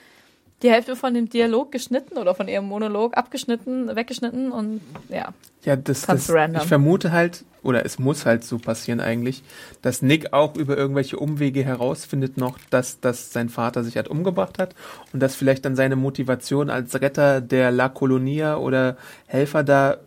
die 0.61 0.71
Hälfte 0.71 0.95
von 0.95 1.13
dem 1.13 1.29
Dialog 1.29 1.71
geschnitten 1.71 2.17
oder 2.17 2.33
von 2.33 2.47
ihrem 2.47 2.65
Monolog 2.65 3.17
abgeschnitten, 3.17 3.93
weggeschnitten 3.95 4.51
und 4.51 4.81
ja. 5.09 5.33
Ja, 5.63 5.75
das, 5.75 6.03
das 6.03 6.31
random. 6.31 6.61
ich 6.61 6.67
vermute 6.67 7.11
halt, 7.11 7.43
oder 7.63 7.85
es 7.85 7.97
muss 7.97 8.25
halt 8.25 8.43
so 8.43 8.59
passieren 8.59 8.99
eigentlich, 8.99 9.43
dass 9.81 10.01
Nick 10.01 10.31
auch 10.31 10.55
über 10.55 10.77
irgendwelche 10.77 11.17
Umwege 11.17 11.63
herausfindet 11.63 12.37
noch, 12.37 12.59
dass, 12.69 12.99
dass 12.99 13.33
sein 13.33 13.49
Vater 13.49 13.83
sich 13.83 13.97
halt 13.97 14.07
umgebracht 14.07 14.59
hat 14.59 14.75
und 15.11 15.21
dass 15.21 15.35
vielleicht 15.35 15.65
dann 15.65 15.75
seine 15.75 15.95
Motivation 15.95 16.69
als 16.69 17.01
Retter 17.01 17.41
der 17.41 17.71
La 17.71 17.89
Colonia 17.89 18.57
oder 18.57 18.95
Helfer 19.25 19.63
da 19.63 19.97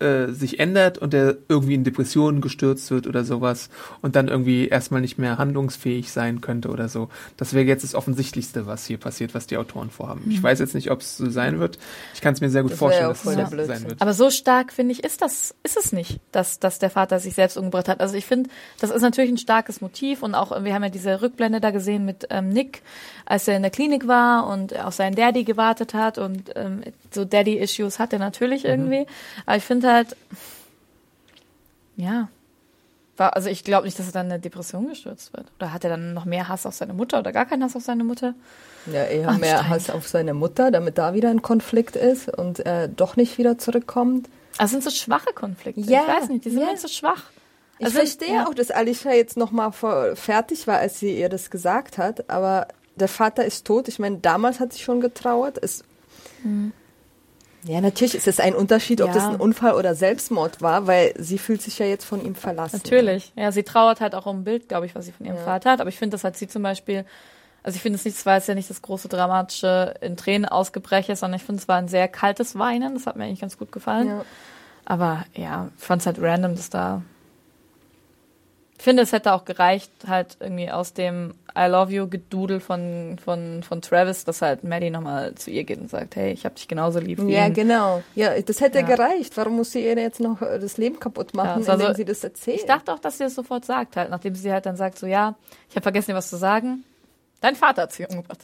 äh, 0.00 0.28
sich 0.32 0.58
ändert 0.60 0.98
und 0.98 1.14
er 1.14 1.36
irgendwie 1.48 1.74
in 1.74 1.84
Depressionen 1.84 2.40
gestürzt 2.40 2.90
wird 2.90 3.06
oder 3.06 3.24
sowas 3.24 3.68
und 4.02 4.16
dann 4.16 4.28
irgendwie 4.28 4.68
erstmal 4.68 5.00
nicht 5.00 5.18
mehr 5.18 5.38
handlungsfähig 5.38 6.10
sein 6.10 6.40
könnte 6.40 6.68
oder 6.68 6.88
so. 6.88 7.08
Das 7.36 7.54
wäre 7.54 7.64
jetzt 7.64 7.84
das 7.84 7.94
Offensichtlichste, 7.94 8.66
was 8.66 8.86
hier 8.86 8.98
passiert, 8.98 9.34
was 9.34 9.46
die 9.46 9.56
Autoren 9.56 9.90
vorhaben. 9.90 10.24
Ich 10.30 10.42
weiß 10.42 10.58
jetzt 10.58 10.74
nicht, 10.74 10.90
ob 10.90 11.00
es 11.00 11.16
so 11.16 11.30
sein 11.30 11.58
wird. 11.58 11.78
Ich 12.14 12.20
kann 12.20 12.34
es 12.34 12.40
mir 12.40 12.50
sehr 12.50 12.62
gut 12.62 12.72
Das 12.72 12.78
vorstellen, 12.78 13.08
dass 13.08 13.24
es 13.24 13.34
der 13.34 13.44
so 13.46 13.50
Blödsinn. 13.50 13.76
sein 13.76 13.88
wird. 13.90 14.02
Aber 14.02 14.12
so 14.12 14.30
stark, 14.30 14.72
finde 14.72 14.92
ich, 14.92 15.04
ist 15.04 15.22
das, 15.22 15.54
ist 15.62 15.76
es 15.76 15.92
nicht, 15.92 16.20
dass, 16.32 16.58
dass 16.58 16.78
der 16.78 16.90
Vater 16.90 17.18
sich 17.20 17.34
selbst 17.34 17.56
umgebracht 17.56 17.88
hat. 17.88 18.00
Also 18.00 18.16
ich 18.16 18.26
finde, 18.26 18.50
das 18.80 18.90
ist 18.90 19.02
natürlich 19.02 19.30
ein 19.30 19.38
starkes 19.38 19.80
Motiv 19.80 20.22
und 20.22 20.34
auch, 20.34 20.64
wir 20.64 20.74
haben 20.74 20.82
ja 20.82 20.90
diese 20.90 21.22
Rückblende 21.22 21.60
da 21.60 21.70
gesehen 21.70 22.04
mit 22.04 22.26
ähm, 22.30 22.48
Nick, 22.50 22.82
als 23.26 23.46
er 23.48 23.56
in 23.56 23.62
der 23.62 23.70
Klinik 23.70 24.08
war 24.08 24.46
und 24.46 24.78
auf 24.78 24.94
seinen 24.94 25.14
Daddy 25.14 25.44
gewartet 25.44 25.94
hat 25.94 26.18
und 26.18 26.50
ähm, 26.56 26.82
so 27.10 27.24
Daddy-Issues 27.24 27.98
hat 27.98 28.12
er 28.12 28.18
natürlich 28.18 28.64
irgendwie. 28.64 29.06
Aber 29.46 29.56
ich 29.56 29.64
finde 29.64 29.88
halt, 29.92 30.16
ja, 31.96 32.28
war, 33.20 33.36
also 33.36 33.48
ich 33.50 33.62
glaube 33.62 33.84
nicht, 33.84 33.98
dass 33.98 34.06
er 34.06 34.12
dann 34.12 34.26
in 34.26 34.32
eine 34.32 34.40
Depression 34.40 34.88
gestürzt 34.88 35.32
wird. 35.34 35.46
Oder 35.58 35.72
hat 35.72 35.84
er 35.84 35.90
dann 35.90 36.14
noch 36.14 36.24
mehr 36.24 36.48
Hass 36.48 36.64
auf 36.66 36.74
seine 36.74 36.94
Mutter 36.94 37.18
oder 37.18 37.32
gar 37.32 37.44
keinen 37.46 37.62
Hass 37.62 37.76
auf 37.76 37.82
seine 37.82 38.02
Mutter? 38.02 38.34
Ja, 38.86 39.04
eher 39.04 39.32
mehr. 39.32 39.68
Hass 39.68 39.90
auf 39.90 40.08
seine 40.08 40.32
Mutter, 40.32 40.70
damit 40.70 40.96
da 40.96 41.14
wieder 41.14 41.28
ein 41.28 41.42
Konflikt 41.42 41.96
ist 41.96 42.28
und 42.34 42.60
er 42.60 42.88
doch 42.88 43.16
nicht 43.16 43.36
wieder 43.36 43.58
zurückkommt. 43.58 44.28
Also 44.56 44.72
sind 44.72 44.82
so 44.84 44.90
schwache 44.90 45.32
Konflikte. 45.34 45.82
Ja, 45.82 46.00
ich 46.00 46.08
weiß 46.08 46.28
nicht, 46.30 46.46
die 46.46 46.50
sind 46.50 46.62
ja. 46.62 46.76
so 46.76 46.88
schwach. 46.88 47.24
Ich 47.78 47.86
Also, 47.86 47.98
verstehe 47.98 48.34
ja. 48.34 48.46
auch, 48.46 48.54
dass 48.54 48.70
Alicia 48.70 49.12
jetzt 49.12 49.36
nochmal 49.36 49.72
fertig 49.72 50.66
war, 50.66 50.78
als 50.78 50.98
sie 50.98 51.18
ihr 51.18 51.28
das 51.28 51.50
gesagt 51.50 51.98
hat, 51.98 52.28
aber 52.30 52.68
der 52.96 53.08
Vater 53.08 53.44
ist 53.44 53.66
tot. 53.66 53.88
Ich 53.88 53.98
meine, 53.98 54.18
damals 54.18 54.60
hat 54.60 54.72
sie 54.72 54.80
schon 54.80 55.00
getrauert. 55.00 55.58
Es 55.62 55.84
ja, 57.64 57.80
natürlich 57.80 58.14
ist 58.14 58.26
es 58.28 58.40
ein 58.40 58.54
Unterschied, 58.54 59.00
ob 59.02 59.08
Ja. 59.08 59.14
das 59.14 59.24
ein 59.24 59.36
Unfall 59.36 59.74
oder 59.74 59.94
Selbstmord 59.94 60.62
war, 60.62 60.86
weil 60.86 61.12
sie 61.18 61.38
fühlt 61.38 61.60
sich 61.62 61.78
ja 61.78 61.86
jetzt 61.86 62.04
von 62.04 62.24
ihm 62.24 62.34
verlassen. 62.34 62.80
Natürlich. 62.82 63.32
Ja, 63.36 63.52
sie 63.52 63.62
trauert 63.62 64.00
halt 64.00 64.14
auch 64.14 64.26
um 64.26 64.40
ein 64.40 64.44
Bild, 64.44 64.68
glaube 64.68 64.86
ich, 64.86 64.94
was 64.94 65.04
sie 65.06 65.12
von 65.12 65.26
ihrem 65.26 65.36
Ja. 65.36 65.42
Vater 65.44 65.70
hat. 65.72 65.80
Aber 65.80 65.88
ich 65.90 65.98
finde, 65.98 66.14
das 66.14 66.24
hat 66.24 66.36
sie 66.36 66.48
zum 66.48 66.62
Beispiel, 66.62 67.04
also 67.62 67.76
ich 67.76 67.82
finde 67.82 67.96
es 67.98 68.04
nicht, 68.04 68.16
es 68.16 68.24
war 68.26 68.36
jetzt 68.36 68.48
ja 68.48 68.54
nicht 68.54 68.70
das 68.70 68.80
große 68.82 69.08
dramatische 69.08 69.94
in 70.00 70.16
Tränen 70.16 70.46
ausgebreche, 70.46 71.14
sondern 71.16 71.38
ich 71.38 71.44
finde, 71.44 71.60
es 71.60 71.68
war 71.68 71.76
ein 71.76 71.88
sehr 71.88 72.08
kaltes 72.08 72.58
Weinen. 72.58 72.94
Das 72.94 73.06
hat 73.06 73.16
mir 73.16 73.24
eigentlich 73.24 73.40
ganz 73.40 73.58
gut 73.58 73.72
gefallen. 73.72 74.08
Ja. 74.08 74.24
Aber 74.86 75.24
ja, 75.34 75.68
ich 75.78 75.84
fand 75.84 76.00
es 76.02 76.06
halt 76.06 76.16
random, 76.20 76.56
dass 76.56 76.70
da. 76.70 77.02
Ich 78.80 78.84
finde, 78.84 79.02
es 79.02 79.12
hätte 79.12 79.34
auch 79.34 79.44
gereicht, 79.44 79.90
halt 80.08 80.38
irgendwie 80.40 80.70
aus 80.70 80.94
dem 80.94 81.34
I 81.54 81.66
love 81.66 81.92
you 81.92 82.08
Gedudel 82.08 82.60
von, 82.60 83.18
von, 83.22 83.62
von 83.62 83.82
Travis, 83.82 84.24
dass 84.24 84.40
halt 84.40 84.64
Maddie 84.64 84.88
nochmal 84.88 85.34
zu 85.34 85.50
ihr 85.50 85.64
geht 85.64 85.78
und 85.78 85.90
sagt, 85.90 86.16
hey, 86.16 86.32
ich 86.32 86.46
hab 86.46 86.54
dich 86.56 86.66
genauso 86.66 86.98
lieb 86.98 87.20
wie 87.20 87.34
Ja, 87.34 87.44
ihn. 87.46 87.52
genau. 87.52 88.02
Ja, 88.14 88.40
das 88.40 88.62
hätte 88.62 88.78
Ja. 88.78 88.86
gereicht. 88.86 89.36
Warum 89.36 89.56
muss 89.56 89.72
sie 89.72 89.84
ihr 89.84 89.98
jetzt 89.98 90.18
noch 90.18 90.40
das 90.40 90.78
Leben 90.78 90.98
kaputt 90.98 91.34
machen, 91.34 91.62
Ja, 91.62 91.72
also- 91.72 91.82
indem 91.84 91.94
sie 91.94 92.04
das 92.06 92.24
erzählt? 92.24 92.56
Ich 92.60 92.64
dachte 92.64 92.90
auch, 92.94 92.98
dass 93.00 93.18
sie 93.18 93.24
das 93.24 93.34
sofort 93.34 93.66
sagt, 93.66 93.96
halt, 93.96 94.08
nachdem 94.08 94.34
sie 94.34 94.50
halt 94.50 94.64
dann 94.64 94.76
sagt, 94.76 94.98
so 94.98 95.06
ja, 95.06 95.34
ich 95.68 95.76
habe 95.76 95.82
vergessen, 95.82 96.12
dir 96.12 96.16
was 96.16 96.30
zu 96.30 96.38
sagen. 96.38 96.82
Dein 97.42 97.56
Vater 97.56 97.82
hat 97.82 97.92
sich 97.92 98.08
umgebracht. 98.08 98.38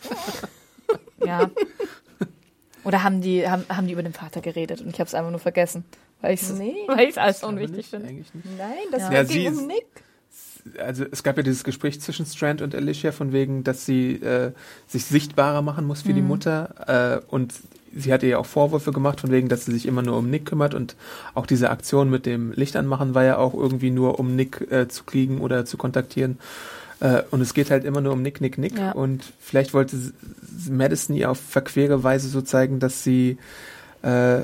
ja. 1.25 1.49
Oder 2.85 3.03
haben 3.03 3.23
die, 3.23 3.49
haben, 3.49 3.65
haben 3.71 3.87
die 3.87 3.95
über 3.95 4.03
den 4.03 4.13
Vater 4.13 4.43
geredet 4.43 4.83
und 4.83 4.89
ich 4.91 5.01
habe 5.01 5.09
es 5.09 5.15
einfach 5.15 5.31
nur 5.31 5.41
vergessen, 5.41 5.85
weil 6.21 6.35
ich 6.35 6.43
es 6.43 6.51
Nee. 6.51 6.75
weil 6.89 7.09
ich's 7.09 7.43
unwichtig 7.43 7.91
nicht, 7.93 8.31
finde. 8.31 8.49
Nein, 8.59 8.77
das 8.93 9.01
Ja. 9.05 9.13
ja. 9.13 9.19
Ja, 9.21 9.25
sie 9.25 9.49
um 9.49 9.55
ist- 9.55 9.67
Nick. 9.67 9.87
Also 10.79 11.05
es 11.11 11.23
gab 11.23 11.37
ja 11.37 11.43
dieses 11.43 11.65
Gespräch 11.65 12.01
zwischen 12.01 12.27
Strand 12.27 12.63
und 12.63 12.75
Alicia 12.75 13.13
von 13.13 13.33
wegen, 13.33 13.65
dass 13.65 13.87
sie 13.87 14.15
äh, 14.15 14.53
sich 14.87 15.05
sichtbarer 15.05 15.63
machen 15.63 15.87
muss 15.87 16.03
für 16.03 16.15
die 16.15 16.23
Mutter. 16.23 17.21
Äh, 17.23 17.33
und 17.33 17.55
sie 17.95 18.13
hatte 18.13 18.27
ja 18.27 18.39
auch 18.39 18.47
Vorwürfe 18.47 18.93
gemacht 18.93 19.21
von 19.21 19.31
wegen, 19.31 19.49
dass 19.49 19.65
sie 19.65 19.73
sich 19.73 19.87
immer 19.87 20.03
nur 20.03 20.17
um 20.17 20.31
Nick 20.31 20.47
kümmert. 20.47 20.75
Und 20.75 20.97
auch 21.35 21.47
diese 21.47 21.71
Aktion 21.71 22.11
mit 22.11 22.27
dem 22.27 22.53
Licht 22.53 22.77
anmachen 22.77 23.15
war 23.15 23.25
ja 23.25 23.39
auch 23.39 23.55
irgendwie 23.55 23.91
nur 23.91 24.19
um 24.19 24.37
Nick 24.37 24.71
äh, 24.71 24.89
zu 24.89 25.05
kriegen 25.05 25.41
oder 25.41 25.65
zu 25.65 25.77
kontaktieren. 25.77 26.39
Äh, 27.01 27.23
und 27.31 27.41
es 27.41 27.55
geht 27.55 27.71
halt 27.71 27.85
immer 27.85 28.01
nur 28.01 28.13
um 28.13 28.23
Nick, 28.23 28.41
Nick, 28.41 28.59
Nick. 28.59 28.79
Ja. 28.79 28.93
und 28.93 29.33
vielleicht 29.41 29.75
wollte 29.75 29.97
Madison 30.71 31.17
ihr 31.17 31.31
auf 31.31 31.39
verquere 31.39 32.03
Weise 32.03 32.29
so 32.29 32.41
zeigen, 32.41 32.81
dass 32.81 33.03
sie 33.05 33.39
äh, 34.03 34.43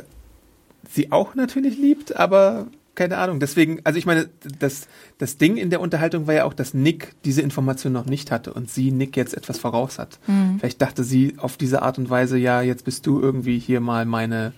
sie 0.91 1.13
auch 1.13 1.35
natürlich 1.35 1.79
liebt, 1.79 2.17
aber 2.17 2.67
keine 2.95 3.17
Ahnung. 3.19 3.41
Deswegen, 3.41 3.81
also 3.85 3.99
ich 3.99 4.07
meine, 4.07 4.29
das, 4.59 4.87
das 5.19 5.39
Ding 5.39 5.57
in 5.57 5.71
der 5.71 5.81
Unterhaltung 5.81 6.27
war 6.27 6.35
ja 6.35 6.45
auch, 6.45 6.55
dass 6.55 6.75
Nick 6.75 7.13
diese 7.25 7.41
Information 7.43 7.93
noch 7.93 8.05
nicht 8.07 8.31
hatte 8.31 8.53
und 8.53 8.71
sie 8.71 8.91
Nick 8.91 9.17
jetzt 9.17 9.35
etwas 9.35 9.59
voraus 9.59 9.99
hat. 9.99 10.19
Mhm. 10.27 10.59
Vielleicht 10.59 10.83
dachte 10.83 11.03
sie 11.05 11.35
auf 11.39 11.57
diese 11.57 11.83
Art 11.83 11.99
und 11.99 12.11
Weise, 12.11 12.37
ja, 12.39 12.61
jetzt 12.63 12.85
bist 12.85 13.07
du 13.07 13.21
irgendwie 13.21 13.59
hier 13.59 13.81
mal 13.81 14.05
meine 14.05 14.53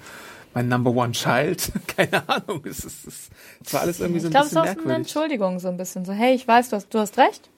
mein 0.52 0.68
Number 0.68 0.92
One 0.92 1.10
Child. 1.12 1.72
Keine 1.96 2.28
Ahnung. 2.28 2.62
Es, 2.64 2.84
ist, 2.84 3.06
es, 3.08 3.28
es 3.64 3.72
war 3.74 3.80
alles 3.80 3.98
irgendwie 3.98 4.20
so 4.20 4.28
Ich 4.28 4.30
ein 4.30 4.30
glaube, 4.30 4.46
es 4.46 4.50
bisschen 4.50 4.64
ist 4.64 4.70
auch 4.70 4.72
eine 4.72 4.76
merkwürdig. 4.84 4.96
Entschuldigung 5.16 5.58
so 5.58 5.66
ein 5.68 5.76
bisschen. 5.76 6.04
So, 6.04 6.12
hey, 6.12 6.34
ich 6.34 6.46
weiß, 6.46 6.70
du 6.70 6.76
hast, 6.76 6.94
du 6.94 6.98
hast 7.00 7.18
recht, 7.18 7.50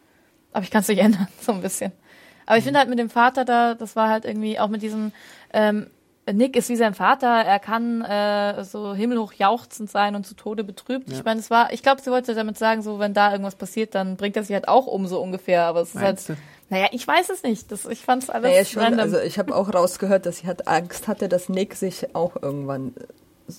aber 0.53 0.65
ich 0.65 0.71
kann 0.71 0.81
es 0.81 0.89
nicht 0.89 0.99
ändern, 1.03 1.29
so 1.41 1.53
ein 1.53 1.61
bisschen. 1.61 1.93
Aber 2.47 2.57
ich 2.57 2.63
Mhm. 2.65 2.69
finde 2.69 2.79
halt 2.81 2.89
mit 2.89 2.99
dem 2.99 3.11
Vater 3.11 3.45
da, 3.45 3.75
das 3.75 3.97
war 3.97 4.09
halt 4.09 4.25
irgendwie 4.25 4.59
auch 4.59 4.69
mit 4.69 4.81
diesem, 4.81 5.13
ähm, 5.53 5.89
Nick 6.33 6.57
ist 6.57 6.69
wie 6.69 6.77
sein 6.77 6.95
Vater, 6.95 7.29
er 7.29 7.59
kann 7.61 8.03
äh, 8.03 8.65
so 8.65 8.95
himmelhoch 8.95 9.33
jauchzend 9.35 9.91
sein 9.91 10.17
und 10.17 10.27
zu 10.27 10.35
Tode 10.35 10.65
betrübt. 10.65 11.09
Ja. 11.11 11.19
Ich 11.19 11.25
meine, 11.25 11.39
es 11.39 11.51
war, 11.51 11.73
ich 11.73 11.83
glaube, 11.83 12.01
sie 12.03 12.11
wollte 12.11 12.35
damit 12.35 12.59
sagen, 12.59 12.83
so 12.83 12.99
wenn 12.99 13.15
da 13.15 13.31
irgendwas 13.31 13.55
passiert, 13.55 13.95
dann 13.95 14.17
bringt 14.17 14.37
er 14.37 14.43
sich 14.43 14.53
halt 14.55 14.67
auch 14.67 14.87
um 14.87 15.07
so 15.07 15.21
ungefähr. 15.21 15.63
Aber 15.67 15.83
es 15.83 15.91
ist 15.91 15.95
Meinst 15.95 16.29
halt, 16.31 16.39
du? 16.39 16.75
naja, 16.75 16.89
ich 16.91 17.07
weiß 17.07 17.31
es 17.31 17.43
nicht. 17.45 17.71
Das, 17.71 17.87
ich 17.87 18.01
fand 18.05 18.25
es 18.25 18.31
alles 18.31 18.51
Naja, 18.51 18.65
schon. 18.65 18.83
random. 18.83 19.01
Also 19.01 19.19
ich 19.21 19.39
habe 19.39 19.55
auch 19.55 19.73
rausgehört, 19.73 20.27
dass 20.27 20.39
sie 20.39 20.47
hat 20.49 20.67
Angst 20.67 21.07
hatte, 21.07 21.29
dass 21.29 21.49
Nick 21.49 21.75
sich 21.77 22.15
auch 22.17 22.33
irgendwann, 22.43 22.93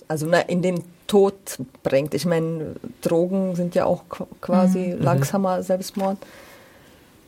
also 0.09 0.25
na, 0.29 0.39
in 0.41 0.61
den 0.61 0.83
Tod 1.07 1.35
bringt. 1.83 2.13
Ich 2.13 2.25
meine, 2.25 2.75
Drogen 3.01 3.55
sind 3.55 3.75
ja 3.75 3.85
auch 3.85 4.03
qu- 4.09 4.27
quasi 4.41 4.93
Mhm. 4.97 5.01
langsamer 5.03 5.63
Selbstmord. 5.63 6.17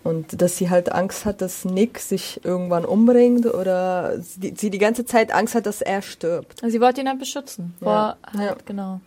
Und 0.10 0.42
dass 0.42 0.58
sie 0.58 0.70
halt 0.70 0.92
Angst 0.92 1.26
hat, 1.26 1.42
dass 1.42 1.66
Nick 1.66 2.00
sich 2.00 2.40
irgendwann 2.44 2.84
umbringt 2.86 3.46
oder 3.46 4.20
sie, 4.22 4.54
sie 4.58 4.70
die 4.72 4.80
ganze 4.80 5.06
Zeit 5.06 5.32
Angst 5.34 5.54
hat, 5.56 5.66
dass 5.66 5.82
er 5.82 6.02
stirbt. 6.02 6.64
Also 6.64 6.72
sie 6.74 6.82
wollte 6.82 7.02
ihn 7.02 7.08
halt 7.08 7.20
beschützen. 7.20 7.74
Vor 7.80 7.92
Ja. 7.94 8.18
halt, 8.38 8.50
Ja. 8.50 8.56
genau. 8.66 9.02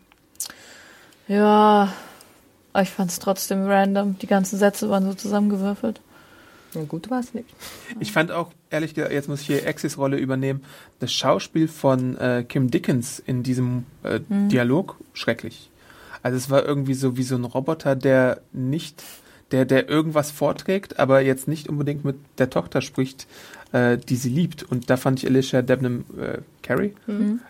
Ja, 1.28 1.92
aber 2.72 2.82
ich 2.82 2.90
fand 2.90 3.10
es 3.10 3.18
trotzdem 3.18 3.66
random. 3.66 4.18
Die 4.18 4.26
ganzen 4.26 4.58
Sätze 4.58 4.88
waren 4.90 5.04
so 5.04 5.14
zusammengewürfelt. 5.14 6.00
Ja, 6.74 6.82
gut 6.84 7.10
war 7.10 7.20
es 7.20 7.34
nicht. 7.34 7.48
Ich 8.00 8.12
fand 8.12 8.30
auch, 8.32 8.50
ehrlich 8.70 8.94
gesagt, 8.94 9.12
jetzt 9.12 9.28
muss 9.28 9.40
ich 9.42 9.46
hier 9.46 9.66
Axis 9.68 9.98
Rolle 9.98 10.16
übernehmen, 10.16 10.64
das 11.00 11.12
Schauspiel 11.12 11.68
von 11.68 12.16
äh, 12.16 12.44
Kim 12.48 12.70
Dickens 12.70 13.18
in 13.18 13.42
diesem 13.42 13.84
äh, 14.04 14.20
Mhm. 14.28 14.48
Dialog 14.48 14.96
schrecklich. 15.12 15.68
Also 16.22 16.36
es 16.38 16.48
war 16.48 16.64
irgendwie 16.64 16.94
so 16.94 17.16
wie 17.16 17.24
so 17.24 17.34
ein 17.34 17.44
Roboter, 17.44 17.94
der 17.96 18.40
nicht, 18.52 19.02
der, 19.52 19.64
der 19.64 19.88
irgendwas 19.88 20.30
vorträgt, 20.30 20.98
aber 20.98 21.20
jetzt 21.20 21.46
nicht 21.48 21.68
unbedingt 21.68 22.04
mit 22.04 22.16
der 22.38 22.50
Tochter 22.50 22.80
spricht, 22.80 23.26
äh, 23.72 23.96
die 23.98 24.16
sie 24.16 24.30
liebt. 24.30 24.62
Und 24.62 24.90
da 24.90 24.96
fand 24.96 25.20
ich 25.22 25.26
Alicia 25.28 25.62
Debnam 25.62 26.04
äh, 26.18 26.38
Carey 26.62 26.94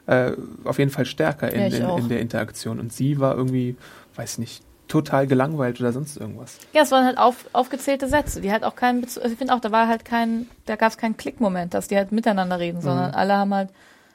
äh, 0.07 0.33
auf 0.65 0.79
jeden 0.79 0.91
Fall 0.91 1.07
stärker 1.07 1.53
in, 1.53 1.73
Ja, 1.73 1.97
in, 1.97 2.05
in 2.05 2.09
der 2.09 2.21
Interaktion. 2.21 2.79
Und 2.81 2.93
sie 2.93 3.19
war 3.21 3.37
irgendwie, 3.37 3.77
weiß 4.17 4.39
nicht, 4.39 4.63
total 4.89 5.27
gelangweilt 5.27 5.81
oder 5.81 5.93
sonst 5.93 6.19
irgendwas. 6.19 6.59
Ja, 6.75 6.83
es 6.83 6.91
waren 6.91 7.07
halt 7.07 7.17
auf, 7.17 7.47
aufgezählte 7.55 8.09
Sätze, 8.09 8.41
die 8.43 8.53
halt 8.53 8.63
auch 8.63 8.77
keinen 8.77 9.01
Bezug, 9.01 9.23
also 9.23 9.33
ich 9.33 9.39
finde 9.39 9.55
auch, 9.55 9.61
da 9.61 9.73
war 9.73 9.89
halt 9.89 10.05
kein, 10.05 10.49
da 10.67 10.77
gab 10.77 10.91
es 10.91 10.99
keinen 10.99 11.17
Klickmoment, 11.17 11.73
dass 11.73 11.89
die 11.89 11.97
halt 11.97 12.13
miteinander 12.13 12.59
reden, 12.59 12.79
Mhm. 12.79 12.83
sondern 12.83 13.11
alle 13.13 13.35
haben 13.35 13.55
halt, 13.55 13.71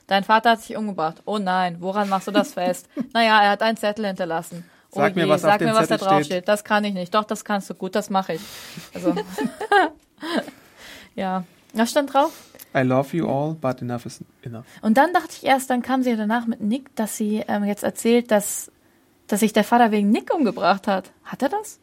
dein 0.05 0.23
Vater 0.23 0.51
hat 0.51 0.61
sich 0.61 0.77
umgebracht. 0.77 1.23
Oh 1.25 1.39
nein, 1.39 1.77
woran 1.79 2.09
machst 2.09 2.27
du 2.27 2.31
das 2.31 2.53
fest? 2.53 2.87
naja, 3.13 3.41
er 3.41 3.49
hat 3.51 3.63
einen 3.63 3.77
Zettel 3.77 4.05
hinterlassen. 4.05 4.65
Oh 4.97 5.01
Sag 5.01 5.15
mir, 5.15 5.29
was 5.29 5.41
sag 5.41 5.61
mir, 5.61 5.73
was 5.73 5.87
da 5.87 5.97
drauf 5.97 6.23
steht. 6.23 6.25
steht. 6.25 6.47
Das 6.47 6.63
kann 6.63 6.83
ich 6.83 6.93
nicht. 6.93 7.13
Doch, 7.13 7.23
das 7.23 7.45
kannst 7.45 7.69
du 7.69 7.75
gut, 7.75 7.95
das 7.95 8.09
mache 8.09 8.33
ich. 8.33 8.41
Also, 8.93 9.13
ja. 11.15 11.43
Was 11.73 11.91
stand 11.91 12.13
drauf? 12.13 12.31
I 12.75 12.79
love 12.79 13.15
you 13.15 13.27
all, 13.27 13.53
but 13.53 13.81
enough 13.81 14.05
is 14.05 14.23
enough. 14.43 14.65
Und 14.81 14.97
dann 14.97 15.13
dachte 15.13 15.29
ich 15.31 15.45
erst, 15.45 15.69
dann 15.69 15.81
kam 15.81 16.03
sie 16.03 16.15
danach 16.15 16.47
mit 16.47 16.61
Nick, 16.61 16.95
dass 16.95 17.17
sie 17.17 17.43
ähm, 17.47 17.63
jetzt 17.63 17.83
erzählt, 17.83 18.31
dass, 18.31 18.71
dass 19.27 19.39
sich 19.41 19.53
der 19.53 19.63
Vater 19.63 19.91
wegen 19.91 20.09
Nick 20.09 20.33
umgebracht 20.33 20.87
hat. 20.87 21.11
Hat 21.23 21.41
er 21.43 21.49
das? 21.49 21.79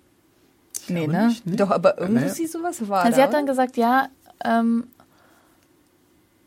Nee, 0.89 1.05
glaube 1.07 1.13
ne? 1.13 1.27
nicht, 1.29 1.47
ne? 1.47 1.57
Doch, 1.57 1.71
aber 1.71 1.99
irgendwie 1.99 2.23
Naja. 2.23 2.35
sie 2.35 2.47
sowas 2.47 2.89
war. 2.89 3.05
Also 3.05 3.17
sie 3.17 3.23
hat 3.23 3.33
dann 3.33 3.47
gesagt, 3.47 3.77
ja, 3.77 4.09
ähm, 4.45 4.89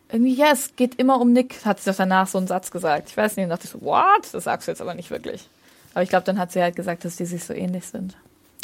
irgendwie, 0.10 0.36
ja, 0.36 0.48
es 0.52 0.76
geht 0.76 0.96
immer 0.96 1.20
um 1.20 1.34
Nick, 1.34 1.66
hat 1.66 1.80
sie 1.80 1.90
doch 1.90 1.98
danach 1.98 2.28
so 2.28 2.38
einen 2.38 2.48
Satz 2.48 2.72
gesagt. 2.72 3.10
Ich 3.10 3.18
weiß 3.18 3.36
nicht, 3.36 3.46
und 3.46 3.50
dachte 3.50 3.66
ich 3.66 3.72
so, 3.72 3.82
what? 3.82 4.28
Das 4.32 4.44
sagst 4.44 4.68
du 4.68 4.72
jetzt 4.72 4.82
aber 4.82 4.94
nicht 4.94 5.10
wirklich. 5.10 5.50
Aber 5.98 6.04
ich 6.04 6.10
glaube, 6.10 6.26
dann 6.26 6.38
hat 6.38 6.52
sie 6.52 6.62
halt 6.62 6.76
gesagt, 6.76 7.06
dass 7.06 7.16
die 7.16 7.26
sich 7.26 7.44
so 7.44 7.56
ähnlich 7.56 7.84
sind. 7.88 8.16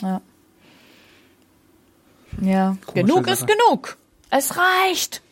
Ja. 0.04 0.22
Ja. 2.40 2.78
Komische 2.86 3.08
genug 3.08 3.26
Sache. 3.26 3.32
ist 3.34 3.48
genug. 3.48 3.98
Es 4.30 4.54
reicht. 4.56 5.24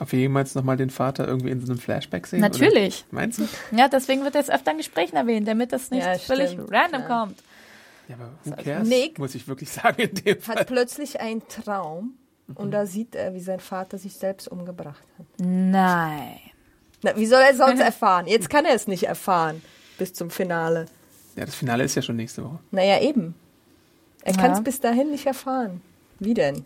Ob 0.00 0.10
wir 0.10 0.18
jemals 0.18 0.56
nochmal 0.56 0.76
den 0.76 0.90
Vater 0.90 1.24
irgendwie 1.28 1.50
in 1.50 1.64
so 1.64 1.70
einem 1.70 1.80
Flashback 1.80 2.26
sehen? 2.26 2.40
Natürlich. 2.40 3.04
Oder? 3.12 3.20
Meinst 3.20 3.38
du? 3.38 3.46
Ja, 3.70 3.86
deswegen 3.86 4.24
wird 4.24 4.34
jetzt 4.34 4.50
öfter 4.52 4.72
in 4.72 4.78
Gesprächen 4.78 5.14
erwähnt, 5.14 5.46
damit 5.46 5.70
das 5.72 5.92
nicht 5.92 6.04
Ja, 6.04 6.18
völlig 6.18 6.50
stimmt, 6.50 6.72
random 6.72 7.04
klar. 7.04 7.26
kommt. 7.26 7.44
Ja, 8.08 8.16
aber 8.16 8.30
who 8.42 8.60
cares? 8.60 8.88
Nick 8.88 9.20
Muss 9.20 9.36
ich 9.36 9.46
wirklich 9.46 9.70
sagen 9.70 10.02
in 10.02 10.14
dem 10.16 10.40
Fall. 10.40 10.56
hat 10.56 10.66
plötzlich 10.66 11.20
einen 11.20 11.46
Traum 11.46 12.14
und 12.56 12.72
da 12.72 12.86
sieht 12.86 13.14
er, 13.14 13.34
wie 13.34 13.40
sein 13.40 13.60
Vater 13.60 13.98
sich 13.98 14.14
selbst 14.14 14.48
umgebracht 14.48 15.04
hat. 15.16 15.26
Nein. 15.38 16.40
Na, 17.04 17.16
wie 17.16 17.26
soll 17.26 17.40
er 17.40 17.54
sonst 17.54 17.78
erfahren? 17.84 18.26
Jetzt 18.26 18.50
kann 18.50 18.64
er 18.64 18.74
es 18.74 18.88
nicht 18.88 19.04
erfahren 19.04 19.62
bis 19.96 20.12
zum 20.12 20.28
Finale. 20.28 20.86
Ja, 21.36 21.44
das 21.44 21.54
Finale 21.54 21.84
ist 21.84 21.94
ja 21.94 22.02
schon 22.02 22.16
nächste 22.16 22.44
Woche. 22.44 22.58
Naja, 22.70 23.00
eben. 23.00 23.34
Er 24.22 24.34
Ja. 24.34 24.40
kann 24.40 24.52
es 24.52 24.62
bis 24.62 24.80
dahin 24.80 25.10
nicht 25.10 25.26
erfahren. 25.26 25.80
Wie 26.18 26.34
denn? 26.34 26.64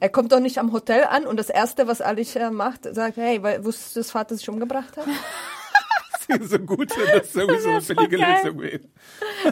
Er 0.00 0.08
kommt 0.08 0.32
doch 0.32 0.40
nicht 0.40 0.58
am 0.58 0.72
Hotel 0.72 1.04
an 1.04 1.26
und 1.26 1.36
das 1.36 1.48
Erste, 1.48 1.86
was 1.86 2.00
Alicia 2.00 2.50
macht, 2.50 2.92
sagt, 2.92 3.16
hey, 3.18 3.40
weil, 3.40 3.64
wusstest 3.64 3.94
du, 3.94 4.00
dass 4.00 4.10
Vater 4.10 4.34
sich 4.36 4.48
umgebracht 4.48 4.96
hat? 4.96 5.06
so 6.42 6.58
gut, 6.58 6.90
wenn 6.96 7.20
das 7.20 7.32
sowieso 7.32 7.68
eine 7.68 8.08
billige. 8.08 8.16
Lösung 8.16 8.60
wäre. 8.60 8.80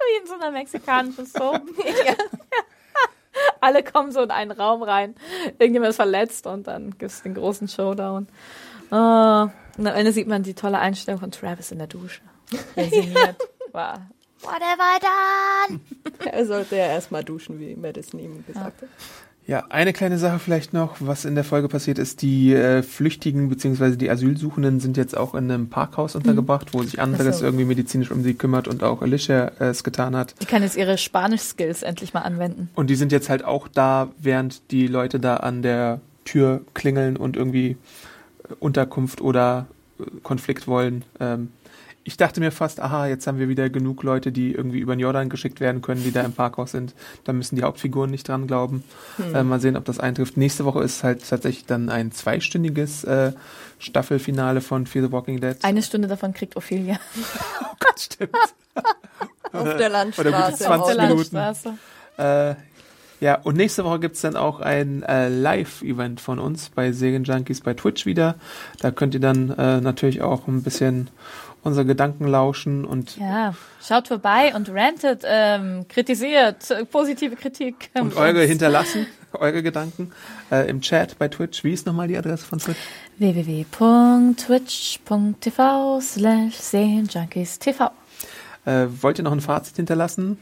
Wie 0.00 0.20
in 0.20 0.26
so 0.26 0.34
einer 0.34 0.50
mexikanischen 0.50 1.24
Soap. 1.24 1.62
Alle 3.60 3.84
kommen 3.84 4.10
so 4.10 4.22
in 4.22 4.32
einen 4.32 4.50
Raum 4.50 4.82
rein. 4.82 5.14
Irgendjemand 5.58 5.90
ist 5.90 5.96
verletzt 5.96 6.46
und 6.48 6.66
dann 6.66 6.90
gibt 6.90 7.12
es 7.12 7.22
den 7.22 7.34
großen 7.34 7.68
Showdown. 7.68 8.26
Oh. 8.90 9.48
Und 9.78 9.86
am 9.86 9.94
Ende 9.94 10.12
sieht 10.12 10.26
man 10.26 10.42
die 10.42 10.54
tolle 10.54 10.78
Einstellung 10.78 11.20
von 11.20 11.30
Travis 11.30 11.70
in 11.70 11.78
der 11.78 11.86
Dusche. 11.86 12.20
Resiniert. 12.76 13.36
War. 13.72 14.10
Whatever 14.42 14.98
done! 15.00 15.80
er 16.32 16.46
sollte 16.46 16.76
ja 16.76 16.86
erstmal 16.86 17.22
duschen, 17.22 17.60
wie 17.60 17.76
Madison 17.76 18.20
ihm 18.20 18.44
gesagt 18.46 18.82
hat. 18.82 18.88
Ja, 19.46 19.64
eine 19.68 19.92
kleine 19.92 20.18
Sache 20.18 20.38
vielleicht 20.38 20.72
noch, 20.72 20.96
was 21.00 21.24
in 21.24 21.34
der 21.34 21.44
Folge 21.44 21.68
passiert 21.68 21.98
ist, 21.98 22.22
die 22.22 22.54
äh, 22.54 22.82
Flüchtigen 22.82 23.48
bzw. 23.48 23.96
die 23.96 24.08
Asylsuchenden 24.08 24.80
sind 24.80 24.96
jetzt 24.96 25.16
auch 25.16 25.34
in 25.34 25.50
einem 25.50 25.68
Parkhaus 25.68 26.14
untergebracht, 26.14 26.72
wo 26.72 26.82
sich 26.82 27.00
anderes 27.00 27.36
Ach 27.36 27.40
so. 27.40 27.46
irgendwie 27.46 27.64
medizinisch 27.64 28.10
um 28.10 28.22
sie 28.22 28.34
kümmert 28.34 28.68
und 28.68 28.84
auch 28.84 29.02
Alicia 29.02 29.50
äh, 29.58 29.70
es 29.70 29.82
getan 29.82 30.14
hat. 30.14 30.34
Die 30.40 30.46
kann 30.46 30.62
jetzt 30.62 30.76
ihre 30.76 30.96
Spanisch-Skills 30.98 31.82
endlich 31.82 32.14
mal 32.14 32.20
anwenden. 32.20 32.70
Und 32.76 32.90
die 32.90 32.94
sind 32.94 33.12
jetzt 33.12 33.28
halt 33.28 33.44
auch 33.44 33.66
da, 33.66 34.10
während 34.18 34.70
die 34.70 34.86
Leute 34.86 35.18
da 35.18 35.38
an 35.38 35.62
der 35.62 36.00
Tür 36.24 36.60
klingeln 36.74 37.16
und 37.16 37.36
irgendwie 37.36 37.70
äh, 37.70 37.76
Unterkunft 38.58 39.20
oder 39.20 39.66
äh, 39.98 40.04
Konflikt 40.22 40.66
wollen. 40.66 41.04
Ähm, 41.18 41.50
ich 42.02 42.16
dachte 42.16 42.40
mir 42.40 42.50
fast, 42.50 42.80
aha, 42.80 43.06
jetzt 43.06 43.26
haben 43.26 43.38
wir 43.38 43.48
wieder 43.48 43.68
genug 43.68 44.02
Leute, 44.02 44.32
die 44.32 44.52
irgendwie 44.52 44.78
über 44.78 44.96
den 44.96 45.00
Jordan 45.00 45.28
geschickt 45.28 45.60
werden 45.60 45.82
können, 45.82 46.02
die 46.02 46.12
da 46.12 46.22
im 46.22 46.32
Parkhaus 46.32 46.72
sind. 46.72 46.94
Da 47.24 47.32
müssen 47.32 47.56
die 47.56 47.62
Hauptfiguren 47.62 48.10
nicht 48.10 48.26
dran 48.26 48.46
glauben. 48.46 48.84
Äh, 49.34 49.42
mal 49.42 49.60
sehen, 49.60 49.76
ob 49.76 49.84
das 49.84 50.00
eintrifft. 50.00 50.36
Nächste 50.36 50.64
Woche 50.64 50.82
ist 50.82 51.04
halt 51.04 51.28
tatsächlich 51.28 51.66
dann 51.66 51.90
ein 51.90 52.10
zweistündiges 52.10 53.04
äh, 53.04 53.32
Staffelfinale 53.78 54.62
von 54.62 54.86
Fear 54.86 55.06
the 55.06 55.12
Walking 55.12 55.40
Dead. 55.40 55.56
Eine 55.62 55.82
Stunde 55.82 56.08
davon 56.08 56.32
kriegt 56.32 56.56
Ophelia. 56.56 56.98
Stimmt. 57.98 58.34
Auf 59.52 59.76
der 59.76 59.88
Landstraße. 59.90 60.28
oder 60.28 60.38
gute 60.38 60.52
im 60.52 60.56
20 60.56 60.66
Auto. 60.66 60.82
Auf 60.82 60.94
der 60.94 61.08
Minuten. 61.08 61.36
Landstraße. 61.36 61.78
Äh, 62.16 62.54
ja, 63.20 63.34
und 63.36 63.56
nächste 63.56 63.84
Woche 63.84 64.00
gibt's 64.00 64.22
dann 64.22 64.36
auch 64.36 64.60
ein 64.60 65.02
äh, 65.02 65.28
Live-Event 65.28 66.20
von 66.20 66.38
uns 66.38 66.70
bei 66.70 66.92
Segen 66.92 67.24
Junkies 67.24 67.60
bei 67.60 67.74
Twitch 67.74 68.06
wieder. 68.06 68.36
Da 68.80 68.90
könnt 68.90 69.12
ihr 69.14 69.20
dann 69.20 69.50
äh, 69.50 69.80
natürlich 69.80 70.22
auch 70.22 70.48
ein 70.48 70.62
bisschen 70.62 71.10
unsere 71.62 71.84
Gedanken 71.84 72.26
lauschen 72.26 72.86
und, 72.86 73.18
Ja, 73.18 73.54
schaut 73.86 74.08
vorbei 74.08 74.54
und 74.54 74.70
rantet, 74.70 75.24
ähm, 75.26 75.84
kritisiert, 75.88 76.70
äh, 76.70 76.86
positive 76.86 77.36
Kritik. 77.36 77.90
und 77.94 78.16
eure 78.16 78.42
hinterlassen, 78.44 79.06
eure 79.32 79.62
Gedanken 79.62 80.12
äh, 80.50 80.66
im 80.70 80.80
Chat 80.80 81.18
bei 81.18 81.28
Twitch. 81.28 81.62
Wie 81.62 81.74
ist 81.74 81.84
nochmal 81.86 82.08
die 82.08 82.16
Adresse 82.16 82.46
von 82.46 82.58
Twitch? 82.58 82.78
www.twitch.tv 83.18 86.00
slash 86.00 86.54
TV. 87.58 87.90
Äh, 88.64 88.86
wollt 89.00 89.18
ihr 89.18 89.24
noch 89.24 89.32
ein 89.32 89.42
Fazit 89.42 89.76
hinterlassen? 89.76 90.38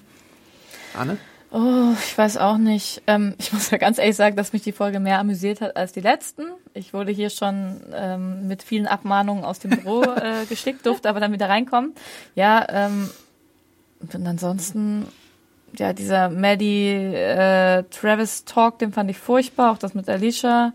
Anne? 0.94 1.18
Oh, 1.50 1.94
ich 2.04 2.18
weiß 2.18 2.36
auch 2.36 2.58
nicht. 2.58 3.02
Ähm, 3.06 3.34
ich 3.38 3.52
muss 3.52 3.70
ja 3.70 3.78
ganz 3.78 3.98
ehrlich 3.98 4.16
sagen, 4.16 4.36
dass 4.36 4.52
mich 4.52 4.62
die 4.62 4.72
Folge 4.72 5.00
mehr 5.00 5.18
amüsiert 5.18 5.62
hat 5.62 5.76
als 5.76 5.92
die 5.92 6.00
letzten. 6.00 6.42
Ich 6.74 6.92
wurde 6.92 7.10
hier 7.10 7.30
schon 7.30 7.80
ähm, 7.94 8.46
mit 8.48 8.62
vielen 8.62 8.86
Abmahnungen 8.86 9.44
aus 9.44 9.58
dem 9.58 9.70
Büro 9.70 10.02
äh, 10.16 10.44
geschickt, 10.46 10.84
durfte 10.84 11.08
aber 11.08 11.20
dann 11.20 11.32
wieder 11.32 11.48
reinkommen. 11.48 11.94
Ja, 12.34 12.66
ähm, 12.68 13.08
und 14.00 14.26
ansonsten, 14.26 15.06
ja, 15.76 15.94
dieser 15.94 16.28
Maddie 16.28 16.92
äh, 17.14 17.84
Travis 17.90 18.44
Talk, 18.44 18.78
den 18.78 18.92
fand 18.92 19.10
ich 19.10 19.18
furchtbar, 19.18 19.72
auch 19.72 19.78
das 19.78 19.94
mit 19.94 20.08
Alicia. 20.08 20.72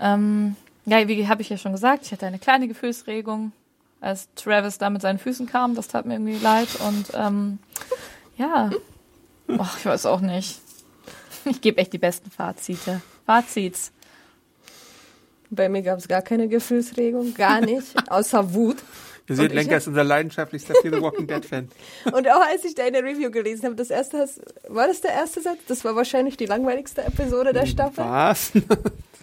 Ähm, 0.00 0.56
ja, 0.86 1.06
wie 1.06 1.28
habe 1.28 1.40
ich 1.40 1.48
ja 1.48 1.56
schon 1.56 1.72
gesagt, 1.72 2.04
ich 2.04 2.12
hatte 2.12 2.26
eine 2.26 2.40
kleine 2.40 2.66
Gefühlsregung, 2.66 3.52
als 4.00 4.28
Travis 4.34 4.76
da 4.78 4.90
mit 4.90 5.02
seinen 5.02 5.18
Füßen 5.18 5.46
kam. 5.46 5.76
Das 5.76 5.86
tat 5.88 6.04
mir 6.04 6.14
irgendwie 6.14 6.36
leid. 6.36 6.68
Und 6.86 7.06
ähm, 7.14 7.58
ja, 8.36 8.70
Ach, 9.58 9.78
ich 9.78 9.86
weiß 9.86 10.06
auch 10.06 10.20
nicht. 10.20 10.60
Ich 11.44 11.60
gebe 11.60 11.78
echt 11.78 11.92
die 11.92 11.98
besten 11.98 12.30
Fazite. 12.30 13.00
Fazits. 13.26 13.92
Bei 15.50 15.68
mir 15.68 15.82
gab 15.82 15.98
es 15.98 16.08
gar 16.08 16.22
keine 16.22 16.48
Gefühlsregung, 16.48 17.34
gar 17.34 17.60
nicht, 17.60 17.94
außer 18.10 18.54
Wut. 18.54 18.78
Ihr 19.28 19.36
seht, 19.36 19.52
Lenker 19.52 19.76
ist 19.76 19.86
unser 19.86 20.04
leidenschaftlichster 20.04 20.74
the 20.82 20.90
Walking 21.00 21.26
Dead 21.26 21.44
Fan. 21.44 21.68
Und 22.12 22.28
auch 22.28 22.42
als 22.50 22.64
ich 22.64 22.74
deine 22.74 22.98
Review 23.02 23.30
gelesen 23.30 23.64
habe, 23.66 23.74
das 23.74 23.90
erste, 23.90 24.18
hast- 24.18 24.40
war 24.68 24.86
das 24.86 25.00
der 25.00 25.12
erste 25.12 25.40
Satz? 25.40 25.58
Das 25.68 25.84
war 25.84 25.94
wahrscheinlich 25.96 26.36
die 26.36 26.46
langweiligste 26.46 27.02
Episode 27.04 27.52
der 27.52 27.66
Staffel. 27.66 28.04
Was? 28.04 28.52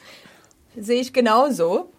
Sehe 0.76 1.02
ich 1.02 1.14
genauso. 1.14 1.92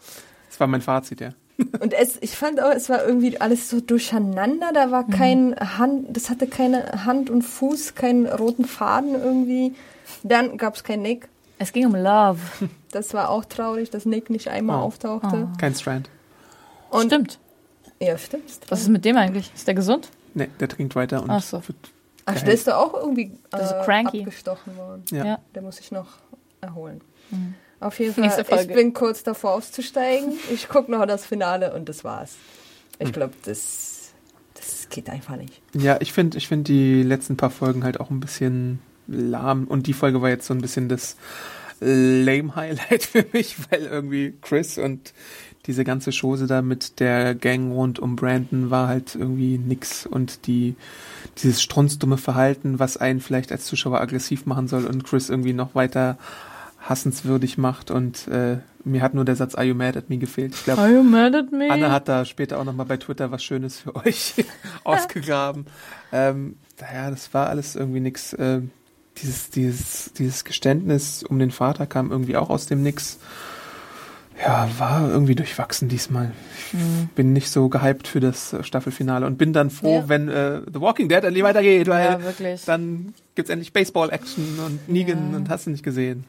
Das 0.49 0.59
war 0.59 0.67
mein 0.67 0.81
Fazit, 0.83 1.21
ja. 1.21 1.31
Und 1.81 1.93
es, 1.93 2.17
ich 2.21 2.33
fand 2.37 2.61
auch, 2.63 2.71
es 2.73 2.89
war 2.89 3.05
irgendwie 3.05 3.41
alles 3.41 3.69
so 3.71 3.81
durcheinander. 3.81 4.71
Da 4.73 4.91
war 4.91 5.07
kein 5.07 5.55
Hand, 5.57 6.17
das 6.17 6.31
hatte 6.31 6.47
keine 6.47 7.05
Hand 7.05 7.31
und 7.31 7.43
Fuß, 7.43 7.95
keinen 7.95 8.27
roten 8.27 8.65
Faden 8.65 9.15
irgendwie. 9.15 9.75
Dann 10.23 10.57
gab 10.57 10.75
es 10.77 10.83
kein 10.85 11.03
Nick. 11.03 11.29
Es 11.59 11.73
ging 11.73 11.87
um 11.87 11.95
Love. 11.95 12.41
Das 12.91 13.15
war 13.15 13.31
auch 13.31 13.45
traurig, 13.45 13.91
dass 13.91 14.05
Nick 14.07 14.29
nicht 14.31 14.49
einmal 14.49 14.79
Oh. 14.81 14.87
auftauchte. 14.87 15.49
Kein 15.59 15.75
Strand. 15.75 16.11
Und 16.91 17.07
Stimmt. 17.07 17.39
ja, 18.01 18.19
stimmt. 18.19 18.45
Was 18.69 18.81
ist 18.83 18.89
mit 18.89 19.05
dem 19.05 19.17
eigentlich? 19.17 19.53
Ist 19.55 19.67
der 19.67 19.75
gesund? 19.75 20.09
Nee, 20.35 20.49
der 20.61 20.69
trinkt 20.69 20.95
weiter 20.97 21.23
und 21.23 21.31
Ach 21.31 21.43
so. 21.43 21.57
wird 21.69 21.77
Ach, 22.25 22.41
der 22.41 22.55
ist 22.55 22.67
doch 22.69 22.75
auch 22.75 22.95
irgendwie 22.95 23.33
äh, 23.53 23.85
cranky. 23.85 24.21
abgestochen 24.21 24.77
worden. 24.77 25.05
Ja. 25.11 25.25
Ja. 25.25 25.39
Der 25.55 25.63
muss 25.63 25.77
sich 25.77 25.91
noch 25.93 26.09
erholen. 26.61 27.01
Auf 27.83 27.99
jeden 27.99 28.15
Fall, 28.15 28.25
Nächste 28.25 28.45
Folge. 28.45 28.65
ich 28.65 28.75
bin 28.75 28.93
kurz 28.93 29.23
davor 29.23 29.53
auszusteigen. 29.53 30.33
Ich 30.53 30.69
gucke 30.69 30.91
noch 30.91 31.05
das 31.07 31.27
Finale 31.27 31.75
und 31.75 31.89
das 31.89 32.05
war's. 32.05 32.37
Ich 32.99 33.13
glaube, 33.13 33.35
das, 33.45 34.13
das 34.55 34.89
geht 34.89 35.11
einfach 35.11 35.37
nicht. 35.37 35.61
Ja, 35.75 35.97
ich 36.01 36.13
finde 36.13 36.39
ich 36.39 36.47
find 36.47 36.69
die 36.69 37.03
letzten 37.03 37.37
paar 37.37 37.51
Folgen 37.51 37.85
halt 37.85 37.99
auch 37.99 38.11
ein 38.11 38.21
bisschen 38.21 38.79
lahm. 39.09 39.65
Und 39.65 39.87
die 39.87 39.93
Folge 39.93 40.23
war 40.23 40.29
jetzt 40.29 40.47
so 40.47 40.55
ein 40.55 40.61
bisschen 40.61 40.89
das 40.89 41.17
lame 41.81 42.55
Highlight 42.55 43.03
für 43.03 43.25
mich, 43.33 43.57
weil 43.71 43.83
irgendwie 43.83 44.35
Chris 44.41 44.79
und 44.79 45.13
diese 45.67 45.85
ganze 45.85 46.11
Chose 46.11 46.47
da 46.47 46.61
mit 46.61 46.99
der 46.99 47.35
Gang 47.35 47.73
rund 47.73 47.99
um 47.99 48.17
Brandon 48.17 48.71
war 48.71 48.89
halt 48.89 49.15
irgendwie 49.15 49.59
nix. 49.59 50.07
Und 50.07 50.47
die, 50.47 50.75
dieses 51.39 51.63
strunzdumme 51.63 52.19
Verhalten, 52.19 52.79
was 52.79 52.97
einen 52.97 53.21
vielleicht 53.21 53.53
als 53.53 53.67
Zuschauer 53.67 54.01
aggressiv 54.01 54.47
machen 54.47 54.69
soll 54.69 54.87
und 54.87 55.05
Chris 55.05 55.29
irgendwie 55.31 55.53
noch 55.53 55.75
weiter 55.75 56.19
hassenswürdig 56.83 57.59
macht. 57.59 57.91
Und 57.91 58.29
äh, 58.29 58.59
mir 58.85 59.03
hat 59.03 59.15
nur 59.15 59.25
der 59.25 59.37
Satz 59.37 59.55
Are 59.55 59.65
you 59.67 59.75
mad 59.75 59.99
at 59.99 60.11
me 60.11 60.19
gefehlt. 60.19 60.55
Ich 60.55 60.65
glaube, 60.65 60.81
Are 60.83 60.91
you 60.93 61.03
mad 61.03 61.37
at 61.37 61.53
me? 61.53 61.71
Anne 61.71 61.91
hat 61.91 62.09
da 62.09 62.25
später 62.25 62.59
auch 62.59 62.65
nochmal 62.65 62.87
bei 62.87 62.97
Twitter 62.97 63.31
was 63.31 63.43
Schönes 63.45 63.79
für 63.79 63.95
euch 63.97 64.35
ausgegraben. 64.85 65.67
Ähm, 66.13 66.57
naja, 66.81 67.11
das 67.11 67.33
war 67.35 67.49
alles 67.49 67.77
irgendwie 67.77 68.01
nix. 68.01 68.33
Äh, 68.33 68.61
dieses, 69.19 69.51
dieses, 69.51 70.13
dieses 70.15 70.45
Geständnis 70.45 71.23
um 71.23 71.39
den 71.39 71.51
Vater 71.51 71.87
kam 71.87 72.11
irgendwie 72.11 72.37
auch 72.37 72.49
aus 72.51 72.67
dem 72.67 72.83
Nix. 72.83 73.19
Ja, 74.43 74.69
war 74.79 75.09
irgendwie 75.09 75.35
durchwachsen 75.35 75.89
diesmal. 75.89 76.33
Ich 76.73 76.79
bin 77.15 77.35
nicht 77.35 77.51
so 77.51 77.69
gehypt 77.69 78.09
für 78.09 78.19
das 78.19 78.57
Staffelfinale 78.63 79.27
und 79.27 79.37
bin 79.37 79.53
dann 79.53 79.69
froh, 79.71 79.99
Ja. 79.99 80.09
wenn 80.09 80.29
äh, 80.29 80.63
The 80.73 80.81
Walking 80.81 81.09
Dead 81.11 81.23
endlich 81.23 81.45
weitergeht, 81.45 81.87
weil 81.87 82.05
Ja, 82.05 82.57
dann 82.67 83.13
gibt's 83.35 83.51
endlich 83.51 83.73
Baseball-Action 83.75 84.59
und 84.67 84.89
Negan 84.89 85.35
und 85.35 85.49
hast 85.51 85.67
du 85.67 85.71
nicht 85.71 85.85
gesehen. 85.85 86.25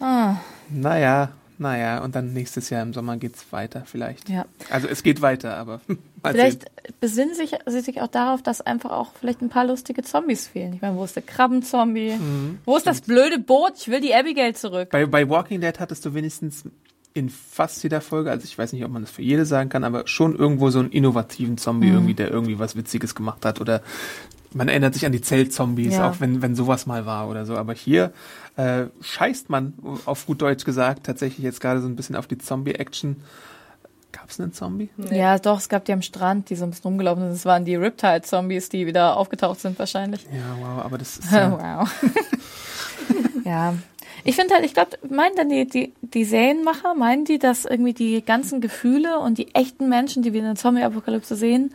Ah, 0.00 0.36
Naja, 0.70 1.30
naja, 1.58 2.02
und 2.02 2.14
dann 2.16 2.32
nächstes 2.32 2.68
Jahr 2.70 2.82
im 2.82 2.92
Sommer 2.92 3.16
geht's 3.16 3.46
weiter 3.52 3.82
vielleicht. 3.86 4.28
ja. 4.28 4.44
Also 4.70 4.88
es 4.88 5.02
geht 5.02 5.22
weiter, 5.22 5.56
aber 5.56 5.80
Vielleicht 6.26 6.62
sehen. 6.62 6.70
besinnen 7.00 7.34
sich, 7.34 7.54
sie 7.66 7.80
sich 7.80 8.00
auch 8.00 8.06
darauf, 8.08 8.42
dass 8.42 8.60
einfach 8.62 8.90
auch 8.90 9.12
vielleicht 9.20 9.42
ein 9.42 9.50
paar 9.50 9.66
lustige 9.66 10.02
Zombies 10.02 10.46
fehlen. 10.48 10.72
Ich 10.72 10.80
meine, 10.82 10.96
wo 10.96 11.04
ist 11.04 11.14
der 11.16 11.22
Krabbenzombie? 11.22 12.14
Mhm. 12.14 12.58
wo 12.64 12.76
ist 12.76 12.86
das 12.86 13.02
blöde 13.02 13.38
Boot? 13.38 13.72
Ich 13.76 13.88
will 13.88 14.00
die 14.00 14.14
Abigail 14.14 14.54
zurück. 14.56 14.88
Bei, 14.90 15.04
bei 15.06 15.28
Walking 15.28 15.60
Dead 15.60 15.78
hattest 15.78 16.04
du 16.06 16.14
wenigstens 16.14 16.64
in 17.12 17.28
fast 17.28 17.82
jeder 17.84 18.00
Folge, 18.00 18.30
also 18.30 18.42
ich 18.44 18.58
weiß 18.58 18.72
nicht, 18.72 18.84
ob 18.84 18.90
man 18.90 19.02
das 19.02 19.10
für 19.12 19.22
jede 19.22 19.44
sagen 19.46 19.68
kann, 19.68 19.84
aber 19.84 20.06
schon 20.08 20.34
irgendwo 20.34 20.70
so 20.70 20.80
einen 20.80 20.90
innovativen 20.90 21.58
Zombie 21.58 21.86
Mhm. 21.88 21.92
irgendwie, 21.94 22.14
der 22.14 22.30
irgendwie 22.30 22.58
was 22.58 22.74
Witziges 22.74 23.14
gemacht 23.14 23.44
hat 23.44 23.60
oder 23.60 23.82
man 24.52 24.68
erinnert 24.68 24.94
sich 24.94 25.04
an 25.06 25.12
die 25.12 25.20
Zeltzombies, 25.20 25.94
Ja. 25.94 26.10
auch 26.10 26.20
wenn, 26.20 26.40
wenn 26.42 26.54
sowas 26.56 26.86
mal 26.86 27.06
war 27.06 27.28
oder 27.28 27.44
so. 27.44 27.56
Aber 27.56 27.72
hier 27.74 28.12
äh, 28.56 28.86
scheißt 29.00 29.50
man, 29.50 29.74
auf 30.04 30.26
gut 30.26 30.42
Deutsch 30.42 30.64
gesagt, 30.64 31.04
tatsächlich 31.04 31.44
jetzt 31.44 31.60
gerade 31.60 31.80
so 31.80 31.88
ein 31.88 31.96
bisschen 31.96 32.16
auf 32.16 32.26
die 32.26 32.38
Zombie-Action. 32.38 33.16
Gab 34.12 34.30
es 34.30 34.38
einen 34.38 34.52
Zombie? 34.52 34.90
Ja, 35.10 35.38
doch, 35.40 35.58
es 35.58 35.68
gab 35.68 35.84
die 35.86 35.92
am 35.92 36.02
Strand, 36.02 36.48
die 36.48 36.54
so 36.54 36.64
ein 36.64 36.70
bisschen 36.70 36.84
rumgelaufen 36.84 37.24
sind. 37.24 37.32
Das 37.32 37.44
waren 37.46 37.64
die 37.64 37.74
Riptide-Zombies, 37.74 38.68
die 38.68 38.86
wieder 38.86 39.16
aufgetaucht 39.16 39.58
sind 39.60 39.76
wahrscheinlich. 39.78 40.24
Ja, 40.24 40.56
wow, 40.60 40.84
aber 40.84 40.98
das 40.98 41.18
ist 41.18 41.32
ja, 41.32 41.50
wow. 41.80 42.04
ja. 43.44 43.74
Ich 44.22 44.36
finde 44.36 44.54
halt, 44.54 44.64
ich 44.64 44.72
glaube, 44.72 44.96
meinen 45.08 45.34
dann 45.34 45.48
die, 45.48 45.66
die, 45.66 45.92
die 46.00 46.24
Serienmacher, 46.24 46.94
meinen 46.94 47.24
die, 47.24 47.40
dass 47.40 47.64
irgendwie 47.64 47.92
die 47.92 48.24
ganzen 48.24 48.60
Gefühle 48.60 49.18
und 49.18 49.36
die 49.36 49.52
echten 49.54 49.88
Menschen, 49.88 50.22
die 50.22 50.32
wir 50.32 50.40
in 50.40 50.46
der 50.46 50.54
Zombie-Apokalypse 50.54 51.34
sehen, 51.34 51.74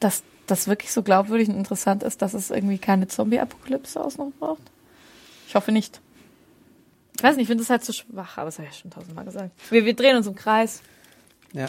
dass 0.00 0.24
das 0.48 0.66
wirklich 0.66 0.92
so 0.92 1.02
glaubwürdig 1.02 1.48
und 1.48 1.56
interessant 1.56 2.02
ist, 2.02 2.22
dass 2.22 2.34
es 2.34 2.50
irgendwie 2.50 2.78
keine 2.78 3.06
Zombie-Apokalypse 3.06 4.02
außenrum 4.02 4.32
braucht? 4.38 4.62
Ich 5.46 5.54
hoffe 5.54 5.70
nicht. 5.70 6.00
Ich 7.18 7.22
weiß 7.24 7.36
nicht, 7.36 7.42
ich 7.42 7.48
finde 7.48 7.62
das 7.62 7.70
halt 7.70 7.84
zu 7.84 7.92
schwach, 7.92 8.38
aber 8.38 8.46
das 8.46 8.58
habe 8.58 8.68
ich 8.68 8.74
ja 8.74 8.80
schon 8.80 8.90
tausendmal 8.90 9.24
gesagt. 9.24 9.50
Wir, 9.70 9.84
wir 9.84 9.94
drehen 9.94 10.16
uns 10.16 10.26
im 10.26 10.34
Kreis. 10.34 10.82
ja. 11.52 11.68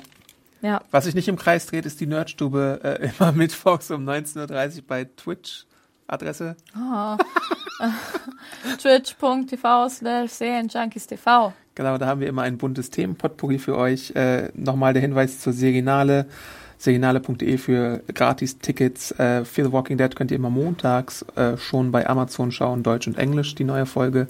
Ja. 0.62 0.82
Was 0.92 1.06
sich 1.06 1.16
nicht 1.16 1.30
im 1.30 1.38
Kreis 1.38 1.68
dreht, 1.68 1.86
ist 1.86 2.02
die 2.02 2.06
Nerdstube 2.06 2.82
äh, 2.84 3.10
immer 3.18 3.32
mittwochs 3.36 3.92
um 3.92 4.08
19.30 4.08 4.78
Uhr 4.78 4.84
bei 4.88 5.06
Twitch. 5.06 5.66
Adresse? 6.06 6.56
Twitch.tv 8.82 9.90
slash 9.90 10.32
TV. 11.08 11.54
Genau, 11.76 11.98
da 11.98 12.08
haben 12.08 12.20
wir 12.20 12.28
immer 12.28 12.42
ein 12.42 12.58
buntes 12.58 12.90
Themenpotpourri 12.90 13.60
für 13.60 13.78
euch. 13.78 14.12
Äh, 14.16 14.50
Nochmal 14.56 14.94
der 14.94 15.02
Hinweis 15.02 15.40
zur 15.40 15.54
Serienale. 15.54 16.26
Serienale.de 16.78 17.58
für 17.58 18.02
Gratis-Tickets. 18.14 19.12
Äh, 19.12 19.46
Fear 19.46 19.68
the 19.68 19.74
Walking 19.74 19.98
Dead 19.98 20.16
könnt 20.16 20.32
ihr 20.32 20.38
immer 20.38 20.50
montags 20.50 21.24
äh, 21.36 21.58
schon 21.58 21.92
bei 21.92 22.08
Amazon 22.08 22.52
schauen, 22.52 22.84
Deutsch 22.84 23.08
und 23.08 23.18
Englisch, 23.18 23.54
die 23.56 23.66
neue 23.66 23.86
Folge. 23.86 24.28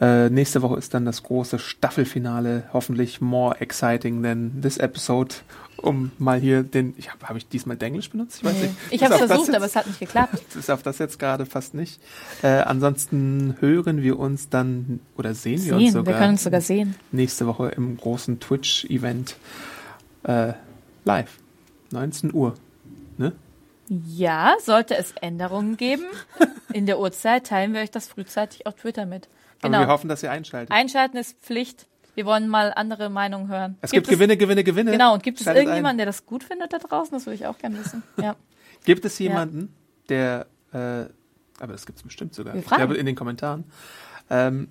Äh, 0.00 0.28
nächste 0.28 0.60
Woche 0.60 0.76
ist 0.76 0.92
dann 0.92 1.06
das 1.06 1.22
große 1.22 1.58
Staffelfinale, 1.58 2.64
hoffentlich 2.72 3.20
more 3.22 3.58
exciting 3.60 4.22
than 4.22 4.60
this 4.60 4.76
episode. 4.76 5.34
Um 5.78 6.10
mal 6.18 6.38
hier 6.40 6.62
den, 6.62 6.94
ich 6.96 7.12
habe 7.12 7.26
hab 7.28 7.36
ich 7.36 7.48
diesmal 7.48 7.76
Englisch 7.82 8.10
benutzt? 8.10 8.38
Ich 8.38 8.44
weiß 8.44 8.54
nicht. 8.62 8.74
Ich 8.90 9.04
habe 9.04 9.16
versucht, 9.18 9.48
jetzt- 9.48 9.56
aber 9.56 9.64
es 9.66 9.76
hat 9.76 9.86
nicht 9.86 10.00
geklappt. 10.00 10.42
ist 10.56 10.70
auf 10.70 10.82
das 10.82 10.98
jetzt 10.98 11.18
gerade 11.18 11.44
fast 11.46 11.74
nicht. 11.74 12.00
Äh, 12.42 12.48
ansonsten 12.48 13.56
hören 13.60 14.02
wir 14.02 14.18
uns 14.18 14.48
dann 14.48 15.00
oder 15.16 15.34
sehen, 15.34 15.64
wir 15.64 15.74
uns 15.74 15.84
Sehen, 15.84 15.92
sogar 15.92 16.14
wir 16.14 16.18
können 16.18 16.32
uns 16.32 16.44
sogar 16.44 16.60
sehen. 16.62 16.94
nächste 17.12 17.46
Woche 17.46 17.68
im 17.68 17.96
großen 17.96 18.40
Twitch-Event 18.40 19.36
äh, 20.24 20.54
live. 21.04 21.38
19 21.90 22.32
Uhr. 22.34 22.54
Ne? 23.18 23.32
Ja, 23.88 24.54
sollte 24.62 24.96
es 24.96 25.12
Änderungen 25.20 25.76
geben 25.76 26.04
in 26.72 26.86
der 26.86 26.98
Uhrzeit, 26.98 27.46
teilen 27.46 27.72
wir 27.74 27.80
euch 27.82 27.90
das 27.90 28.08
frühzeitig 28.08 28.66
auf 28.66 28.74
Twitter 28.74 29.06
mit. 29.06 29.28
Aber 29.62 29.72
wir 29.72 29.78
Genau. 29.80 29.92
hoffen, 29.92 30.08
dass 30.08 30.22
ihr 30.22 30.30
einschaltet. 30.30 30.70
Einschalten 30.70 31.16
ist 31.16 31.38
Pflicht. 31.40 31.86
Wir 32.14 32.24
wollen 32.24 32.48
mal 32.48 32.72
andere 32.74 33.10
Meinungen 33.10 33.48
hören. 33.48 33.76
es 33.82 33.90
gibt, 33.90 34.08
Gewinne, 34.08 34.36
Gewinne, 34.36 34.64
Gewinne. 34.64 34.92
Genau, 34.92 35.12
und 35.14 35.22
gibt 35.22 35.38
es 35.38 35.44
Schaltet 35.44 35.64
irgendjemanden, 35.64 35.98
der 35.98 36.06
das 36.06 36.24
gut 36.24 36.44
findet 36.44 36.72
da 36.72 36.78
draußen? 36.78 37.12
Das 37.12 37.26
würde 37.26 37.34
ich 37.34 37.46
auch 37.46 37.58
gerne 37.58 37.78
wissen. 37.78 38.02
Ja. 38.16 38.30
Ein. 38.30 38.36
Gibt 38.84 39.04
es 39.04 39.18
jemanden, 39.18 39.74
der, 40.08 40.46
äh, 40.72 40.76
aber 41.58 41.72
das 41.72 41.86
gibt 41.86 41.98
es 41.98 42.04
bestimmt 42.04 42.34
sogar. 42.34 42.54
Wir 42.54 42.60
Ich 42.60 42.66
fragen. 42.66 42.82
glaube 42.82 42.96
in 42.96 43.04
den 43.04 43.16
Kommentaren. 43.16 43.64
Ähm, 44.30 44.68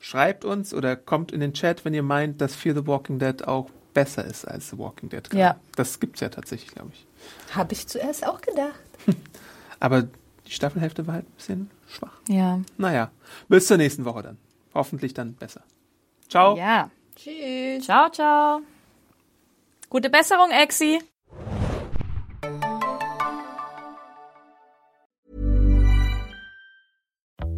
schreibt 0.00 0.44
uns 0.44 0.74
oder 0.74 0.96
kommt 0.96 1.32
in 1.32 1.40
den 1.40 1.54
Chat, 1.54 1.84
wenn 1.84 1.94
ihr 1.94 2.02
meint, 2.02 2.40
dass 2.40 2.54
Fear 2.54 2.74
the 2.74 2.86
Walking 2.86 3.18
Dead 3.18 3.42
auch 3.48 3.70
besser 3.94 4.24
ist 4.24 4.44
als 4.46 4.68
The 4.70 4.78
Walking 4.78 5.08
Dead. 5.08 5.22
Ja. 5.32 5.56
Das 5.76 5.98
gibt's 5.98 6.20
ja 6.20 6.28
tatsächlich, 6.28 6.72
glaube 6.74 6.90
ich. 6.92 7.06
Habe 7.56 7.72
ich 7.72 7.86
zuerst 7.88 8.26
auch 8.26 8.40
gedacht. 8.40 8.78
Aber 9.80 10.02
die 10.46 10.52
Staffelhälfte 10.52 11.06
war 11.06 11.14
halt 11.14 11.26
ein 11.26 11.32
bisschen 11.36 11.70
schwach. 11.88 12.12
Ja. 12.28 12.60
Naja, 12.76 13.10
bis 13.48 13.66
zur 13.66 13.76
nächsten 13.76 14.04
Woche 14.04 14.22
dann. 14.22 14.38
Hoffentlich 14.74 15.14
dann 15.14 15.34
besser. 15.34 15.62
Ciao. 16.28 16.56
Ja. 16.56 16.90
Tschüss. 17.16 17.84
Ciao, 17.84 18.10
ciao. 18.10 18.60
Gute 19.90 20.10
Besserung, 20.10 20.50
Exi. 20.50 21.00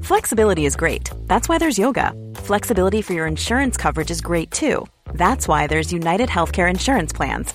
Flexibility 0.02 0.66
is 0.66 0.76
great. 0.76 1.10
That's 1.28 1.48
why 1.48 1.58
there's 1.58 1.78
yoga. 1.78 2.12
Flexibility 2.34 3.00
for 3.00 3.12
your 3.12 3.26
insurance 3.26 3.76
coverage 3.76 4.10
is 4.10 4.20
great 4.20 4.50
too. 4.50 4.86
That's 5.14 5.46
why 5.46 5.66
there's 5.68 5.92
United 5.92 6.28
Healthcare 6.28 6.68
Insurance 6.68 7.12
Plans. 7.12 7.54